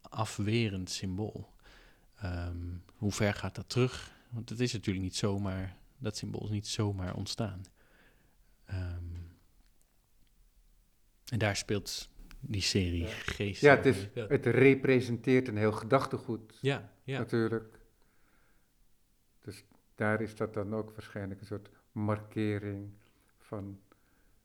afwerend 0.02 0.90
symbool. 0.90 1.54
Ehm, 2.16 2.58
hoe 2.96 3.12
ver 3.12 3.34
gaat 3.34 3.56
dat 3.56 3.70
terug? 3.70 4.12
Want 4.30 4.50
het 4.50 4.60
is 4.60 4.74
natuurlijk 4.74 5.06
niet 5.06 5.16
zomaar, 5.16 5.78
dat 5.98 6.18
symbool 6.18 6.44
is 6.44 6.50
niet 6.50 6.68
zomaar 6.68 7.16
ontstaan. 7.16 7.62
Ehm, 8.66 9.04
en 11.26 11.40
daar 11.40 11.56
speelt 11.56 12.10
die 12.40 12.62
serie 12.62 13.04
ja. 13.04 13.10
geest. 13.10 13.62
Ja, 13.62 13.76
het, 13.76 13.86
is, 13.86 14.08
het 14.14 14.46
representeert 14.46 15.48
een 15.48 15.58
heel 15.58 15.72
gedachtegoed. 15.72 16.58
Ja, 16.62 16.94
ja. 17.04 17.18
Natuurlijk. 17.18 17.79
Daar 20.00 20.22
is 20.22 20.36
dat 20.36 20.54
dan 20.54 20.76
ook 20.76 20.92
waarschijnlijk 20.92 21.40
een 21.40 21.46
soort 21.46 21.70
markering 21.92 22.90
van 23.38 23.80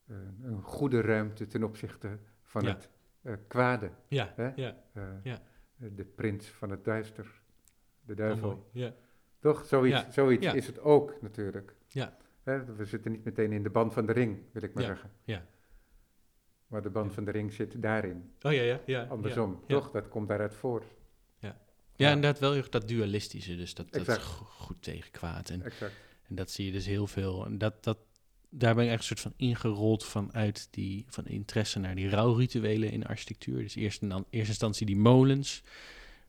uh, 0.05 0.17
een 0.43 0.61
goede 0.61 1.01
ruimte 1.01 1.47
ten 1.47 1.63
opzichte 1.63 2.19
van 2.43 2.65
het 2.65 2.89
uh, 3.21 3.33
kwade. 3.47 3.89
Ja, 4.07 4.33
hè? 4.35 4.51
ja, 4.55 4.75
uh, 4.93 5.03
ja. 5.23 5.41
De 5.77 6.03
prins 6.03 6.47
van 6.47 6.69
het 6.69 6.83
duister, 6.83 7.41
de 8.01 8.13
duivel. 8.13 8.49
Oh, 8.49 8.65
ja. 8.71 8.93
Toch? 9.39 9.65
Zoiets, 9.65 10.05
zoiets 10.09 10.53
is 10.53 10.67
het 10.67 10.79
ook 10.79 11.21
natuurlijk. 11.21 11.75
Ja. 11.87 12.17
Hè? 12.43 12.75
We 12.75 12.85
zitten 12.85 13.11
niet 13.11 13.23
meteen 13.23 13.51
in 13.51 13.63
de 13.63 13.69
band 13.69 13.93
van 13.93 14.05
de 14.05 14.13
ring, 14.13 14.39
wil 14.51 14.63
ik 14.63 14.73
maar 14.73 14.83
zeggen. 14.83 15.11
Ja. 15.23 15.45
Maar 16.67 16.81
de 16.81 16.89
band 16.89 17.13
van 17.13 17.25
de 17.25 17.31
ring 17.31 17.53
zit 17.53 17.81
daarin. 17.81 18.33
Oh 18.41 18.51
ja, 18.51 18.61
ja. 18.61 18.79
ja 18.85 19.03
Andersom, 19.03 19.63
toch? 19.67 19.91
Dat 19.91 20.07
komt 20.07 20.27
daaruit 20.27 20.53
voort. 20.53 20.95
Ja, 21.95 22.11
inderdaad 22.11 22.39
wel 22.39 22.69
dat 22.69 22.87
dualistische. 22.87 23.55
Dus 23.55 23.73
dat, 23.73 23.93
dat 23.93 24.21
goed 24.21 24.81
tegen 24.81 25.11
kwaad. 25.11 25.49
En, 25.49 25.63
Exact. 25.63 25.93
en 26.27 26.35
dat 26.35 26.51
zie 26.51 26.65
je 26.65 26.71
dus 26.71 26.85
heel 26.85 27.07
veel. 27.07 27.45
En 27.45 27.57
dat, 27.57 27.83
dat, 27.83 27.97
daar 28.49 28.75
ben 28.75 28.83
ik 28.83 28.89
echt 28.89 28.99
een 28.99 29.05
soort 29.05 29.19
van 29.19 29.33
ingerold 29.35 30.05
vanuit 30.05 30.67
die 30.71 31.05
van 31.07 31.25
interesse 31.25 31.79
naar 31.79 31.95
die 31.95 32.09
rouwrituelen 32.09 32.91
in 32.91 33.05
architectuur. 33.05 33.61
Dus 33.61 33.75
eerst 33.75 34.01
in 34.01 34.11
eerste 34.11 34.51
instantie 34.51 34.85
die 34.85 34.97
molens. 34.97 35.63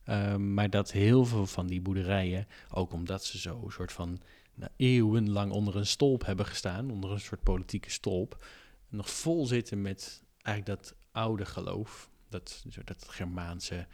Ehm, 0.05 0.55
maar 0.55 0.71
dat 0.71 0.93
heel 0.93 1.25
veel 1.25 1.47
van 1.47 1.67
die 1.67 1.81
boerderijen, 1.81 2.47
ook 2.71 2.93
omdat 2.93 3.25
ze 3.25 3.39
zo 3.39 3.63
een 3.65 3.73
soort 3.73 3.93
van 3.93 4.21
nou, 4.55 4.71
eeuwenlang 4.77 5.53
onder 5.53 5.77
een 5.77 5.87
stolp 5.87 6.27
hebben 6.27 6.47
gestaan, 6.47 6.91
onder 6.91 7.11
een 7.11 7.21
soort 7.21 7.43
politieke 7.43 7.91
stolp, 7.91 8.45
nog 8.89 9.11
vol 9.11 9.47
zitten 9.47 9.83
met 9.83 10.23
eigenlijk 10.43 10.81
dat 10.81 10.95
oude 11.13 11.45
geloof, 11.45 12.11
dat, 12.29 12.65
dat 12.85 13.09
Germaanse, 13.09 13.87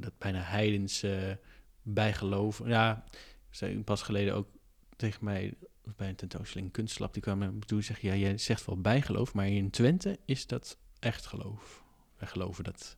dat 0.00 0.18
bijna 0.18 0.40
heidense 0.40 1.38
bijgeloof. 1.82 2.62
Ja, 2.64 3.04
zei 3.50 3.82
pas 3.84 4.02
geleden 4.02 4.34
ook 4.34 4.48
tegen 4.96 5.24
mij 5.24 5.54
bij 5.96 6.08
een 6.08 6.14
tentoonstelling 6.14 6.72
Kunstlab, 6.72 7.12
die 7.12 7.22
kwam 7.22 7.42
en 7.42 7.58
zeggen, 7.82 8.08
ja, 8.08 8.14
jij 8.14 8.38
zegt 8.38 8.64
wel 8.66 8.80
bijgeloof, 8.80 9.34
maar 9.34 9.46
in 9.48 9.70
Twente 9.70 10.18
is 10.24 10.46
dat 10.46 10.78
echt 10.98 11.26
geloof. 11.26 11.84
Wij 12.18 12.28
geloven 12.28 12.64
dat 12.64 12.96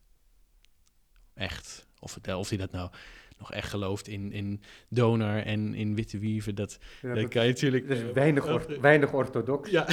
echt. 1.34 1.86
Of, 1.98 2.18
of 2.26 2.48
hij 2.48 2.58
dat 2.58 2.70
nou 2.70 2.90
nog 3.38 3.52
echt 3.52 3.68
gelooft 3.70 4.08
in, 4.08 4.32
in 4.32 4.62
donor 4.88 5.42
en 5.42 5.74
in 5.74 5.94
witte 5.94 6.18
wieven, 6.18 6.54
dat, 6.54 6.78
Ja, 7.02 7.14
dat 7.14 7.28
kan 7.28 7.42
je 7.46 7.52
natuurlijk... 7.52 7.88
dat 7.88 7.96
is 7.96 8.02
eh, 8.02 8.10
weinig, 8.12 8.46
or- 8.46 8.80
weinig 8.80 9.12
orthodox 9.12 9.70
Ja, 9.70 9.84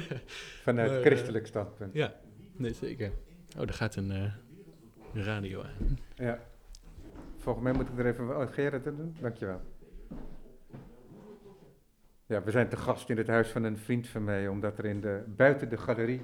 vanuit 0.62 0.90
eh, 0.90 1.00
christelijk 1.00 1.46
standpunt. 1.46 1.94
ja, 1.94 2.20
nee, 2.56 2.72
zeker. 2.72 3.12
Oh, 3.56 3.66
daar 3.66 3.74
gaat 3.74 3.96
een 3.96 4.32
radio 5.14 5.62
aan. 5.62 5.98
Ja. 6.14 6.38
Volgens 7.38 7.64
mij 7.64 7.72
moet 7.72 7.88
ik 7.88 7.98
er 7.98 8.06
even... 8.06 8.36
Oh, 8.40 8.52
Gerrit 8.52 8.84
doen? 8.84 9.16
Dankjewel. 9.20 9.60
Ja, 12.26 12.42
we 12.42 12.50
zijn 12.50 12.68
te 12.68 12.76
gast 12.76 13.10
in 13.10 13.16
het 13.16 13.26
huis 13.26 13.48
van 13.48 13.64
een 13.64 13.78
vriend 13.78 14.08
van 14.08 14.24
mij, 14.24 14.48
omdat 14.48 14.78
er 14.78 14.84
in 14.84 15.00
de, 15.00 15.22
buiten 15.36 15.68
de 15.68 15.76
galerie 15.78 16.20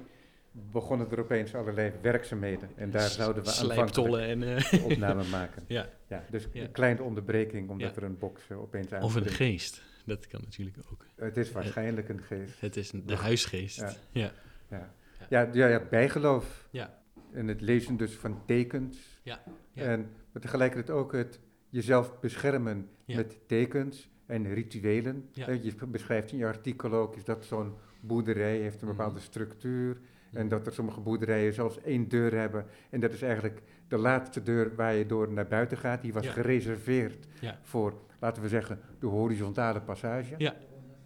begonnen 0.51 1.11
er 1.11 1.19
opeens 1.19 1.55
allerlei 1.55 1.91
werkzaamheden. 2.01 2.69
En 2.75 2.91
daar 2.91 3.09
zouden 3.09 3.43
we 3.43 3.49
Slijptollen 3.49 4.21
en... 4.21 4.43
eh, 4.43 4.85
opname 4.85 5.23
maken. 5.37 5.63
ja. 5.67 5.89
Ja, 6.07 6.23
dus 6.29 6.47
Ja. 6.53 6.61
een 6.63 6.71
kleine 6.71 7.03
onderbreking, 7.03 7.69
omdat 7.69 7.89
Ja. 7.89 7.95
er 7.95 8.03
een 8.03 8.17
box 8.17 8.49
eh, 8.49 8.61
opeens 8.61 8.91
Of 8.91 9.15
een 9.15 9.25
geest. 9.25 9.81
Dat 10.05 10.27
kan 10.27 10.41
natuurlijk 10.43 10.77
ook. 10.91 11.05
Het 11.15 11.37
is 11.37 11.51
waarschijnlijk 11.51 12.09
een 12.09 12.21
geest. 12.21 12.61
Het 12.61 12.75
is 12.77 12.91
een- 12.91 13.05
de 13.05 13.15
huisgeest. 13.15 13.79
Ja. 13.79 13.93
Ja. 14.11 14.31
Ja, 14.69 14.89
ja, 15.29 15.49
ja, 15.53 15.67
ja 15.67 15.79
bijgeloof. 15.89 16.67
Ja. 16.71 16.98
En 17.31 17.47
het 17.47 17.61
lezen 17.61 17.97
dus 17.97 18.15
van 18.15 18.45
tekens. 18.45 19.19
Ja, 19.23 19.43
ja. 19.73 19.83
En 19.83 19.99
maar 20.31 20.41
tegelijkertijd 20.41 20.97
ook 20.97 21.11
het 21.11 21.39
jezelf 21.69 22.19
beschermen 22.19 22.89
Ja. 23.05 23.15
met 23.15 23.37
tekens 23.47 24.09
en 24.25 24.53
rituelen. 24.53 25.29
Ja. 25.31 25.51
Je 25.51 25.73
beschrijft 25.87 26.31
in 26.31 26.37
je 26.37 26.45
artikel 26.45 26.91
ook, 26.93 27.15
is 27.15 27.23
dat 27.23 27.45
zo'n 27.45 27.73
boerderij 27.99 28.57
heeft 28.59 28.81
een 28.81 28.87
Mhm. 28.87 28.97
bepaalde 28.97 29.19
structuur. 29.19 29.97
En 30.33 30.39
Mhm. 30.45 30.47
dat 30.49 30.65
er 30.67 30.73
sommige 30.73 30.99
boerderijen 30.99 31.53
zelfs 31.53 31.81
één 31.81 32.07
deur 32.07 32.33
hebben. 32.37 32.65
En 32.89 32.99
dat 32.99 33.13
is 33.13 33.21
eigenlijk 33.21 33.61
de 33.87 33.97
laatste 33.97 34.43
deur 34.43 34.75
waar 34.75 34.93
je 34.95 35.05
door 35.05 35.31
naar 35.31 35.47
buiten 35.47 35.77
gaat. 35.77 36.01
Die 36.01 36.13
was 36.13 36.27
gereserveerd 36.27 37.27
voor, 37.61 37.93
laten 38.19 38.41
we 38.41 38.49
zeggen, 38.49 38.79
de 38.99 39.05
horizontale 39.07 39.81
passage. 39.81 40.35
Ja. 40.37 40.55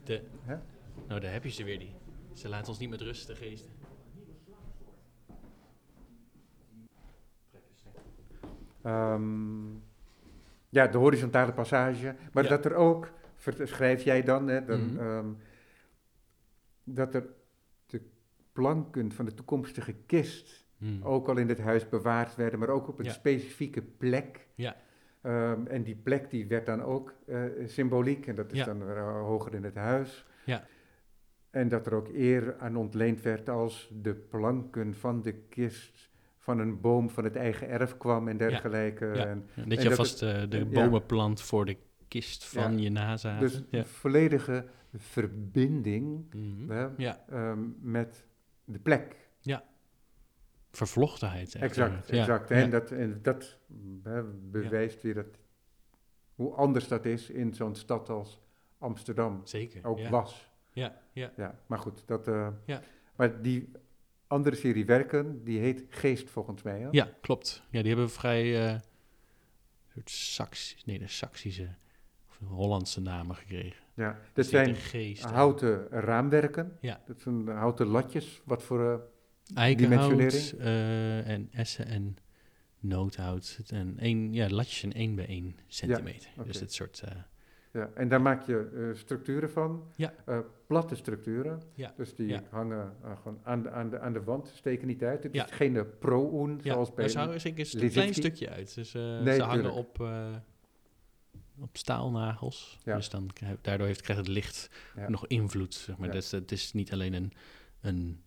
De, 0.04 0.22
nou, 1.08 1.20
daar 1.20 1.32
heb 1.32 1.44
je 1.44 1.50
ze 1.50 1.64
weer, 1.64 1.80
die. 1.80 1.94
Ze 2.34 2.50
laten 2.50 2.68
ons 2.68 2.80
niet 2.80 2.90
met 2.90 3.02
rust, 3.02 3.28
de 3.28 3.36
geesten. 3.36 3.72
Ehm, 8.84 9.72
ja, 10.70 10.88
de 10.88 10.98
horizontale 10.98 11.54
passage. 11.54 12.16
Maar 12.34 12.44
Ja. 12.44 12.50
dat 12.50 12.66
er 12.66 12.74
ook, 12.74 13.10
schrijf 13.64 14.04
jij 14.04 14.24
dan, 14.24 14.48
hè, 14.48 14.66
dan 14.66 14.86
Mhm. 14.94 15.00
ehm, 15.00 15.28
dat 16.84 17.16
er 17.16 17.26
de 17.86 18.02
planken 18.54 19.12
van 19.12 19.26
de 19.26 19.34
toekomstige 19.34 19.94
kist 20.06 20.62
Hmm. 20.78 21.04
ook 21.04 21.28
al 21.28 21.38
in 21.38 21.50
het 21.50 21.60
huis 21.60 21.90
bewaard 21.90 22.36
werden, 22.36 22.60
maar 22.60 22.70
ook 22.70 22.88
op 22.88 23.00
een 23.00 23.06
Ja. 23.06 23.12
specifieke 23.12 23.82
plek. 23.82 24.48
Ja. 24.56 24.76
Ehm, 25.22 25.66
en 25.68 25.84
die 25.84 25.96
plek 25.96 26.30
die 26.30 26.48
werd 26.48 26.66
dan 26.66 26.82
ook 26.82 27.14
eh, 27.26 27.42
symboliek, 27.66 28.28
en 28.28 28.36
dat 28.36 28.52
is 28.52 28.58
Ja. 28.58 28.66
dan 28.66 28.82
eh, 28.90 29.20
hoger 29.22 29.54
in 29.54 29.64
het 29.64 29.76
huis. 29.76 30.26
Ja. 30.46 30.66
En 31.50 31.68
dat 31.68 31.86
er 31.86 31.94
ook 31.94 32.08
eer 32.14 32.56
aan 32.60 32.76
ontleend 32.76 33.22
werd 33.22 33.50
als 33.50 33.90
de 34.02 34.14
planken 34.16 34.94
van 34.94 35.22
de 35.22 35.34
kist 35.34 36.10
van 36.44 36.60
een 36.60 36.82
boom 36.82 37.10
van 37.10 37.24
het 37.24 37.36
eigen 37.36 37.70
erf 37.70 37.98
kwam 37.98 38.28
en 38.28 38.38
dergelijke. 38.38 39.06
Ja. 39.06 39.26
En 39.26 39.48
Ja, 39.56 39.64
en 39.64 39.70
dat 39.70 39.78
je 39.82 39.90
dat 39.90 39.98
alvast 40.00 40.22
eh, 40.22 40.42
de 40.50 40.58
ja. 40.58 40.66
bomen 40.66 41.06
plant 41.06 41.42
voor 41.42 41.66
de 41.66 41.78
kist 42.08 42.46
van 42.46 42.80
je 42.80 42.90
nazaten. 42.90 43.40
dus 43.48 43.64
ja. 43.70 43.86
volledige 43.86 44.66
verbinding 44.96 46.34
Mhm. 46.34 46.70
hè, 46.72 46.88
ja, 46.98 47.24
ehm, 47.30 47.60
met 47.82 48.26
de 48.66 48.80
plek. 48.80 49.16
vervlochtenheid. 50.72 51.54
echt, 51.56 51.64
Exact, 51.64 52.08
ja. 52.10 52.18
exact. 52.20 52.50
Ja. 52.50 52.56
En 52.56 52.70
dat, 52.70 52.92
en 52.92 53.20
dat 53.22 53.58
hè, 54.04 54.24
bewijst 54.52 55.02
weer 55.02 55.14
dat, 55.14 55.38
hoe 56.36 56.54
anders 56.54 56.88
dat 56.88 57.06
is 57.06 57.30
in 57.30 57.54
zo'n 57.54 57.76
stad 57.76 58.10
als 58.10 58.40
Amsterdam 58.78 59.42
Zeker. 59.44 59.86
ook 59.86 60.00
ja. 60.00 60.10
was. 60.10 60.52
Ja, 60.72 60.98
ja. 61.12 61.32
Ja, 61.38 61.60
maar 61.68 61.80
goed, 61.80 62.04
dat, 62.08 62.28
eh, 62.28 62.48
Ja. 62.66 62.82
maar 63.16 63.42
die 63.42 63.72
andere 64.34 64.56
serie 64.56 64.86
werken, 64.86 65.44
die 65.44 65.60
heet 65.60 65.86
Geest 65.90 66.30
volgens 66.30 66.62
mij. 66.62 66.80
Hè? 66.80 66.88
ja, 66.92 67.10
klopt. 67.22 67.64
Ja, 67.70 67.80
die 67.80 67.90
hebben 67.90 68.10
vrij 68.10 68.66
eh 68.68 68.80
soort 69.94 70.10
Sax, 70.10 70.76
nee, 70.86 71.00
de 71.00 71.08
Saxische 71.08 71.76
of 72.30 72.48
Hollandse 72.48 73.02
namen 73.02 73.36
gekregen. 73.36 73.84
Ja, 73.96 74.20
dat 74.34 74.46
zijn 74.46 74.76
geest. 74.76 75.24
houten 75.24 75.88
raamwerken. 75.90 76.78
Ja. 76.82 77.02
Dat 77.06 77.22
zijn 77.22 77.48
houten 77.48 77.88
latjes. 77.88 78.42
Wat 78.46 78.64
voor... 78.64 78.94
eh, 78.94 79.58
Eikenhout 79.58 80.54
eh, 80.60 81.30
en 81.30 81.48
essen 81.52 81.86
en 81.86 82.18
noothout. 82.80 83.60
En 83.68 84.00
één, 84.00 84.34
ja, 84.34 84.50
latjes 84.50 84.84
in 84.84 84.94
1 84.94 85.16
bij 85.16 85.28
1 85.28 85.56
centimeter. 85.68 86.30
oké. 86.38 86.48
Dus 86.48 86.60
het 86.60 86.74
soort... 86.74 87.04
ja. 87.74 87.90
En 87.94 88.08
daar 88.08 88.22
maak 88.22 88.42
je 88.46 88.70
eh, 88.76 89.00
structuren 89.00 89.50
van. 89.50 89.84
Ja. 89.96 90.14
Eh, 90.26 90.40
platte 90.68 90.96
structuren. 90.96 91.62
Ja, 91.74 91.94
Dus 91.98 92.16
die 92.16 92.40
hangen 92.50 92.96
eh, 93.04 93.12
gewoon 93.22 93.40
aan 93.44 93.64
de, 93.64 93.70
aan, 93.72 93.90
de, 93.90 94.00
aan 94.00 94.14
de 94.14 94.24
wand, 94.24 94.48
steken 94.56 94.88
niet 94.88 95.04
uit. 95.04 95.24
Het 95.24 95.34
is 95.36 95.44
geen 95.50 95.86
pro-oen, 96.00 96.60
zoals 96.64 96.94
bij... 96.94 97.08
ze 97.08 97.34
zeker 97.38 97.50
een 97.50 97.56
Lizitzky. 97.56 97.90
klein 97.90 98.14
stukje 98.14 98.50
uit. 98.50 98.76
Dus 98.76 98.92
Nee, 98.94 99.36
ze 99.36 99.42
hangen 99.44 99.64
tuurlijk. 99.64 99.76
op, 99.76 100.08
op 101.60 101.78
staalnagels. 101.78 102.80
Dus 102.84 103.10
dan, 103.10 103.30
daardoor 103.62 103.88
heeft, 103.88 104.02
krijgt 104.02 104.22
het 104.22 104.32
licht 104.32 104.70
nog 105.08 105.28
invloed. 105.28 105.74
Zeg 105.74 105.98
maar. 105.98 106.12
Dus 106.12 106.32
het 106.32 106.52
is 106.52 106.74
niet 106.74 106.94
alleen 106.94 107.14
een, 107.14 107.34
een 107.82 108.22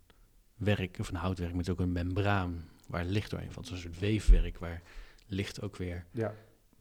werk 0.56 0.96
of 1.00 1.08
een 1.08 1.14
houtwerk, 1.16 1.50
maar 1.50 1.58
het 1.58 1.68
is 1.68 1.72
ook 1.72 1.80
een 1.80 1.92
membraan 1.92 2.64
waar 2.86 3.04
licht 3.04 3.30
doorheen 3.30 3.52
valt. 3.52 3.66
Zo'n 3.66 3.76
soort 3.76 3.98
weefwerk 3.98 4.58
waar 4.58 4.82
licht 5.26 5.62
ook 5.62 5.76
weer 5.76 6.04
Ja. 6.10 6.34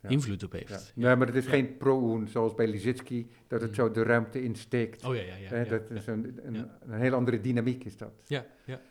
Ja. 0.05 0.11
invloed 0.11 0.43
op 0.43 0.51
Ja. 0.53 0.57
heeft. 0.57 0.91
Nee, 0.95 1.15
maar 1.15 1.27
het 1.27 1.35
is 1.35 1.45
Ja. 1.45 1.49
geen 1.51 1.77
pro-oen, 1.77 2.27
zoals 2.27 2.53
bij 2.53 2.67
Lizitzky, 2.67 3.27
dat 3.47 3.61
het 3.61 3.69
Mm. 3.69 3.75
zo 3.75 3.91
de 3.91 4.03
ruimte 4.03 4.43
insteekt. 4.43 5.05
Oh 5.05 5.15
ja, 5.15 5.21
ja, 5.21 5.35
ja. 5.35 5.47
Hè, 5.49 5.61
ja, 5.61 5.69
dat 5.69 5.81
ja. 5.89 5.95
is 5.95 6.07
een, 6.07 6.39
een, 6.47 6.53
Ja. 6.53 6.77
een 6.81 6.99
heel 6.99 7.13
andere 7.13 7.41
dynamiek 7.41 7.83
is 7.83 7.97
dat. 7.97 8.21
Ja, 8.25 8.45
ja. 8.65 8.81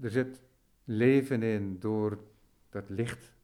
Er 0.00 0.10
zit 0.10 0.40
leven 0.84 1.42
in 1.42 1.78
door 1.78 2.18
dat 2.70 2.88
licht 2.88 3.34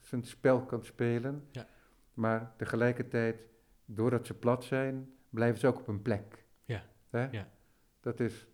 zijn 0.00 0.24
spel 0.24 0.64
kan 0.64 0.84
spelen. 0.84 1.44
Ja. 1.50 1.66
Maar 2.14 2.52
tegelijkertijd, 2.56 3.42
doordat 3.84 4.26
ze 4.26 4.34
plat 4.34 4.64
zijn, 4.64 5.12
blijven 5.30 5.60
ze 5.60 5.66
ook 5.66 5.78
op 5.78 5.88
een 5.88 6.02
plek. 6.02 6.44
Ja. 6.64 6.84
Hè? 7.10 7.28
Ja. 7.30 7.48
Dat 8.00 8.20
is 8.20 8.46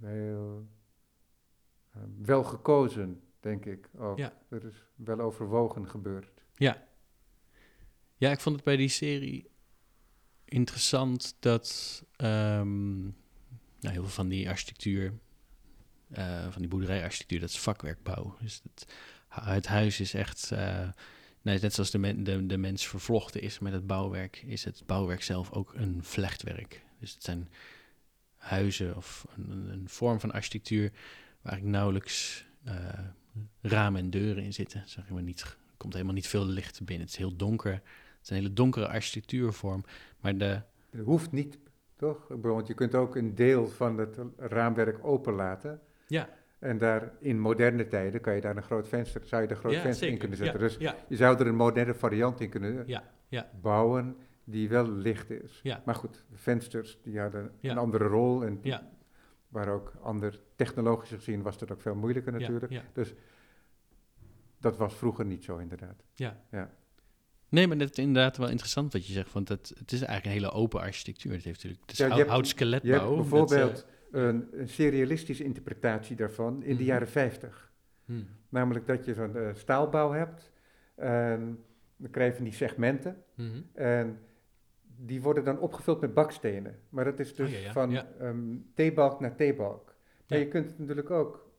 heel, 0.00 0.66
eh, 1.92 2.02
wel 2.22 2.44
gekozen, 2.44 3.20
denk 3.40 3.64
ik 3.64 3.88
ook. 3.98 4.18
Ja. 4.18 4.32
Er 4.48 4.64
is 4.64 4.86
wel 4.94 5.20
overwogen 5.20 5.88
gebeurd. 5.88 6.41
Ja. 6.62 6.86
Ja, 8.16 8.30
ik 8.30 8.40
vond 8.40 8.56
het 8.56 8.64
bij 8.64 8.76
die 8.76 8.88
serie 8.88 9.50
interessant 10.44 11.36
dat 11.38 12.02
ehm, 12.16 13.00
nou, 13.02 13.14
heel 13.80 14.02
veel 14.02 14.08
van 14.08 14.28
die 14.28 14.48
architectuur, 14.48 15.12
eh, 16.10 16.50
van 16.50 16.60
die 16.60 16.70
boerderijarchitectuur, 16.70 17.40
dat 17.40 17.48
is 17.48 17.58
vakwerkbouw. 17.58 18.36
Dus 18.40 18.60
het, 18.62 18.94
het 19.28 19.66
huis 19.66 20.00
is 20.00 20.14
echt, 20.14 20.50
eh, 20.52 20.88
nee, 21.42 21.58
net 21.58 21.74
zoals 21.74 21.90
de, 21.90 22.22
de, 22.22 22.46
de 22.46 22.56
mens 22.56 22.86
vervlochten 22.86 23.40
is 23.40 23.58
met 23.58 23.72
het 23.72 23.86
bouwwerk, 23.86 24.42
is 24.46 24.64
het 24.64 24.82
bouwwerk 24.86 25.22
zelf 25.22 25.52
ook 25.52 25.74
een 25.74 26.04
vlechtwerk. 26.04 26.84
Dus 26.98 27.14
het 27.14 27.24
zijn 27.24 27.48
huizen 28.36 28.96
of 28.96 29.26
een, 29.36 29.84
vorm 29.86 30.20
van 30.20 30.32
architectuur 30.32 30.92
waar 31.40 31.56
ik 31.56 31.62
nauwelijks 31.62 32.44
eh, 32.64 32.98
ramen 33.60 34.00
en 34.00 34.10
deuren 34.10 34.42
in 34.42 34.52
zitten. 34.52 34.82
Zeg 34.86 35.08
maar 35.08 35.22
niet, 35.22 35.56
komt 35.82 35.92
helemaal 35.92 36.14
niet 36.14 36.28
veel 36.28 36.46
licht 36.46 36.84
binnen. 36.84 37.04
Het 37.06 37.14
is 37.14 37.20
heel 37.20 37.36
donker. 37.36 37.72
Het 37.72 38.22
is 38.22 38.30
een 38.30 38.36
hele 38.36 38.52
donkere 38.52 38.88
architectuurvorm. 38.88 39.84
Maar 40.20 40.38
de, 40.38 40.60
Het 40.90 41.04
hoeft 41.04 41.32
niet, 41.32 41.58
toch? 41.96 42.26
Want 42.28 42.66
je 42.66 42.74
kunt 42.74 42.94
ook 42.94 43.16
een 43.16 43.34
deel 43.34 43.68
van 43.68 43.98
het 43.98 44.18
raamwerk 44.36 45.04
openlaten. 45.04 45.80
Ja. 46.06 46.28
En 46.58 46.78
daar 46.78 47.12
in 47.20 47.40
moderne 47.40 47.86
tijden 47.86 48.20
kan 48.20 48.34
je 48.34 48.40
daar 48.40 48.56
een 48.56 48.62
groot 48.62 48.88
venster, 48.88 49.20
zou 49.24 49.42
je 49.42 49.50
een 49.50 49.56
groot 49.56 49.72
ja, 49.72 49.80
venster 49.80 50.08
in 50.08 50.18
kunnen 50.18 50.36
zetten. 50.36 50.60
Ja, 50.60 50.66
Dus 50.66 50.76
ja, 50.76 50.96
je 51.08 51.16
zou 51.16 51.38
er 51.38 51.46
een 51.46 51.56
moderne 51.56 51.94
variant 51.94 52.40
in 52.40 52.48
kunnen 52.50 52.82
ja, 52.86 53.04
ja, 53.28 53.50
bouwen 53.60 54.16
die 54.44 54.68
wel 54.68 54.88
licht 54.90 55.30
is. 55.30 55.60
Ja. 55.62 55.82
Maar 55.84 55.94
goed, 55.94 56.24
vensters 56.32 56.98
die 57.02 57.20
hadden 57.20 57.50
Ja. 57.60 57.70
een 57.70 57.78
andere 57.78 58.04
rol 58.04 58.44
en 58.44 58.58
ja, 58.62 58.90
waar 59.48 59.68
ook 59.68 59.92
ander 60.02 60.40
technologisch 60.56 61.10
gezien 61.10 61.42
was 61.42 61.58
dat 61.58 61.72
ook 61.72 61.80
veel 61.80 61.94
moeilijker 61.94 62.32
natuurlijk. 62.32 62.72
ja, 62.72 62.82
Dat 64.62 64.76
was 64.76 64.94
vroeger 64.94 65.24
niet 65.24 65.44
zo 65.44 65.56
inderdaad. 65.56 66.04
ja. 66.14 66.40
Ja. 66.50 66.70
Nee, 67.48 67.66
maar 67.66 67.78
dat 67.78 67.90
is 67.90 67.96
inderdaad 68.04 68.36
wel 68.36 68.48
interessant 68.48 68.92
wat 68.92 69.06
je 69.06 69.12
zegt, 69.12 69.32
want 69.32 69.48
het, 69.48 69.72
het 69.78 69.92
is 69.92 70.02
eigenlijk 70.02 70.24
een 70.24 70.42
hele 70.42 70.50
open 70.62 70.80
architectuur. 70.80 71.32
Het 71.32 71.44
heeft 71.44 71.56
natuurlijk, 71.56 71.82
het 71.82 71.92
is 71.92 71.98
Ja, 71.98 72.04
je 72.04 72.10
hout, 72.10 72.20
hebt- 72.22 72.34
houtskeletbouw. 72.34 72.90
Je 72.92 72.96
hebt 72.98 73.08
dat, 73.08 73.16
bijvoorbeeld 73.30 73.86
een, 74.10 74.48
een 74.60 74.68
serialistische 74.68 75.44
interpretatie 75.44 76.16
daarvan 76.16 76.54
in 76.62 76.68
de 76.76 76.82
Mhm. 76.82 76.82
jaren 76.82 77.08
50. 77.08 77.72
eh, 78.06 78.14
hm, 78.14 78.22
Namelijk 78.48 78.86
dat 78.86 79.04
je 79.04 79.14
zo'n 79.14 79.36
eh, 79.36 79.54
staalbouw 79.54 80.12
hebt 80.12 80.52
en 80.94 81.64
dan 81.96 82.10
krijg 82.10 82.30
je 82.30 82.36
van 82.36 82.44
die 82.44 82.54
segmenten 82.54 83.22
mhm. 83.34 83.60
en 83.72 84.18
die 84.96 85.22
worden 85.22 85.44
dan 85.44 85.58
opgevuld 85.58 86.00
met 86.00 86.14
bakstenen. 86.14 86.78
Maar 86.88 87.04
dat 87.04 87.18
is 87.18 87.34
dus 87.34 87.48
Oh, 87.48 87.54
ja, 87.54 87.60
ja, 87.60 87.72
van 87.72 87.90
ja. 87.90 88.08
ehm, 88.18 88.56
theebalk 88.74 89.20
naar 89.20 89.36
theebalk. 89.36 89.94
Maar 90.28 90.38
Ja. 90.38 90.44
je 90.44 90.50
kunt 90.50 90.78
natuurlijk 90.78 91.10
ook 91.10 91.50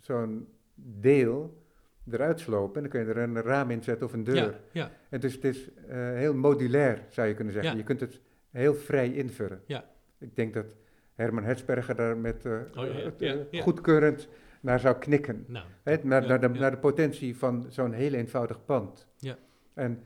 zo'n 0.00 0.48
deel 0.86 1.62
eruit 2.10 2.40
slopen 2.40 2.74
en 2.76 2.80
dan 2.82 2.90
kun 2.90 3.00
je 3.00 3.06
er 3.20 3.22
een 3.28 3.42
raam 3.42 3.70
in 3.70 3.82
zetten 3.82 4.06
of 4.06 4.12
een 4.12 4.24
deur. 4.24 4.34
Ja, 4.36 4.54
ja, 4.72 4.90
En 5.08 5.20
dus 5.20 5.34
het 5.34 5.44
is 5.44 5.70
eh, 5.74 5.96
heel 5.98 6.34
modulair, 6.34 7.02
zou 7.08 7.28
je 7.28 7.34
kunnen 7.34 7.52
zeggen. 7.52 7.72
Ja. 7.72 7.78
Je 7.78 7.84
kunt 7.84 8.00
het 8.00 8.20
heel 8.50 8.74
vrij 8.74 9.12
invullen. 9.12 9.62
Ja. 9.66 9.84
Ik 10.18 10.36
denk 10.36 10.54
dat 10.54 10.76
Herman 11.14 11.44
Hetsberger 11.44 11.94
daar 11.94 12.16
met 12.16 12.44
eh, 12.44 12.60
Oh, 12.74 12.86
eh, 13.20 13.62
goedkeurend 13.62 14.28
naar 14.60 14.80
zou 14.80 14.98
knikken. 14.98 15.44
nou. 15.48 15.66
Naar, 15.84 16.26
naar, 16.26 16.40
de, 16.40 16.48
naar 16.48 16.70
de 16.70 16.78
potentie 16.78 17.36
van 17.36 17.66
zo'n 17.68 17.92
heel 17.92 18.12
eenvoudig 18.12 18.64
pand. 18.64 19.06
Ja. 19.16 19.38
En 19.74 20.02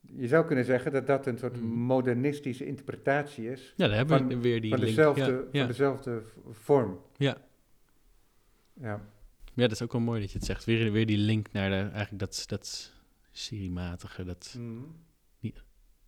je 0.00 0.26
zou 0.26 0.46
kunnen 0.46 0.64
zeggen 0.64 0.92
dat 0.92 1.06
dat 1.06 1.26
een 1.26 1.38
soort 1.38 1.56
Mhm. 1.56 1.66
modernistische 1.66 2.66
interpretatie 2.66 3.50
is 3.50 3.72
Ja, 3.76 3.86
daar 3.88 3.96
hebben 3.96 4.18
van- 4.18 4.28
we 4.28 4.40
weer 4.40 4.60
die 4.60 4.70
van, 4.70 4.78
link. 4.78 4.90
dezelfde, 4.96 5.46
van 5.52 5.66
dezelfde 5.66 6.22
vorm. 6.50 7.00
Ja. 7.16 7.36
Ja. 8.80 9.00
Ja, 9.56 9.62
dat 9.62 9.72
is 9.72 9.82
ook 9.82 9.92
wel 9.92 10.00
mooi 10.00 10.20
dat 10.20 10.30
je 10.32 10.38
het 10.38 10.46
zegt. 10.46 10.64
Weer, 10.64 10.92
weer 10.92 11.06
die 11.06 11.18
link 11.18 11.52
naar 11.52 11.70
de, 11.70 11.90
eigenlijk 11.90 12.18
dat, 12.18 12.44
dat 12.46 12.92
seriematige, 13.32 14.24
dat... 14.24 14.54
Mhm. 14.58 14.84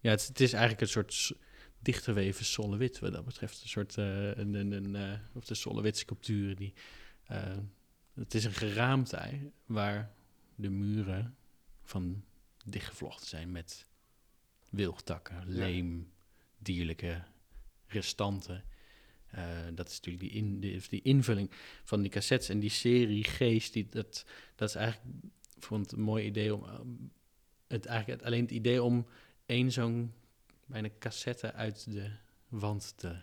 Ja, 0.00 0.10
het, 0.10 0.26
het 0.26 0.40
is 0.40 0.52
eigenlijk 0.52 0.82
een 0.82 0.88
soort 0.88 1.32
dichtgeweven 1.78 2.44
Solowit 2.44 2.98
wat 2.98 3.12
dat 3.12 3.24
betreft. 3.24 3.62
Een 3.62 3.68
soort, 3.68 3.98
eh, 3.98 4.36
een, 4.36 4.54
een, 4.54 4.72
een, 4.72 4.96
eh, 4.96 5.18
of 5.34 5.44
de 5.44 5.54
Solowit 5.54 5.96
sculpturen 5.96 6.56
die... 6.56 6.74
eh, 7.24 7.56
het 8.14 8.34
is 8.34 8.44
een 8.44 8.52
geraamte 8.52 9.50
waar 9.66 10.14
de 10.54 10.70
muren 10.70 11.36
van 11.82 12.24
dichtgevlochten 12.64 13.26
zijn 13.26 13.52
met 13.52 13.86
wilgtakken, 14.70 15.48
leem, 15.48 16.12
dierlijke 16.58 17.24
restanten. 17.86 18.64
Eh, 19.30 19.44
dat 19.74 19.88
is 19.88 19.94
natuurlijk 19.96 20.24
die, 20.24 20.42
in, 20.42 20.60
die, 20.60 20.82
die 20.88 21.02
invulling 21.02 21.50
van 21.84 22.00
die 22.02 22.10
cassettes 22.10 22.48
en 22.48 22.58
die 22.58 22.70
serie 22.70 23.24
Geest. 23.24 23.72
Die, 23.72 23.86
dat, 23.90 24.24
dat 24.54 24.68
is 24.68 24.74
eigenlijk, 24.74 25.14
ik 25.56 25.62
vond 25.64 25.82
het 25.90 25.92
een 25.98 26.04
mooi 26.04 26.24
idee 26.24 26.54
om... 26.54 26.64
eh, 26.64 26.78
het, 27.66 27.86
eigenlijk, 27.86 28.22
alleen 28.22 28.42
het 28.42 28.50
idee 28.50 28.82
om 28.82 29.06
één 29.46 29.72
zo'n 29.72 30.12
bijna 30.66 30.88
cassette 30.98 31.52
uit 31.52 31.92
de 31.92 32.10
wand 32.48 32.94
te 32.96 33.16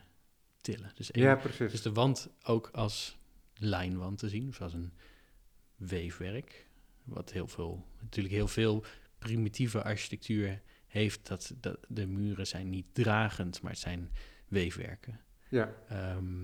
tillen. 0.62 0.92
Dus, 0.96 1.12
één- 1.12 1.24
ja, 1.26 1.36
precies. 1.36 1.72
dus 1.72 1.82
de 1.82 1.92
wand 1.92 2.30
ook 2.44 2.70
als 2.72 3.18
lijnwand 3.54 4.18
te 4.18 4.30
zien, 4.30 4.48
of 4.48 4.62
als 4.62 4.74
een 4.74 4.94
weefwerk. 5.76 6.68
Wat 7.04 7.32
heel 7.32 7.48
veel, 7.48 7.86
natuurlijk 8.02 8.36
heel 8.36 8.48
veel 8.48 8.86
primitieve 9.18 9.84
architectuur 9.84 10.62
heeft, 10.88 11.28
dat, 11.28 11.54
dat 11.60 11.78
de 11.88 12.08
muren 12.08 12.48
zijn 12.48 12.70
niet 12.70 12.86
dragend, 12.92 13.62
maar 13.62 13.72
het 13.72 13.80
zijn 13.80 14.12
weefwerken. 14.48 15.20
Ja. 15.56 15.74
Ehm, 15.88 16.44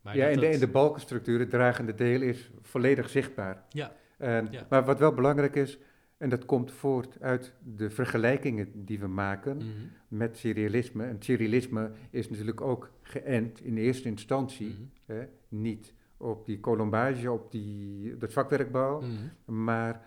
maar 0.00 0.16
ja, 0.16 0.28
en 0.28 0.40
de, 0.40 0.50
dat- 0.50 0.60
de 0.60 0.68
balkenstructuur, 0.68 1.38
het 1.38 1.50
dragende 1.50 1.94
deel, 1.94 2.20
is 2.22 2.50
volledig 2.62 3.08
zichtbaar. 3.08 3.64
Ja, 3.68 3.92
En, 4.18 4.48
Ja. 4.50 4.66
Maar 4.68 4.84
wat 4.84 4.98
wel 4.98 5.12
belangrijk 5.14 5.54
is, 5.56 5.78
en 6.16 6.28
dat 6.28 6.44
komt 6.44 6.72
voort 6.72 7.20
uit 7.20 7.54
de 7.62 7.90
vergelijkingen 7.90 8.84
die 8.84 8.98
we 9.00 9.06
maken 9.06 9.56
mhm, 9.56 9.68
met 10.08 10.36
serialisme. 10.36 11.04
En 11.04 11.16
serialisme 11.22 11.90
is 12.10 12.28
natuurlijk 12.30 12.60
ook 12.60 12.90
geënt 13.02 13.60
in 13.60 13.76
eerste 13.76 14.08
instantie, 14.08 14.68
mhm, 14.68 15.12
hè, 15.12 15.26
niet 15.48 15.94
op 16.16 16.46
die 16.46 16.60
colombage, 16.60 17.30
op 17.32 17.50
die, 17.50 18.16
dat 18.16 18.32
vakwerkbouw, 18.32 19.00
mhm. 19.00 19.64
maar 19.64 20.02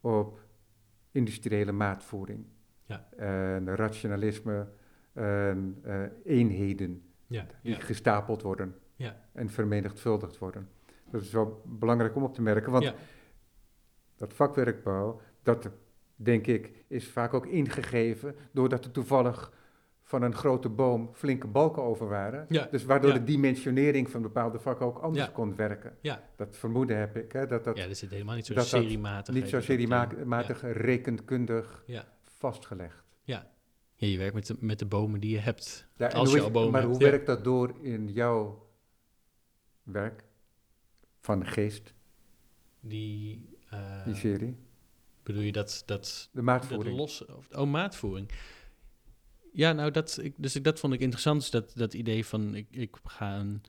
op 0.00 0.40
industriële 1.12 1.72
maatvoering. 1.72 2.44
Ja. 2.86 3.08
En 3.16 3.76
rationalisme, 3.76 4.68
en 5.12 5.78
eh, 5.82 6.02
eenheden 6.24 7.02
Ja, 7.28 7.46
die 7.62 7.72
ja, 7.72 7.80
gestapeld 7.80 8.42
worden 8.42 8.74
Ja. 8.96 9.16
en 9.32 9.50
vermenigvuldigd 9.50 10.38
worden. 10.38 10.68
Dat 11.10 11.22
is 11.22 11.32
wel 11.32 11.62
belangrijk 11.64 12.16
om 12.16 12.22
op 12.22 12.34
te 12.34 12.42
merken, 12.42 12.72
want 12.72 12.84
Ja. 12.84 12.94
dat 14.16 14.32
vakwerkbouw, 14.34 15.20
dat 15.42 15.70
denk 16.16 16.46
ik, 16.46 16.84
is 16.88 17.08
vaak 17.08 17.34
ook 17.34 17.46
ingegeven 17.46 18.34
doordat 18.52 18.84
er 18.84 18.90
toevallig 18.90 19.52
van 20.02 20.22
een 20.22 20.34
grote 20.34 20.68
boom 20.68 21.10
flinke 21.12 21.46
balken 21.46 21.82
over 21.82 22.08
waren. 22.08 22.46
Ja, 22.48 22.68
Dus 22.70 22.84
waardoor 22.84 23.10
ja. 23.12 23.18
de 23.18 23.24
dimensionering 23.24 24.10
van 24.10 24.22
bepaalde 24.22 24.58
vakken 24.58 24.86
ook 24.86 24.98
anders 24.98 25.26
Ja. 25.26 25.32
kon 25.32 25.56
werken. 25.56 25.96
Ja. 26.00 26.22
Dat 26.36 26.56
vermoeden 26.56 26.98
heb 26.98 27.16
ik, 27.16 27.32
hè, 27.32 27.46
dat 27.46 27.64
dat 27.64 27.76
ja, 27.76 27.86
dat 27.86 27.96
zit 27.96 28.10
helemaal 28.10 28.34
niet 28.34 28.46
zo 28.46 28.54
dat 28.54 28.70
dat 28.70 28.82
seriematig. 28.82 29.34
niet 29.34 29.48
zo 29.48 29.60
seriematig 29.60 30.62
rekenkundig 30.62 31.82
Ja. 31.86 32.04
vastgelegd. 32.24 33.04
Ja. 33.22 33.46
Ja, 33.98 34.06
je 34.06 34.18
werkt 34.18 34.34
met 34.34 34.46
de, 34.46 34.56
met 34.60 34.78
de 34.78 34.86
bomen 34.86 35.20
die 35.20 35.30
je 35.30 35.38
hebt. 35.38 35.86
Ja, 35.96 36.06
Als 36.08 36.32
je 36.32 36.40
al 36.40 36.50
bomen 36.50 36.70
maar 36.70 36.80
hebt, 36.80 36.92
hoe 36.92 37.02
werkt 37.02 37.26
dat 37.26 37.44
door 37.44 37.74
in 37.82 38.12
jouw 38.12 38.68
werk 39.82 40.24
van 41.20 41.38
de 41.40 41.46
geest, 41.46 41.94
Die, 42.80 43.48
eh, 43.70 44.04
die 44.04 44.14
serie? 44.14 44.56
bedoel 45.22 45.42
je 45.42 45.52
dat, 45.52 45.82
dat, 45.86 46.04
De 46.30 46.36
dat 46.36 46.44
maatvoering. 46.44 46.96
losse, 46.96 47.36
of, 47.36 47.48
oh, 47.50 47.70
maatvoering. 47.70 48.30
Ja, 49.52 49.72
nou, 49.72 49.90
dat, 49.90 50.18
ik, 50.22 50.34
dus 50.36 50.56
ik, 50.56 50.64
dat 50.64 50.78
vond 50.80 50.92
ik 50.94 51.00
interessant, 51.00 51.40
dus 51.40 51.50
dat, 51.50 51.72
dat 51.74 51.94
idee 51.94 52.26
van, 52.26 52.54
ik, 52.54 52.66
ik 52.70 52.96
ga 53.04 53.38
een, 53.38 53.62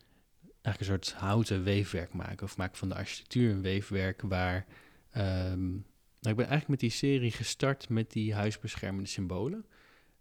eigenlijk 0.62 0.80
een 0.80 0.86
soort 0.86 1.14
houten 1.14 1.64
weefwerk 1.64 2.14
maken, 2.14 2.46
of 2.46 2.58
maak 2.58 2.76
van 2.76 2.90
de 2.90 2.96
architectuur 2.96 3.52
een 3.52 3.62
weefwerk 3.62 4.22
waar, 4.22 4.66
ehm, 5.10 5.70
nou, 5.70 6.30
ik 6.30 6.36
ben 6.36 6.48
eigenlijk 6.48 6.68
met 6.68 6.80
die 6.80 6.90
serie 6.90 7.32
gestart 7.32 7.90
met 7.90 8.12
die 8.12 8.34
huisbeschermende 8.34 9.10
symbolen. 9.10 9.66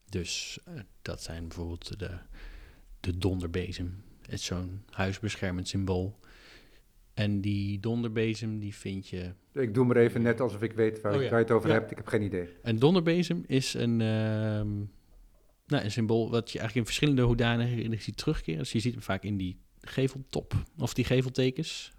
Dus 0.09 0.59
eh, 0.65 0.75
dat 1.03 1.23
zijn 1.23 1.49
bijvoorbeeld 1.49 1.99
de, 1.99 2.11
de 3.01 3.19
donderbezem, 3.19 4.03
het 4.23 4.33
is 4.33 4.45
zo'n 4.45 4.83
huisbeschermend 4.91 5.69
symbool. 5.69 6.19
En 7.15 7.41
die 7.41 7.81
donderbezem, 7.81 8.59
die 8.59 8.75
vind 8.75 9.09
je 9.09 9.33
Ik 9.53 9.75
doe 9.75 9.85
maar 9.85 9.97
even 9.97 10.23
net 10.23 10.41
alsof 10.41 10.63
ik 10.63 10.73
weet 10.73 11.01
waar, 11.01 11.13
Oh 11.15 11.19
ik- 11.19 11.25
ja. 11.25 11.31
waar 11.31 11.39
je 11.39 11.45
het 11.45 11.55
over 11.55 11.69
Ja. 11.69 11.75
hebt. 11.75 11.91
Ik 11.91 11.97
heb 11.97 12.07
geen 12.07 12.23
idee. 12.23 12.49
Een 12.63 12.79
donderbezem 12.79 13.45
is 13.47 13.75
een, 13.75 14.01
ehm, 14.01 14.77
nou, 15.67 15.85
een 15.85 15.91
symbool 15.91 16.31
wat 16.31 16.51
je 16.51 16.59
eigenlijk 16.59 16.75
in 16.75 16.85
verschillende 16.85 17.23
hoedanigheden 17.23 18.01
ziet 18.03 18.17
terugkeren. 18.17 18.59
Dus 18.59 18.73
je 18.73 18.81
ziet 18.81 18.93
hem 18.93 19.03
vaak 19.03 19.23
in 19.23 19.37
die 19.37 19.59
geveltop 19.81 20.55
of 20.79 20.95
die 20.95 21.05
geveltekens. 21.05 21.93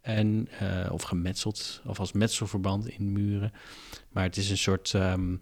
En, 0.00 0.48
eh, 0.58 0.88
of 0.92 1.02
gemetseld, 1.02 1.82
of 1.86 1.98
als 2.00 2.12
metselverband 2.12 2.88
in 2.88 3.12
muren. 3.12 3.52
Maar 4.12 4.24
het 4.24 4.36
is 4.36 4.50
een 4.50 4.58
soort, 4.58 4.94
ehm, 4.94 5.36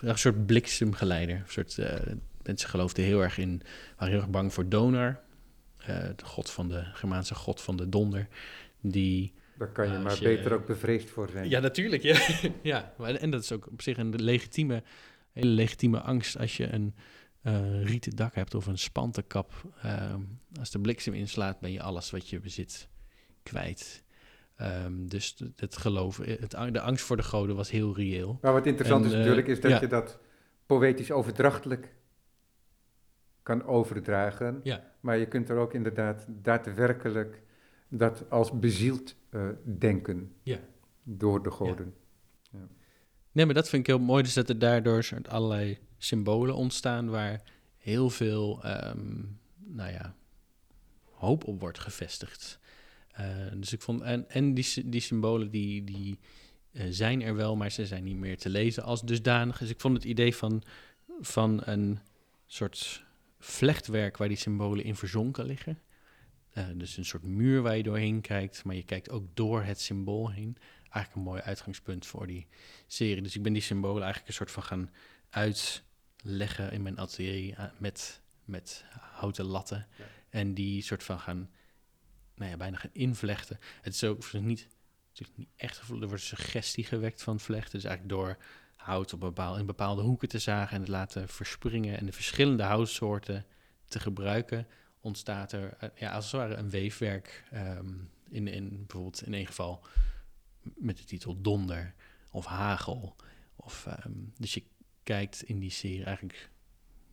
een 0.00 0.18
soort 0.18 0.46
bliksemgeleider. 0.46 1.36
Een 1.36 1.42
soort, 1.46 1.78
eh, 1.78 2.12
mensen 2.42 2.68
geloofden 2.68 3.04
heel 3.04 3.22
erg 3.22 3.38
in, 3.38 3.62
waren 3.96 4.12
heel 4.12 4.22
erg 4.22 4.30
bang 4.30 4.52
voor 4.52 4.68
Donar. 4.68 5.20
eh, 5.78 5.86
de 6.16 6.24
god 6.24 6.50
van 6.50 6.68
de 6.68 6.84
Germaanse 6.92 7.34
god 7.34 7.60
van 7.60 7.76
de 7.76 7.88
donder. 7.88 8.28
Die 8.80 9.32
Daar 9.58 9.68
kan 9.72 9.92
je 9.92 9.98
maar 9.98 10.14
je- 10.14 10.22
beter 10.24 10.52
ook 10.52 10.66
bevreesd 10.66 11.10
voor 11.10 11.28
zijn. 11.32 11.48
ja, 11.48 11.60
natuurlijk. 11.60 12.02
Ja. 12.02 12.20
ja, 12.62 12.92
maar, 12.98 13.14
en 13.14 13.30
dat 13.30 13.42
is 13.42 13.52
ook 13.52 13.66
op 13.70 13.82
zich 13.82 13.96
een 13.96 14.22
legitieme, 14.22 14.82
hele 15.32 15.50
legitieme 15.50 16.00
angst 16.00 16.38
als 16.38 16.56
je 16.56 16.72
een 16.72 16.94
eh, 17.42 17.82
rieten 17.84 18.16
dak 18.16 18.34
hebt 18.34 18.54
of 18.54 18.66
een 18.66 18.78
spantenkap. 18.78 19.52
Ehm, 19.82 20.20
als 20.58 20.70
de 20.70 20.80
bliksem 20.80 21.14
inslaat, 21.14 21.60
ben 21.60 21.72
je 21.72 21.82
alles 21.82 22.10
wat 22.10 22.28
je 22.28 22.40
bezit 22.40 22.88
kwijt. 23.42 24.02
Ehm, 24.58 25.06
dus 25.06 25.34
het- 25.38 25.60
het 25.60 25.76
geloof, 25.76 26.16
het, 26.16 26.54
ang- 26.54 26.72
de 26.72 26.80
angst 26.80 27.04
voor 27.04 27.16
de 27.16 27.22
goden 27.22 27.56
was 27.56 27.70
heel 27.70 27.94
reëel. 27.96 28.38
Maar 28.42 28.52
wat 28.52 28.66
interessant 28.66 29.00
En, 29.04 29.06
is 29.08 29.12
eh, 29.12 29.18
natuurlijk, 29.20 29.46
is 29.48 29.60
dat 29.60 29.70
ja. 29.70 29.80
je 29.80 29.86
dat 29.86 30.18
poëtisch 30.66 31.10
overdrachtelijk 31.10 31.94
kan 33.42 33.64
overdragen. 33.64 34.60
Ja. 34.62 34.92
Maar 35.00 35.16
je 35.18 35.26
kunt 35.26 35.48
er 35.48 35.56
ook 35.56 35.74
inderdaad 35.74 36.24
daadwerkelijk 36.28 37.42
dat 37.88 38.30
als 38.30 38.58
bezield 38.58 39.14
eh, 39.30 39.48
denken 39.78 40.32
Ja. 40.42 40.58
door 41.02 41.42
de 41.42 41.50
goden. 41.50 41.94
Nee, 43.32 43.46
maar 43.46 43.54
dat 43.54 43.68
vind 43.68 43.82
ik 43.88 43.94
heel 43.94 44.04
mooi. 44.04 44.22
Dus 44.22 44.34
dat 44.34 44.48
er 44.48 44.58
daardoor 44.58 45.02
soort 45.04 45.28
allerlei 45.28 45.78
symbolen 45.98 46.54
ontstaan 46.54 47.10
waar 47.10 47.42
heel 47.76 48.10
veel, 48.10 48.62
ehm, 48.64 49.22
nou 49.56 49.92
ja, 49.92 50.14
hoop 51.04 51.44
op 51.44 51.60
wordt 51.60 51.78
gevestigd. 51.78 52.58
Eh, 53.18 53.26
dus 53.54 53.72
ik 53.72 53.82
vond, 53.82 54.00
en, 54.00 54.30
en 54.30 54.54
die, 54.54 54.88
die 54.88 55.00
symbolen 55.00 55.50
die, 55.50 55.84
die 55.84 56.18
eh, 56.72 56.86
zijn 56.90 57.22
er 57.22 57.34
wel, 57.34 57.56
maar 57.56 57.70
ze 57.70 57.86
zijn 57.86 58.04
niet 58.04 58.16
meer 58.16 58.38
te 58.38 58.48
lezen 58.48 58.82
als 58.82 59.02
dusdanig. 59.02 59.58
Dus 59.58 59.70
ik 59.70 59.80
vond 59.80 59.94
het 59.94 60.04
idee 60.04 60.34
van, 60.36 60.62
van 61.20 61.60
een 61.64 61.98
soort 62.46 63.04
vlechtwerk 63.38 64.16
waar 64.16 64.28
die 64.28 64.36
symbolen 64.36 64.84
in 64.84 64.96
verzonken 64.96 65.44
liggen. 65.46 65.78
Eh, 66.50 66.64
dus 66.74 66.96
een 66.96 67.04
soort 67.04 67.22
muur 67.22 67.62
waar 67.62 67.76
je 67.76 67.82
doorheen 67.82 68.20
kijkt, 68.20 68.64
maar 68.64 68.74
je 68.74 68.84
kijkt 68.84 69.10
ook 69.10 69.24
door 69.34 69.62
het 69.62 69.80
symbool 69.80 70.30
heen. 70.30 70.56
Eigenlijk 70.82 71.14
een 71.14 71.32
mooi 71.32 71.40
uitgangspunt 71.42 72.06
voor 72.06 72.26
die 72.26 72.46
serie. 72.86 73.22
Dus 73.22 73.36
ik 73.36 73.42
ben 73.42 73.52
die 73.52 73.62
symbolen 73.62 74.02
eigenlijk 74.02 74.28
een 74.28 74.34
soort 74.34 74.50
van 74.50 74.62
gaan 74.62 74.90
uitleggen 75.30 76.72
in 76.72 76.82
mijn 76.82 76.98
atelier 76.98 77.72
met, 77.78 78.20
met 78.44 78.84
houten 78.98 79.44
latten. 79.44 79.86
Ja. 79.98 80.04
En 80.28 80.54
die 80.54 80.82
soort 80.82 81.02
van 81.02 81.18
gaan, 81.18 81.50
nou 82.38 82.50
ja, 82.50 82.56
bijna 82.56 82.76
gaan 82.76 82.90
invlechten. 82.92 83.58
Het 83.82 83.94
is 83.94 84.04
ook 84.04 84.32
niet, 84.32 84.68
natuurlijk 85.08 85.38
niet 85.38 85.48
echt 85.56 85.88
er 85.88 86.08
wordt 86.08 86.22
suggestie 86.22 86.84
gewekt 86.84 87.22
van 87.22 87.40
vlechten. 87.40 87.72
Dus 87.72 87.84
eigenlijk 87.84 88.14
door 88.14 88.36
hout 88.76 89.12
op 89.12 89.20
bepaal, 89.20 89.58
in 89.58 89.66
bepaalde 89.66 90.02
hoeken 90.02 90.28
te 90.28 90.38
zagen 90.38 90.74
en 90.74 90.80
het 90.80 90.90
laten 90.90 91.28
verspringen 91.28 91.98
en 91.98 92.06
de 92.06 92.12
verschillende 92.12 92.62
houtsoorten 92.62 93.46
te 93.84 94.00
gebruiken, 94.00 94.66
ontstaat 95.00 95.52
er 95.52 95.76
eh, 95.78 95.88
ja, 95.94 96.12
als 96.12 96.24
het 96.24 96.40
ware 96.40 96.54
een 96.54 96.70
weefwerk. 96.70 97.44
ehm, 97.50 97.94
in, 98.28 98.48
in 98.48 98.68
bijvoorbeeld 98.68 99.26
in 99.26 99.34
één 99.34 99.46
geval 99.46 99.86
met 100.62 100.96
de 100.96 101.04
titel 101.04 101.40
Donder 101.40 101.94
of 102.30 102.46
Hagel. 102.46 103.16
Of, 103.56 103.86
ehm, 103.86 104.12
dus 104.38 104.54
je 104.54 104.62
kijkt 105.02 105.42
in 105.42 105.58
die 105.58 105.70
serie 105.70 106.04
eigenlijk 106.04 106.50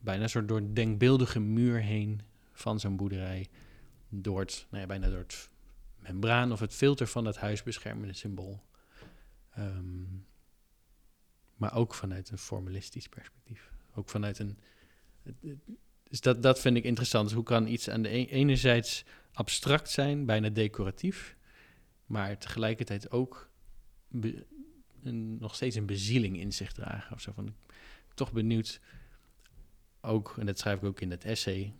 bijna 0.00 0.22
een 0.22 0.28
soort 0.28 0.48
door 0.48 0.74
denkbeeldige 0.74 1.40
muur 1.40 1.80
heen 1.80 2.20
van 2.52 2.80
zo'n 2.80 2.96
boerderij. 2.96 3.48
Door 4.08 4.40
het, 4.40 4.66
nou 4.70 4.80
ja, 4.80 4.86
bijna 4.86 5.08
door 5.08 5.18
het 5.18 5.50
membraan 5.96 6.52
of 6.52 6.60
het 6.60 6.74
filter 6.74 7.06
van 7.06 7.24
dat 7.24 7.36
huisbeschermende 7.36 8.14
symbool. 8.14 8.62
Ehm, 9.50 10.04
maar 11.56 11.74
ook 11.74 11.94
vanuit 11.94 12.30
een 12.30 12.38
formalistisch 12.38 13.08
perspectief. 13.08 13.70
Ook 13.94 14.08
vanuit 14.08 14.38
een. 14.38 14.58
Dus 16.08 16.20
dat, 16.20 16.42
dat 16.42 16.60
vind 16.60 16.76
ik 16.76 16.84
interessant. 16.84 17.24
Dus 17.24 17.34
hoe 17.34 17.44
kan 17.44 17.66
iets 17.66 17.90
aan 17.90 18.02
de 18.02 18.08
e- 18.08 18.24
enerzijds 18.24 19.04
abstract 19.32 19.90
zijn, 19.90 20.26
bijna 20.26 20.48
decoratief, 20.48 21.36
maar 22.06 22.38
tegelijkertijd 22.38 23.10
ook 23.10 23.50
een, 25.02 25.38
nog 25.38 25.54
steeds 25.54 25.76
een 25.76 25.86
bezieling 25.86 26.38
in 26.38 26.52
zich 26.52 26.72
dragen 26.72 27.14
of 27.14 27.20
zo. 27.20 27.32
Van, 27.32 27.54
toch 28.14 28.32
benieuwd, 28.32 28.80
ook, 30.00 30.34
en 30.38 30.46
dat 30.46 30.58
schrijf 30.58 30.78
ik 30.78 30.84
ook 30.84 31.00
in 31.00 31.10
het 31.10 31.24
essay, 31.24 31.74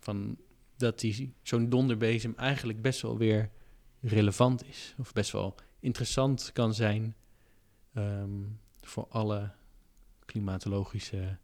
van 0.00 0.36
dat 0.82 1.00
die 1.00 1.34
zo'n 1.42 1.68
donderbezem 1.68 2.34
eigenlijk 2.36 2.82
best 2.82 3.02
wel 3.02 3.18
weer 3.18 3.50
relevant 4.00 4.66
is. 4.66 4.94
Of 4.98 5.12
best 5.12 5.30
wel 5.30 5.54
interessant 5.80 6.50
kan 6.52 6.74
zijn 6.74 7.16
ehm, 7.94 8.40
voor 8.80 9.06
alle 9.08 9.50
klimatologische 10.24 11.38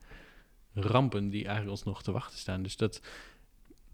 rampen 0.73 1.29
die 1.29 1.45
eigenlijk 1.45 1.71
ons 1.71 1.85
nog 1.85 2.03
te 2.03 2.13
wachten 2.13 2.39
staan. 2.39 2.63
Dus 2.63 2.77
dat 2.77 3.01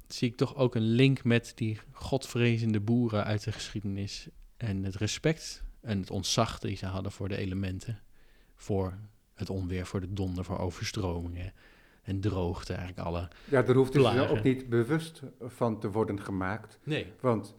zie 0.09 0.28
ik 0.28 0.36
toch 0.36 0.55
ook 0.57 0.74
een 0.74 0.90
link 0.95 1.24
met 1.24 1.53
die 1.55 1.80
godvrezende 1.92 2.80
boeren 2.80 3.24
uit 3.24 3.45
de 3.45 3.53
geschiedenis 3.53 4.28
en 4.57 4.84
het 4.84 4.97
respect 4.97 5.62
en 5.80 6.01
het 6.01 6.11
ontzag 6.11 6.59
die 6.59 6.76
ze 6.76 6.86
hadden 6.86 7.12
voor 7.12 7.28
de 7.28 7.36
elementen, 7.36 8.03
voor 8.55 8.99
het 9.34 9.51
onweer, 9.51 9.86
voor 9.86 10.01
de 10.01 10.12
donder, 10.12 10.45
voor 10.45 10.59
overstromingen 10.59 11.53
en 12.05 12.20
droogte, 12.20 12.72
eigenlijk 12.74 13.07
alle. 13.07 13.28
Ja, 13.44 13.62
daar 13.62 13.74
hoeft 13.76 13.92
dus 13.92 14.28
ook 14.30 14.42
niet 14.42 14.68
bewust 14.68 15.22
van 15.40 15.80
te 15.80 15.90
worden 15.90 16.20
gemaakt. 16.20 16.78
Nee. 16.82 17.12
Want 17.20 17.57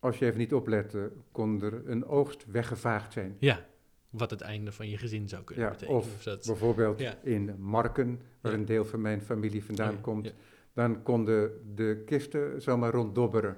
als 0.00 0.18
je 0.18 0.24
even 0.26 0.38
niet 0.38 0.54
oplette, 0.54 1.12
kon 1.32 1.62
er 1.62 1.88
een 1.88 2.04
oogst 2.04 2.44
weggevaagd 2.46 3.12
zijn. 3.12 3.36
Ja, 3.38 3.66
wat 4.10 4.30
het 4.30 4.40
einde 4.40 4.72
van 4.72 4.88
je 4.88 4.96
gezin 4.98 5.28
zou 5.28 5.42
kunnen 5.44 5.64
Ja, 5.64 5.70
betekenen. 5.70 6.00
of 6.00 6.22
dat, 6.22 6.46
Bijvoorbeeld 6.46 6.98
Ja. 7.00 7.14
in 7.22 7.54
Marken, 7.58 8.20
waar 8.40 8.52
Ja. 8.52 8.58
een 8.58 8.64
deel 8.64 8.84
van 8.84 9.00
mijn 9.00 9.22
familie 9.22 9.64
vandaan 9.64 10.00
komt. 10.00 10.32
Dan 10.72 11.02
konden 11.02 11.50
de 11.74 12.02
kisten 12.06 12.62
zomaar 12.62 12.92
ronddobberen, 12.92 13.56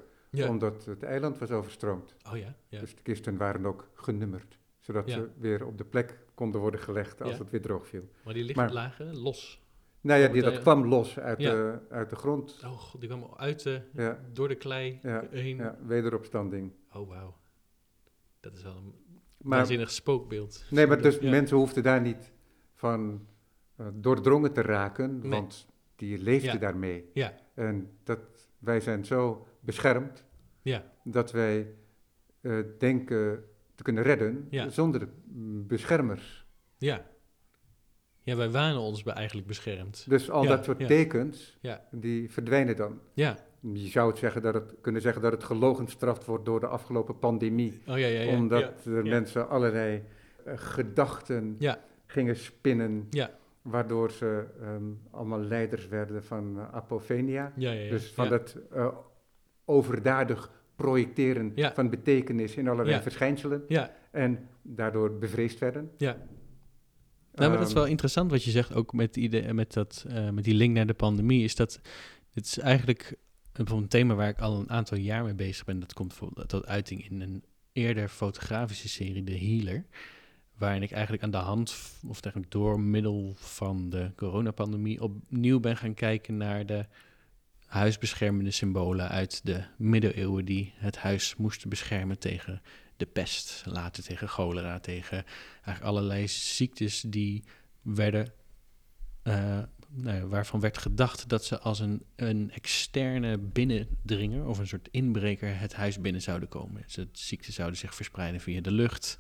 omdat 0.49 0.85
het 0.85 1.03
eiland 1.03 1.39
was 1.39 1.51
overstroomd. 1.51 2.15
Oh 2.33 2.37
ja, 2.39 2.55
ja. 2.69 2.81
Dus 2.81 2.95
de 2.97 3.03
kisten 3.03 3.37
waren 3.37 3.67
ook 3.67 3.91
genummerd, 3.95 4.59
zodat 4.79 5.11
ze 5.11 5.29
weer 5.39 5.67
op 5.67 5.79
de 5.79 5.85
plek 5.85 6.19
konden 6.35 6.61
worden 6.61 6.81
gelegd 6.81 7.23
als 7.23 7.39
het 7.39 7.51
weer 7.51 7.63
droog 7.63 7.87
viel. 7.87 8.09
maar 8.25 8.35
die 8.35 8.45
liggen 8.45 8.65
maar- 8.65 8.73
lagen 8.75 9.17
los. 9.19 9.63
Nou 10.01 10.21
ja, 10.21 10.29
die, 10.29 10.43
dat 10.43 10.59
kwam 10.61 10.87
los 10.87 11.19
uit, 11.19 11.39
Ja. 11.41 11.51
de, 11.51 11.79
uit 11.91 12.11
de 12.11 12.17
grond. 12.17 12.61
Oh 12.65 12.71
god, 12.71 13.01
die 13.01 13.09
kwamen 13.09 13.37
uit 13.39 13.63
de, 13.63 13.83
Ja, 13.93 14.19
door 14.33 14.49
de 14.49 14.55
klei 14.55 14.99
Ja, 15.03 15.25
heen. 15.31 15.57
ja, 15.57 15.79
wederopstanding. 15.87 16.73
Oh 16.93 17.09
wauw. 17.09 17.37
Dat 18.41 18.55
is 18.57 18.63
wel 18.63 18.77
een 18.77 18.95
Maar, 19.37 19.59
waanzinnig 19.59 19.91
spookbeeld. 19.91 20.65
nee, 20.71 20.87
maar 20.87 21.03
dus 21.03 21.21
mensen 21.21 21.57
hoefden 21.57 21.83
daar 21.83 22.01
niet 22.01 22.33
van 22.75 23.27
eh, 23.77 23.87
doordrongen 23.95 24.53
te 24.53 24.63
raken, 24.63 25.19
Nee. 25.19 25.31
want 25.31 25.67
die 25.97 26.19
leefden 26.19 26.53
Ja. 26.53 26.59
daarmee. 26.59 27.11
Ja, 27.13 27.35
En 27.55 27.91
dat, 28.05 28.21
wij 28.59 28.81
zijn 28.81 29.05
zo 29.05 29.47
beschermd 29.61 30.25
ja, 30.63 30.93
dat 31.05 31.33
wij 31.33 31.75
eh, 32.41 32.59
denken 32.79 33.45
te 33.75 33.83
kunnen 33.83 34.03
redden 34.03 34.49
zonder 34.73 35.09
beschermers. 35.67 36.47
ja. 36.79 37.09
Ja, 38.23 38.37
wij 38.37 38.51
wanen 38.51 38.81
ons 38.81 39.03
eigenlijk 39.03 39.47
beschermd. 39.47 40.05
Dus 40.09 40.31
al 40.31 40.43
Ja, 40.43 40.49
dat 40.49 40.65
soort 40.65 40.81
ja. 40.81 40.87
tekens, 40.87 41.59
Ja. 41.61 41.85
die 41.91 42.31
verdwijnen 42.31 42.77
dan. 42.77 43.01
Ja. 43.15 43.37
Je 43.73 43.89
zou 43.89 44.09
het 44.11 44.19
zeggen 44.19 44.43
dat 44.43 44.55
het, 44.55 44.75
kunnen 44.81 45.03
zeggen 45.03 45.23
dat 45.23 45.33
het 45.33 45.45
gelogenstraft 45.45 46.25
wordt 46.25 46.45
door 46.45 46.61
de 46.61 46.67
afgelopen 46.67 47.19
pandemie. 47.19 47.81
Oh 47.87 47.99
ja, 47.99 48.07
ja, 48.07 48.21
ja. 48.21 48.37
omdat 48.37 48.73
ja. 48.85 48.91
mensen 49.03 49.49
allerlei 49.49 50.03
eh, 50.45 50.53
gedachten 50.57 51.57
gingen 52.07 52.37
spinnen. 52.37 53.07
Ja. 53.11 53.31
Waardoor 53.63 54.11
ze 54.11 54.45
ehm, 54.61 54.83
allemaal 55.11 55.41
leiders 55.41 55.89
werden 55.89 56.25
van 56.25 56.59
eh, 56.59 56.75
apofenia. 56.75 57.53
Ja. 57.57 57.73
Dus 57.73 58.13
van 58.13 58.29
dat 58.29 58.57
eh, 58.73 58.89
overdadig 59.65 60.51
projecteren 60.77 61.53
van 61.75 61.91
betekenis 61.91 62.57
in 62.57 62.69
allerlei 62.69 63.03
verschijnselen. 63.03 63.65
Ja, 63.69 63.91
En 64.11 64.49
daardoor 64.63 65.19
bevreesd 65.19 65.59
werden. 65.59 65.91
ja. 65.97 66.17
Nou, 67.41 67.53
maar 67.53 67.61
dat 67.61 67.69
is 67.69 67.75
wel 67.75 67.83
Ehm, 67.83 67.91
interessant 67.91 68.31
wat 68.31 68.45
je 68.45 68.51
zegt, 68.51 68.75
ook 68.75 68.93
met, 68.93 69.15
die 69.15 69.23
idee, 69.23 69.53
met, 69.53 69.73
dat, 69.73 70.05
eh, 70.09 70.31
met 70.31 70.45
die 70.45 70.55
link 70.55 70.75
naar 70.75 70.87
de 70.87 70.95
pandemie, 70.95 71.45
is 71.45 71.55
dat 71.55 71.81
het 72.33 72.47
is 72.47 72.59
eigenlijk 72.59 73.17
een, 73.53 73.89
thema 73.89 74.15
waar 74.15 74.29
ik 74.29 74.41
al 74.41 74.61
een 74.61 74.71
aantal 74.71 74.99
jaar 74.99 75.25
mee 75.25 75.35
bezig 75.35 75.65
ben. 75.65 75.81
Dat 75.81 75.93
komt 75.93 76.09
bijvoorbeeld 76.09 76.49
tot 76.49 76.67
uiting 76.67 77.11
in 77.11 77.21
een 77.21 77.45
eerder 77.73 78.09
fotografische 78.09 78.89
serie, 78.89 79.25
The 79.25 79.33
Healer, 79.33 79.85
waarin 80.57 80.83
ik 80.83 80.91
eigenlijk 80.91 81.23
aan 81.23 81.31
de 81.31 81.37
hand, 81.37 81.71
of 82.07 82.23
eigenlijk 82.23 82.53
door 82.53 82.81
middel 82.81 83.33
van 83.37 83.91
de 83.91 84.13
coronapandemie, 84.17 85.03
opnieuw 85.03 85.61
ben 85.61 85.77
gaan 85.77 85.95
kijken 85.95 86.37
naar 86.37 86.67
de 86.67 86.87
huisbeschermende 87.67 88.51
symbolen 88.51 89.09
uit 89.09 89.41
de 89.45 89.65
middeleeuwen 89.77 90.45
die 90.45 90.73
het 90.77 90.97
huis 90.97 91.37
moesten 91.37 91.69
beschermen 91.69 92.19
tegen 92.19 92.63
de 93.01 93.07
pest, 93.07 93.63
later 93.67 94.03
tegen 94.03 94.29
cholera, 94.29 94.79
tegen 94.81 95.25
eigenlijk 95.55 95.85
allerlei 95.85 96.29
ziektes 96.29 97.01
die 97.01 97.45
werden, 97.83 98.33
ja, 99.23 100.27
waarvan 100.29 100.61
werd 100.61 100.79
gedacht 100.79 101.29
dat 101.29 101.45
ze 101.45 101.59
als 101.59 101.79
een, 101.79 102.03
een 102.17 102.51
externe 102.51 103.39
binnendringer 103.39 104.47
of 104.47 104.59
een 104.59 104.67
soort 104.67 104.89
inbreker 104.91 105.59
het 105.59 105.75
huis 105.75 106.01
binnen 106.01 106.23
zouden 106.23 106.49
komen. 106.49 106.83
Dus 106.83 106.97
het 106.97 107.19
ziekten 107.19 107.53
zouden 107.53 107.79
zich 107.79 107.95
verspreiden 107.95 108.41
via 108.41 108.61
de 108.61 108.71
lucht. 108.71 109.17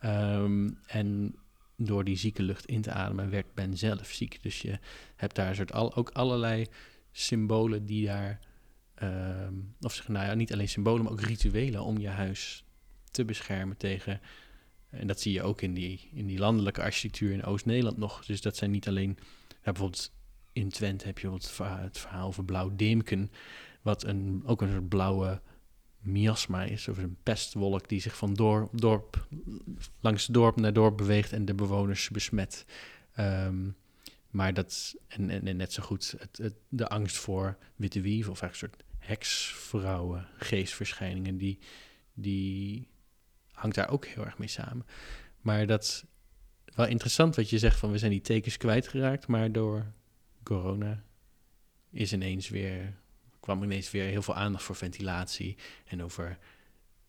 Ehm, 0.00 0.70
en 0.86 1.34
door 1.76 2.04
die 2.04 2.16
zieke 2.16 2.42
lucht 2.42 2.66
in 2.66 2.82
te 2.82 2.92
ademen 2.92 3.30
werd 3.30 3.46
men 3.54 3.76
zelf 3.76 4.06
ziek. 4.06 4.42
Dus 4.42 4.62
je 4.62 4.78
hebt 5.16 5.34
daar 5.34 5.48
een 5.48 5.54
soort 5.54 5.72
al, 5.72 5.94
ook 5.94 6.10
allerlei 6.10 6.66
symbolen 7.12 7.86
die 7.86 8.06
daar, 8.06 8.38
ehm, 8.94 9.54
of 9.80 9.94
zeg, 9.94 10.08
nou 10.08 10.26
ja, 10.26 10.34
niet 10.34 10.52
alleen 10.52 10.68
symbolen, 10.68 11.02
maar 11.02 11.12
ook 11.12 11.20
rituelen 11.20 11.82
om 11.82 11.98
je 11.98 12.08
huis 12.08 12.64
te 13.18 13.24
beschermen 13.24 13.76
tegen. 13.76 14.20
En 14.90 15.06
dat 15.06 15.20
zie 15.20 15.32
je 15.32 15.42
ook 15.42 15.62
in 15.62 15.74
die, 15.74 16.08
in 16.12 16.26
die 16.26 16.38
landelijke 16.38 16.82
architectuur 16.82 17.32
in 17.32 17.44
Oost-Nederland 17.44 17.96
nog. 17.96 18.24
Dus 18.24 18.40
dat 18.40 18.56
zijn 18.56 18.70
niet 18.70 18.88
alleen, 18.88 19.18
ja, 19.48 19.72
bijvoorbeeld 19.72 20.12
in 20.52 20.68
Twente 20.68 21.06
heb 21.06 21.18
je 21.18 21.30
het 21.30 21.50
verhaal, 21.50 21.82
het 21.82 22.06
over 22.22 22.44
Blauw 22.44 22.76
Deemken, 22.76 23.30
wat 23.82 24.04
een, 24.04 24.42
ook 24.46 24.62
een 24.62 24.70
soort 24.70 24.88
blauwe 24.88 25.40
miasma 25.98 26.64
is, 26.64 26.88
of 26.88 26.98
een 26.98 27.16
pestwolk 27.22 27.88
die 27.88 28.00
zich 28.00 28.16
van 28.16 28.34
dorp, 28.34 28.78
dorp 28.80 29.26
langs 30.00 30.26
dorp 30.26 30.56
naar 30.56 30.72
dorp 30.72 30.96
beweegt 30.96 31.32
en 31.32 31.44
de 31.44 31.54
bewoners 31.54 32.08
besmet. 32.08 32.64
Ehm, 33.12 33.70
maar 34.30 34.54
dat, 34.54 34.94
en, 35.08 35.30
en, 35.30 35.56
net 35.56 35.72
zo 35.72 35.82
goed 35.82 36.14
het, 36.18 36.54
de 36.68 36.88
angst 36.88 37.16
voor 37.16 37.56
witte 37.76 38.00
wief, 38.00 38.28
of 38.28 38.42
eigenlijk 38.42 38.74
een 38.74 38.78
soort 38.78 39.08
heksvrouwen, 39.08 40.28
geestverschijningen, 40.36 41.38
die, 41.38 41.58
die 42.14 42.88
hangt 43.58 43.76
daar 43.76 43.90
ook 43.90 44.06
heel 44.06 44.24
erg 44.24 44.38
mee 44.38 44.48
samen. 44.48 44.86
Maar 45.40 45.66
dat 45.66 45.82
is 45.82 46.04
wel 46.74 46.86
interessant 46.86 47.36
wat 47.36 47.50
je 47.50 47.58
zegt 47.58 47.78
van 47.78 47.90
we 47.90 47.98
zijn 47.98 48.10
die 48.10 48.20
tekens 48.20 48.56
kwijtgeraakt, 48.56 49.26
maar 49.26 49.52
door 49.52 49.92
corona 50.42 51.02
is 51.90 52.12
ineens 52.12 52.48
weer 52.48 52.94
kwam 53.40 53.62
ineens 53.62 53.90
weer 53.90 54.04
heel 54.04 54.22
veel 54.22 54.34
aandacht 54.34 54.64
voor 54.64 54.74
ventilatie 54.74 55.56
en 55.86 56.02
over 56.02 56.38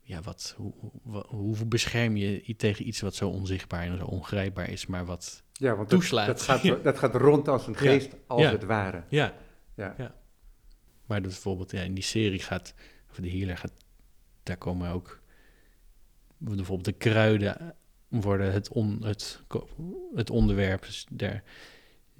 ja, 0.02 0.22
wat, 0.22 0.54
hoe, 0.58 0.74
hoe, 1.04 1.26
hoe 1.28 1.66
bescherm 1.66 2.16
je 2.16 2.41
je 2.43 2.56
tegen 2.56 2.88
iets 2.88 3.02
wat 3.02 3.16
zo 3.16 3.30
onzichtbaar 3.30 3.82
en 3.82 3.97
zo 3.97 4.06
ongrijpbaar 4.06 4.70
is, 4.70 4.86
maar 4.86 5.06
wat 5.06 5.43
Ja, 5.54 5.76
want 5.76 5.89
Toeslaat. 5.89 6.28
Dat, 6.28 6.38
dat, 6.38 6.45
gaat, 6.45 6.84
dat 6.84 6.97
gaat 6.97 7.16
rond 7.16 7.47
als 7.47 7.68
een 7.68 7.76
geest, 7.76 8.16
als 8.28 8.41
Ja. 8.41 8.52
het 8.52 8.64
ware. 8.64 9.04
ja, 9.10 9.34
Ja. 9.76 9.95
Ja. 9.97 10.16
Maar 11.06 11.22
bijvoorbeeld 11.22 11.72
ja, 11.72 11.82
in 11.82 11.93
die 11.93 12.04
serie 12.04 12.39
gaat, 12.39 12.74
of 13.10 13.16
de 13.16 13.30
healer 13.30 13.58
gaat, 13.58 13.74
daar 14.43 14.58
komen 14.58 14.91
ook 14.91 15.18
bijvoorbeeld 16.40 16.86
de 16.86 17.10
kruiden 17.10 17.76
worden 18.08 18.54
het, 18.54 18.70
on, 18.70 19.00
het, 19.04 19.42
het 20.16 20.30
onderwerp. 20.30 20.82
Dus 20.82 21.06
daar 21.10 21.44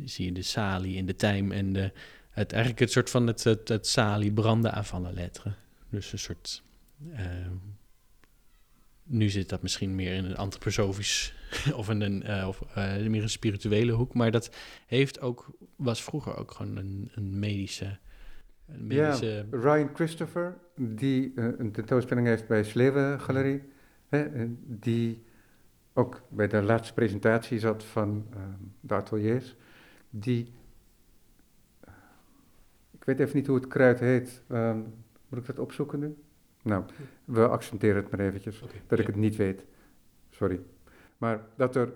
zie 0.04 0.26
je 0.26 0.32
de 0.32 0.42
salie 0.42 0.98
en 0.98 1.06
de 1.06 1.16
tijm 1.16 1.52
en 1.52 1.74
de, 1.74 1.92
het, 2.30 2.52
eigenlijk 2.52 2.82
het 2.82 2.92
soort 2.92 3.10
van 3.10 3.28
het, 3.28 3.44
het, 3.44 3.68
het 3.68 3.88
salie 3.88 4.32
branden 4.32 4.74
aan 4.74 4.86
van 4.86 5.04
de 5.04 5.14
letteren. 5.14 5.56
Dus 5.90 6.12
een 6.12 6.20
soort, 6.20 6.64
ehm, 7.14 7.56
nu 9.04 9.30
zit 9.30 9.50
dat 9.50 9.62
misschien 9.62 9.96
meer 9.96 10.14
in 10.14 10.26
een 10.26 10.38
antroposofisch 10.38 11.34
of 11.76 11.90
in 11.90 12.02
een, 12.02 12.24
eh, 12.24 12.48
of, 12.48 12.62
eh, 12.76 13.08
meer 13.08 13.22
een 13.22 13.30
spirituele 13.30 13.92
hoek, 13.92 14.14
maar 14.14 14.32
dat 14.32 14.56
heeft 14.86 15.22
ook, 15.22 15.52
was 15.76 16.04
vroeger 16.04 16.38
ook 16.38 16.52
gewoon 16.52 16.78
een, 16.78 17.12
een 17.16 17.40
medische, 17.40 17.98
een 18.68 18.88
medische 18.88 19.46
Ryan 19.52 19.90
Christopher, 19.94 20.58
die 20.76 21.32
eh, 21.36 21.46
een 21.58 21.72
tentoonstelling 21.72 22.28
heeft 22.28 22.48
bij 22.48 22.64
Slewe 22.64 23.16
Galerie, 23.20 23.62
hè, 24.10 24.24
en 24.24 24.60
die 24.66 25.24
ook 25.94 26.22
bij 26.30 26.48
de 26.48 26.62
laatste 26.62 26.94
presentatie 26.94 27.60
zat 27.60 27.84
van 27.84 28.26
eh, 28.34 28.40
de 28.80 28.94
ateliers, 28.94 29.56
die, 30.10 30.54
eh, 31.80 31.94
ik 32.92 33.04
weet 33.04 33.20
even 33.20 33.36
niet 33.36 33.48
hoe 33.48 33.56
het 33.56 33.68
kruid 33.68 34.00
heet, 34.00 34.44
ehm, 34.48 34.78
moet 35.30 35.40
ik 35.40 35.46
dat 35.46 35.60
opzoeken 35.60 36.00
nu? 36.00 36.18
Nou, 36.64 36.84
we 37.26 37.48
accenteren 37.48 37.96
het 38.04 38.12
maar 38.12 38.20
eventjes, 38.20 38.64
dat 38.88 39.00
ik 39.00 39.08
het 39.08 39.16
niet 39.16 39.36
weet, 39.36 39.66
sorry. 40.30 40.60
Maar 41.18 41.42
dat 41.56 41.76
er 41.76 41.94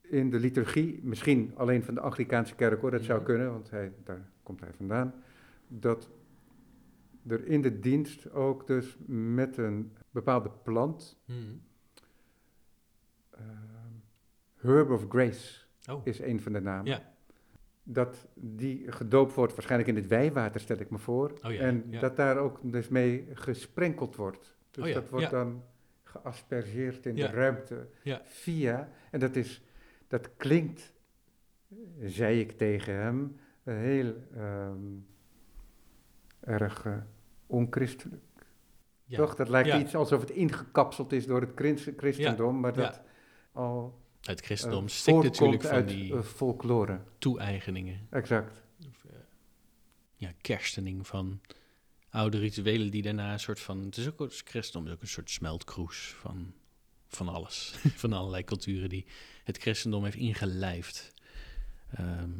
in 0.00 0.30
de 0.30 0.38
liturgie, 0.40 1.00
misschien 1.02 1.52
alleen 1.56 1.82
van 1.84 1.94
de 1.94 2.00
Anglikaanse 2.00 2.54
kerk 2.54 2.80
hoor, 2.80 2.90
dat 2.90 3.02
zou 3.02 3.18
Mhm. 3.18 3.26
kunnen, 3.28 3.50
want 3.50 3.70
hij, 3.70 3.92
daar 4.04 4.28
komt 4.42 4.60
hij 4.60 4.72
vandaan, 4.76 5.14
dat 5.68 6.10
er 7.28 7.46
in 7.46 7.62
de 7.62 7.78
dienst 7.78 8.30
ook 8.32 8.66
dus 8.66 8.96
met 9.06 9.56
een 9.56 9.96
bepaalde 10.10 10.50
plant, 10.62 11.20
Mhm. 11.26 11.36
ehm, 13.30 13.42
Herb 14.56 14.90
of 14.90 15.06
Grace 15.08 15.60
Oh, 15.90 16.06
is 16.06 16.18
een 16.20 16.40
van 16.40 16.52
de 16.52 16.60
namen, 16.60 16.86
Ja. 16.86 17.12
dat 17.82 18.28
die 18.34 18.92
gedoopt 18.92 19.34
wordt, 19.34 19.52
waarschijnlijk 19.54 19.90
in 19.90 19.96
het 19.96 20.06
wijwater 20.06 20.60
stel 20.60 20.78
ik 20.78 20.90
me 20.90 20.98
voor, 20.98 21.32
Oh 21.42 21.52
ja, 21.52 21.60
en 21.60 21.84
ja. 21.90 22.00
dat 22.00 22.16
daar 22.16 22.36
ook 22.38 22.58
dus 22.72 22.88
mee 22.88 23.26
gesprenkeld 23.32 24.16
wordt. 24.16 24.56
Dus 24.70 24.88
Oh 24.88 24.94
dat 24.94 25.08
wordt 25.08 25.30
dan 25.30 25.62
geaspergeerd 26.02 27.06
in 27.06 27.14
de 27.14 27.26
ruimte 27.26 27.88
via, 28.24 28.88
en 29.10 29.20
dat 29.20 29.36
is, 29.36 29.62
dat 30.08 30.36
klinkt, 30.36 30.92
eh, 31.68 31.76
zei 32.00 32.40
ik 32.40 32.52
tegen 32.52 32.94
hem, 32.94 33.36
eh, 33.62 33.74
heel 33.74 34.14
ehm, 34.34 34.78
erg 36.44 36.84
eh, 36.84 36.96
onchristelijk. 37.46 38.22
ja. 39.04 39.16
Toch? 39.16 39.34
Dat 39.34 39.48
lijkt 39.48 39.68
Ja. 39.68 39.78
iets 39.80 39.94
alsof 39.94 40.20
het 40.20 40.30
ingekapseld 40.30 41.12
is 41.12 41.26
door 41.26 41.40
het 41.40 41.52
christ- 41.54 41.90
christendom, 41.96 42.60
maar 42.60 42.72
dat 42.72 43.00
al 43.52 44.00
Het 44.20 44.40
christendom 44.40 44.88
stikt 44.88 45.04
voortkomt 45.16 45.32
natuurlijk 45.40 45.62
van 45.62 45.72
uit 45.72 45.88
die 45.88 46.14
eh, 46.16 46.22
folklore. 46.22 47.00
toe-eigeningen. 47.18 48.06
Exact. 48.10 48.62
Of, 48.88 49.04
ja, 50.16 50.32
kerstening 50.40 51.06
van 51.06 51.40
oude 52.10 52.38
rituelen 52.38 52.90
die 52.90 53.02
daarna 53.02 53.32
een 53.32 53.40
soort 53.40 53.60
van... 53.60 53.84
Het 53.84 53.96
is 53.96 54.08
ook 54.08 54.18
het 54.18 54.42
christendom 54.44 54.86
is 54.86 54.94
ook 54.96 55.02
een 55.02 55.08
soort 55.08 55.30
smeltkroes 55.30 56.14
van, 56.18 56.52
van 57.08 57.28
alles. 57.28 57.74
van 58.02 58.12
allerlei 58.12 58.44
culturen 58.44 58.88
die 58.88 59.06
het 59.44 59.58
christendom 59.58 60.04
heeft 60.04 60.16
ingelijfd. 60.16 61.14
Ehm, 61.90 62.30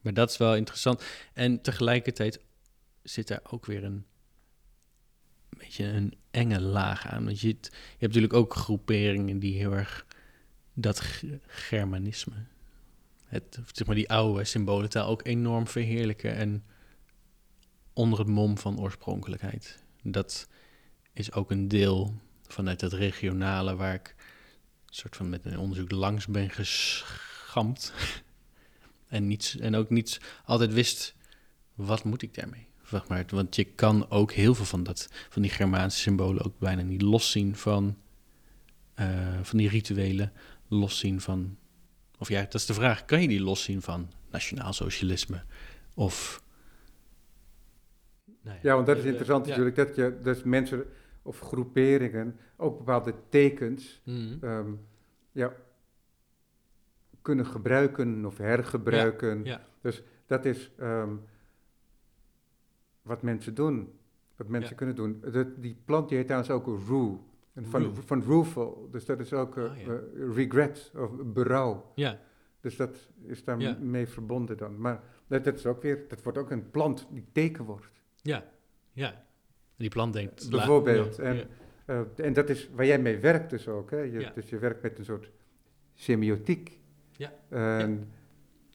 maar 0.00 0.14
dat 0.14 0.30
is 0.30 0.36
wel 0.36 0.56
interessant. 0.56 1.04
En 1.32 1.60
tegelijkertijd 1.62 2.40
zit 3.04 3.28
daar 3.28 3.40
ook 3.50 3.66
weer 3.66 3.84
een 3.84 4.06
beetje 5.48 5.84
een 5.84 6.14
enge 6.30 6.60
laag 6.60 7.06
aan. 7.06 7.24
Want 7.24 7.40
je, 7.40 7.48
je 7.48 7.54
hebt 7.90 8.00
natuurlijk 8.00 8.32
ook 8.32 8.54
groeperingen 8.54 9.38
die 9.38 9.56
heel 9.56 9.72
erg 9.72 10.06
dat 10.74 11.02
Germanisme, 11.46 12.46
het, 13.24 13.60
zeg 13.72 13.86
maar 13.86 13.96
die 13.96 14.10
oude 14.10 14.44
symbolentaal 14.44 15.08
ook 15.08 15.26
enorm 15.26 15.66
verheerlijken 15.66 16.34
en 16.34 16.64
onder 17.92 18.18
het 18.18 18.28
mom 18.28 18.58
van 18.58 18.80
oorspronkelijkheid. 18.80 19.82
Dat 20.02 20.48
is 21.12 21.32
ook 21.32 21.50
een 21.50 21.68
deel 21.68 22.14
vanuit 22.46 22.80
het 22.80 22.92
regionale 22.92 23.76
waar 23.76 23.94
ik 23.94 24.14
soort 24.86 25.16
van 25.16 25.28
met 25.28 25.44
een 25.44 25.58
onderzoek 25.58 25.90
langs 25.90 26.26
ben 26.26 26.50
geschampt. 26.50 27.92
en, 29.08 29.26
niets, 29.26 29.56
en 29.56 29.74
ook 29.74 29.90
niet 29.90 30.20
altijd 30.44 30.72
wist, 30.72 31.14
wat 31.74 32.04
moet 32.04 32.22
ik 32.22 32.34
daarmee? 32.34 32.66
Zeg 32.94 33.08
maar, 33.08 33.24
want 33.28 33.56
je 33.56 33.64
kan 33.64 34.10
ook 34.10 34.32
heel 34.32 34.54
veel 34.54 34.64
van, 34.64 34.82
dat, 34.82 35.08
van 35.28 35.42
die 35.42 35.50
Germaanse 35.50 35.98
symbolen 35.98 36.44
ook 36.44 36.58
bijna 36.58 36.82
niet 36.82 37.02
loszien 37.02 37.56
van, 37.56 37.96
eh, 38.94 39.38
van 39.42 39.58
die 39.58 39.68
rituelen, 39.68 40.32
loszien 40.68 41.20
van... 41.20 41.56
Of 42.18 42.28
ja, 42.28 42.40
dat 42.42 42.54
is 42.54 42.66
de 42.66 42.74
vraag, 42.74 43.04
kan 43.04 43.22
je 43.22 43.28
die 43.28 43.42
loszien 43.42 43.82
van 43.82 44.10
nationaal 44.30 44.72
socialisme? 44.72 45.42
Of... 45.94 46.42
Nou 48.42 48.58
Ja, 48.62 48.74
want 48.74 48.86
dat 48.86 48.96
is 48.96 49.02
eh, 49.02 49.08
interessant 49.08 49.44
ja. 49.44 49.50
natuurlijk, 49.50 49.76
dat 49.76 49.96
je 49.96 50.18
dus 50.22 50.42
mensen 50.42 50.84
of 51.22 51.40
groeperingen 51.40 52.36
ook 52.56 52.78
bepaalde 52.78 53.14
tekens 53.28 54.00
Mhm. 54.04 54.44
ehm, 54.44 54.72
ja, 55.32 55.52
kunnen 57.22 57.46
gebruiken 57.46 58.24
of 58.24 58.38
hergebruiken. 58.38 59.44
ja. 59.44 59.60
Dus 59.80 60.02
dat 60.26 60.44
is 60.44 60.70
ehm, 60.78 61.14
wat 63.04 63.22
mensen 63.22 63.54
doen, 63.54 63.92
wat 64.36 64.48
mensen 64.48 64.70
Ja. 64.70 64.76
kunnen 64.76 64.94
doen. 64.94 65.22
Dat, 65.32 65.46
die 65.62 65.76
plant 65.84 66.08
die 66.08 66.16
heet 66.16 66.26
trouwens 66.26 66.52
ook 66.52 66.66
rue, 66.88 67.18
en 67.52 67.64
van, 67.66 68.22
Rue. 68.24 68.44
van 68.44 68.88
dus 68.90 69.04
dat 69.04 69.20
is 69.20 69.32
ook 69.32 69.56
eh, 69.56 69.64
Ah, 69.64 69.78
ja. 69.78 69.92
eh, 69.92 70.34
regret 70.34 70.92
of 70.96 71.10
berouw. 71.24 71.92
Ja, 71.94 72.18
Dus 72.60 72.76
dat 72.76 72.96
is 73.22 73.44
daarmee 73.44 73.76
mee 73.78 74.06
verbonden 74.06 74.56
dan. 74.56 74.80
Maar 74.80 75.02
dat, 75.26 75.44
dat 75.44 75.54
is 75.58 75.66
ook 75.66 75.82
weer, 75.82 76.04
dat 76.08 76.22
wordt 76.22 76.38
ook 76.38 76.50
een 76.50 76.70
plant 76.70 77.06
die 77.10 77.24
teken 77.32 77.64
wordt. 77.64 77.90
ja, 78.22 78.44
ja. 78.92 79.22
Die 79.76 79.88
plant 79.88 80.12
denkt... 80.12 80.50
Bijvoorbeeld, 80.50 81.18
en-. 81.18 81.48
Eh, 81.86 82.00
en 82.16 82.32
dat 82.32 82.48
is 82.48 82.70
waar 82.74 82.86
jij 82.86 82.98
mee 82.98 83.18
werkt 83.18 83.50
dus 83.50 83.68
ook. 83.68 83.90
Hè? 83.90 83.98
Je. 84.00 84.30
Dus 84.34 84.48
je 84.48 84.58
werkt 84.58 84.82
met 84.82 84.98
een 84.98 85.04
soort 85.04 85.30
semiotiek. 85.94 86.78
Ja. 87.12 87.32
En 87.48 88.12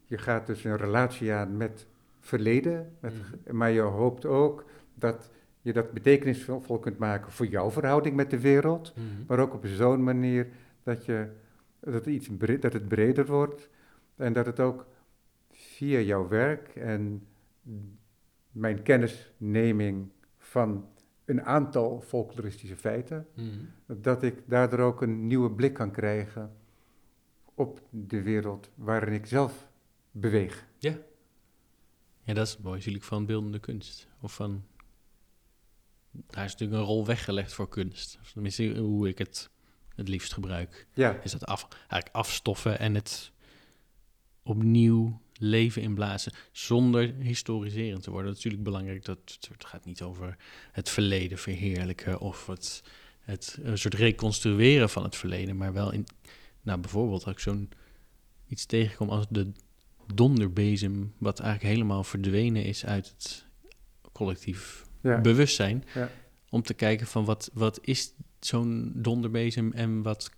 je 0.05 0.17
gaat 0.17 0.47
dus 0.47 0.63
een 0.63 0.77
relatie 0.77 1.32
aan 1.34 1.57
met 1.57 1.88
verleden, 2.20 2.95
met, 2.99 3.13
Mhm. 3.13 3.55
maar 3.57 3.72
je 3.72 3.82
hoopt 3.82 4.26
ook 4.26 4.65
dat 4.95 5.32
je 5.61 5.74
dat 5.74 5.91
betekenisvol 5.91 6.80
kunt 6.80 6.97
maken 6.97 7.32
voor 7.32 7.45
jouw 7.45 7.70
verhouding 7.72 8.15
met 8.15 8.30
de 8.30 8.39
wereld, 8.39 8.93
Mhm. 8.95 9.05
maar 9.28 9.39
ook 9.39 9.53
op 9.53 9.65
zo'n 9.65 10.03
manier 10.03 10.47
dat, 10.84 11.05
je, 11.05 11.30
dat, 11.80 11.93
het 11.93 12.05
iets 12.05 12.30
dat 12.59 12.74
het 12.74 12.88
breder 12.88 13.26
wordt 13.26 13.70
en 14.15 14.34
dat 14.34 14.45
het 14.45 14.59
ook 14.59 14.86
via 15.51 15.99
jouw 15.99 16.28
werk 16.28 16.67
en 16.76 17.28
mijn 18.51 18.82
kennisneming 18.82 20.09
van 20.38 20.88
een 21.26 21.43
aantal 21.43 22.01
folkloristische 22.01 22.76
feiten, 22.78 23.28
Mhm. 23.34 23.47
dat 24.01 24.24
ik 24.24 24.41
daardoor 24.45 24.80
ook 24.80 25.01
een 25.01 25.28
nieuwe 25.28 25.51
blik 25.51 25.74
kan 25.74 25.91
krijgen 25.91 26.51
op 27.53 27.82
de 27.89 28.22
wereld 28.22 28.70
waarin 28.76 29.13
ik 29.13 29.26
zelf 29.26 29.67
beweeg. 30.11 30.65
Ja, 30.78 30.93
dat 32.34 32.47
is 32.47 32.57
mooi 32.57 32.77
natuurlijk 32.77 33.03
van 33.03 33.25
beeldende 33.25 33.59
kunst. 33.59 34.07
Of 34.21 34.34
van... 34.34 34.65
Daar 36.11 36.45
is 36.45 36.51
natuurlijk 36.51 36.80
een 36.80 36.88
rol 36.88 37.05
weggelegd 37.05 37.53
voor 37.53 37.69
kunst. 37.69 38.17
Of 38.21 38.32
tenminste, 38.32 38.77
hoe 38.77 39.07
ik 39.07 39.17
het 39.17 39.49
het 39.99 40.07
liefst 40.07 40.34
gebruik. 40.34 40.88
Ja, 40.93 41.19
Is 41.23 41.32
dat 41.32 41.45
af, 41.45 41.67
eigenlijk 41.77 42.15
afstoffen 42.15 42.80
en 42.80 42.95
het 42.95 43.32
opnieuw 44.43 45.21
leven 45.38 45.82
inblazen 45.82 46.34
zonder 46.51 47.13
historiserend 47.13 48.03
te 48.03 48.09
worden. 48.09 48.27
Dat 48.27 48.38
is 48.38 48.43
natuurlijk 48.43 48.69
belangrijk. 48.69 49.05
Dat 49.05 49.38
het 49.49 49.65
gaat 49.65 49.86
niet 49.86 50.01
over 50.01 50.38
het 50.71 50.89
verleden 50.89 51.38
verheerlijken 51.38 52.19
of 52.19 52.47
het, 52.47 52.84
het 53.19 53.57
een 53.61 53.77
soort 53.77 53.93
reconstrueren 53.93 54.89
van 54.89 55.03
het 55.03 55.15
verleden, 55.15 55.57
maar 55.57 55.73
wel 55.73 55.91
in, 55.91 56.05
nou 56.61 56.80
bijvoorbeeld 56.80 57.23
als 57.23 57.34
ik 57.34 57.39
zo'n 57.39 57.69
iets 58.47 58.65
tegenkom 58.65 59.09
als 59.09 59.25
de 59.30 59.51
donderbezem, 60.14 61.14
wat 61.18 61.39
eigenlijk 61.39 61.74
helemaal 61.74 62.03
verdwenen 62.03 62.64
is 62.64 62.86
uit 62.86 63.07
het 63.07 63.45
collectief 64.12 64.86
ja, 65.01 65.22
bewustzijn, 65.22 65.84
Ja. 65.93 66.10
om 66.49 66.62
te 66.62 66.74
kijken 66.74 67.07
van 67.07 67.26
wat, 67.26 67.49
wat 67.53 67.80
is 67.82 68.14
zo'n 68.39 68.91
donderbezem 68.95 69.72
en 69.72 70.01
wat, 70.01 70.32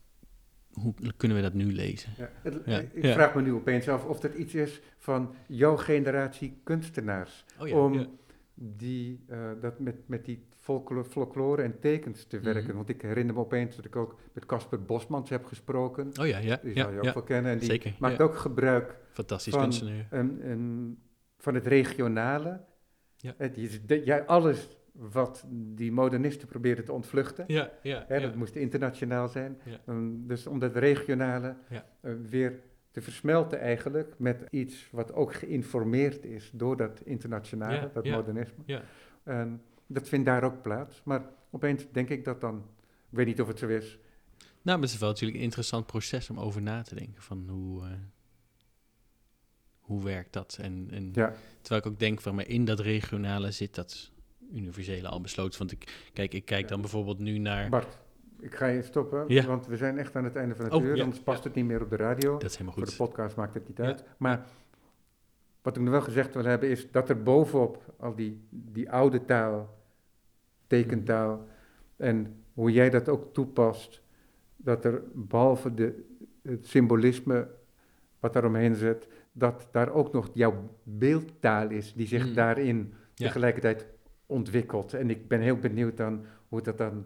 hoe 0.71 0.93
kunnen 1.17 1.37
we 1.37 1.43
dat 1.43 1.53
nu 1.53 1.73
lezen? 1.73 2.13
ja. 2.17 2.29
Het- 2.43 2.89
Ik 2.93 3.05
vraag 3.11 3.35
me 3.35 3.41
nu 3.41 3.51
opeens 3.53 3.87
af 3.87 4.05
of 4.05 4.19
dat 4.19 4.33
iets 4.33 4.53
is 4.53 4.79
van 4.97 5.35
jouw 5.47 5.77
generatie 5.77 6.53
kunstenaars. 6.63 7.45
Oh 7.59 7.83
om 7.83 8.07
die, 8.53 9.23
eh, 9.27 9.49
dat 9.61 9.79
met, 9.79 9.95
met 10.07 10.25
die 10.25 10.45
folklore, 10.59 11.03
folklore 11.05 11.61
en 11.61 11.79
tekens 11.79 12.25
te 12.25 12.39
werken. 12.39 12.65
Mhm. 12.67 12.75
Want 12.75 12.89
ik 12.89 13.01
herinner 13.01 13.35
me 13.35 13.41
opeens 13.41 13.75
dat 13.75 13.85
ik 13.85 13.95
ook 13.95 14.19
met 14.33 14.45
Casper 14.45 14.83
Bosmans 14.83 15.29
heb 15.29 15.45
gesproken. 15.45 16.07
Oh 16.19 16.27
ja, 16.27 16.37
ja. 16.37 16.59
Die 16.63 16.75
ja, 16.75 16.83
zal 16.83 16.91
je 16.91 16.97
ook 17.01 17.13
wel 17.13 17.23
kennen. 17.23 17.51
En 17.51 17.57
die 17.57 17.69
Zeker, 17.69 17.95
maakt 17.99 18.17
ja. 18.17 18.23
ook 18.23 18.35
gebruik 18.37 18.99
Fantastisch 19.11 19.53
van, 19.53 19.61
kunstenaar. 19.61 20.07
een, 20.09 20.49
een, 20.49 20.97
van 21.37 21.53
het 21.53 21.67
regionale. 21.67 22.61
Ja. 23.17 23.33
Het, 23.37 23.57
is 23.57 23.85
de- 23.85 24.05
ja, 24.05 24.17
alles 24.17 24.77
wat 24.91 25.45
die 25.51 25.91
modernisten 25.91 26.47
probeerden 26.47 26.85
te 26.85 26.91
ontvluchten. 26.91 27.43
Ja, 27.47 27.71
ja, 27.81 28.05
Hè. 28.07 28.19
Dat 28.19 28.35
moest 28.35 28.55
internationaal 28.55 29.27
zijn. 29.27 29.59
Ja. 29.65 29.79
Ehm, 29.85 30.09
dus 30.27 30.47
om 30.47 30.59
dat 30.59 30.75
regionale 30.75 31.55
Ja. 31.69 31.85
eh, 32.01 32.13
weer 32.29 32.59
te 32.91 33.01
versmelten 33.01 33.59
eigenlijk 33.59 34.13
met 34.17 34.47
iets 34.49 34.87
wat 34.91 35.13
ook 35.13 35.33
geïnformeerd 35.33 36.25
is 36.25 36.51
door 36.53 36.77
dat 36.77 37.01
internationale, 37.03 37.89
dat 37.93 38.05
modernisme. 38.05 38.63
ja. 38.65 38.83
En 39.23 39.61
dat 39.87 40.09
vindt 40.09 40.25
daar 40.25 40.43
ook 40.43 40.61
plaats. 40.61 41.01
Maar 41.03 41.25
opeens 41.49 41.85
denk 41.91 42.09
ik 42.09 42.23
dat 42.25 42.41
dan, 42.41 42.57
ik 43.09 43.17
weet 43.17 43.25
niet 43.25 43.41
of 43.41 43.47
het 43.47 43.59
zo 43.59 43.67
is, 43.67 43.97
Nou, 44.61 44.77
maar 44.77 44.85
het 44.85 44.95
is 44.95 44.99
wel 44.99 45.09
natuurlijk 45.09 45.37
een 45.37 45.43
interessant 45.43 45.85
proces 45.85 46.29
om 46.29 46.39
over 46.39 46.61
na 46.61 46.81
te 46.81 46.95
denken 46.95 47.21
van 47.21 47.45
hoe, 47.49 47.83
eh, 47.83 47.91
hoe 49.79 50.03
werkt 50.03 50.33
dat? 50.33 50.57
En, 50.61 50.87
en 50.91 51.09
ja, 51.13 51.33
terwijl 51.61 51.81
ik 51.85 51.91
ook 51.91 51.99
denk 51.99 52.21
van, 52.21 52.35
maar 52.35 52.47
in 52.47 52.65
dat 52.65 52.79
regionale 52.79 53.51
zit 53.51 53.75
dat 53.75 54.11
universele 54.53 55.07
al 55.07 55.21
besloten. 55.21 55.59
Want 55.59 55.71
ik, 55.71 56.09
kijk, 56.13 56.33
ik 56.33 56.45
kijk 56.45 56.67
dan 56.67 56.81
bijvoorbeeld 56.81 57.19
nu 57.19 57.37
naar... 57.37 57.69
Bart, 57.69 57.97
ik 58.41 58.55
ga 58.55 58.65
je 58.65 58.81
stoppen, 58.81 59.23
Ja. 59.27 59.45
want 59.45 59.67
we 59.67 59.77
zijn 59.77 59.97
echt 59.97 60.15
aan 60.15 60.23
het 60.23 60.35
einde 60.35 60.55
van 60.55 60.65
het 60.65 60.73
Oh, 60.73 60.83
uur, 60.83 60.95
ja, 60.95 61.03
anders 61.03 61.21
past 61.21 61.43
het 61.43 61.53
niet 61.53 61.65
meer 61.65 61.81
op 61.81 61.89
de 61.89 61.95
radio. 61.95 62.31
Dat 62.31 62.43
is 62.43 62.51
helemaal 62.51 62.73
Voor 62.73 62.83
de 62.85 62.89
goed. 62.91 63.07
podcast 63.07 63.35
maakt 63.35 63.53
het 63.53 63.67
niet 63.67 63.79
uit. 63.79 64.03
Maar 64.17 64.45
wat 65.61 65.75
ik 65.75 65.81
nog 65.81 65.91
wel 65.91 66.01
gezegd 66.01 66.33
wil 66.33 66.43
hebben 66.45 66.69
is 66.69 66.91
dat 66.91 67.09
er 67.09 67.23
bovenop 67.23 67.93
al 67.97 68.15
die, 68.15 68.47
die 68.49 68.91
oude 68.91 69.25
taal, 69.25 69.77
tekentaal, 70.67 71.47
en 71.97 72.43
hoe 72.53 72.71
jij 72.71 72.89
dat 72.89 73.09
ook 73.09 73.33
toepast, 73.33 74.01
dat 74.55 74.85
er 74.85 75.01
behalve 75.13 75.73
de, 75.73 76.03
het 76.43 76.67
symbolisme 76.67 77.47
wat 78.19 78.33
daaromheen 78.33 78.75
zit, 78.75 79.07
dat 79.31 79.67
daar 79.71 79.91
ook 79.91 80.11
nog 80.11 80.29
jouw 80.33 80.69
beeldtaal 80.83 81.69
is 81.69 81.93
die 81.93 82.07
zich 82.07 82.27
Mm. 82.27 82.33
daarin 82.33 82.93
Ja. 83.15 83.25
tegelijkertijd 83.27 83.87
ontwikkelt. 84.25 84.93
En 84.93 85.09
ik 85.09 85.27
ben 85.27 85.39
heel 85.41 85.57
benieuwd 85.57 85.97
dan 85.97 86.25
hoe 86.49 86.61
dat 86.61 86.77
dan 86.77 87.05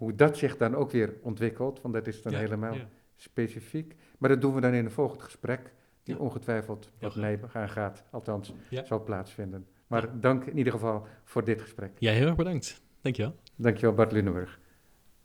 hoe 0.00 0.14
dat 0.14 0.36
zich 0.36 0.56
dan 0.56 0.74
ook 0.74 0.90
weer 0.90 1.14
ontwikkelt, 1.22 1.80
want 1.80 1.94
dat 1.94 2.06
is 2.06 2.22
dan 2.22 2.32
Ja, 2.32 2.38
helemaal 2.38 2.74
ja. 2.74 2.88
specifiek. 3.16 3.94
Maar 4.18 4.28
dat 4.28 4.40
doen 4.40 4.54
we 4.54 4.60
dan 4.60 4.72
in 4.72 4.84
een 4.84 4.90
volgend 4.90 5.22
gesprek, 5.22 5.72
die 6.02 6.14
Ja. 6.14 6.20
ongetwijfeld 6.20 6.90
wat 7.00 7.16
mij 7.16 7.40
aangaat, 7.52 8.04
althans 8.10 8.54
zal 8.84 9.04
plaatsvinden. 9.04 9.66
Maar 9.86 10.20
dank 10.20 10.44
in 10.44 10.58
ieder 10.58 10.72
geval 10.72 11.06
voor 11.24 11.44
dit 11.44 11.60
gesprek. 11.60 11.90
Ja, 11.98 12.12
heel 12.12 12.26
erg 12.26 12.36
bedankt. 12.36 12.82
Dankjewel. 13.00 13.34
Dankjewel 13.56 13.94
Bart 13.94 14.12
Lunenburg. 14.12 14.60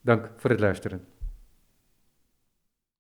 Dank 0.02 0.32
voor 0.36 0.50
het 0.50 0.60
luisteren. 0.60 1.06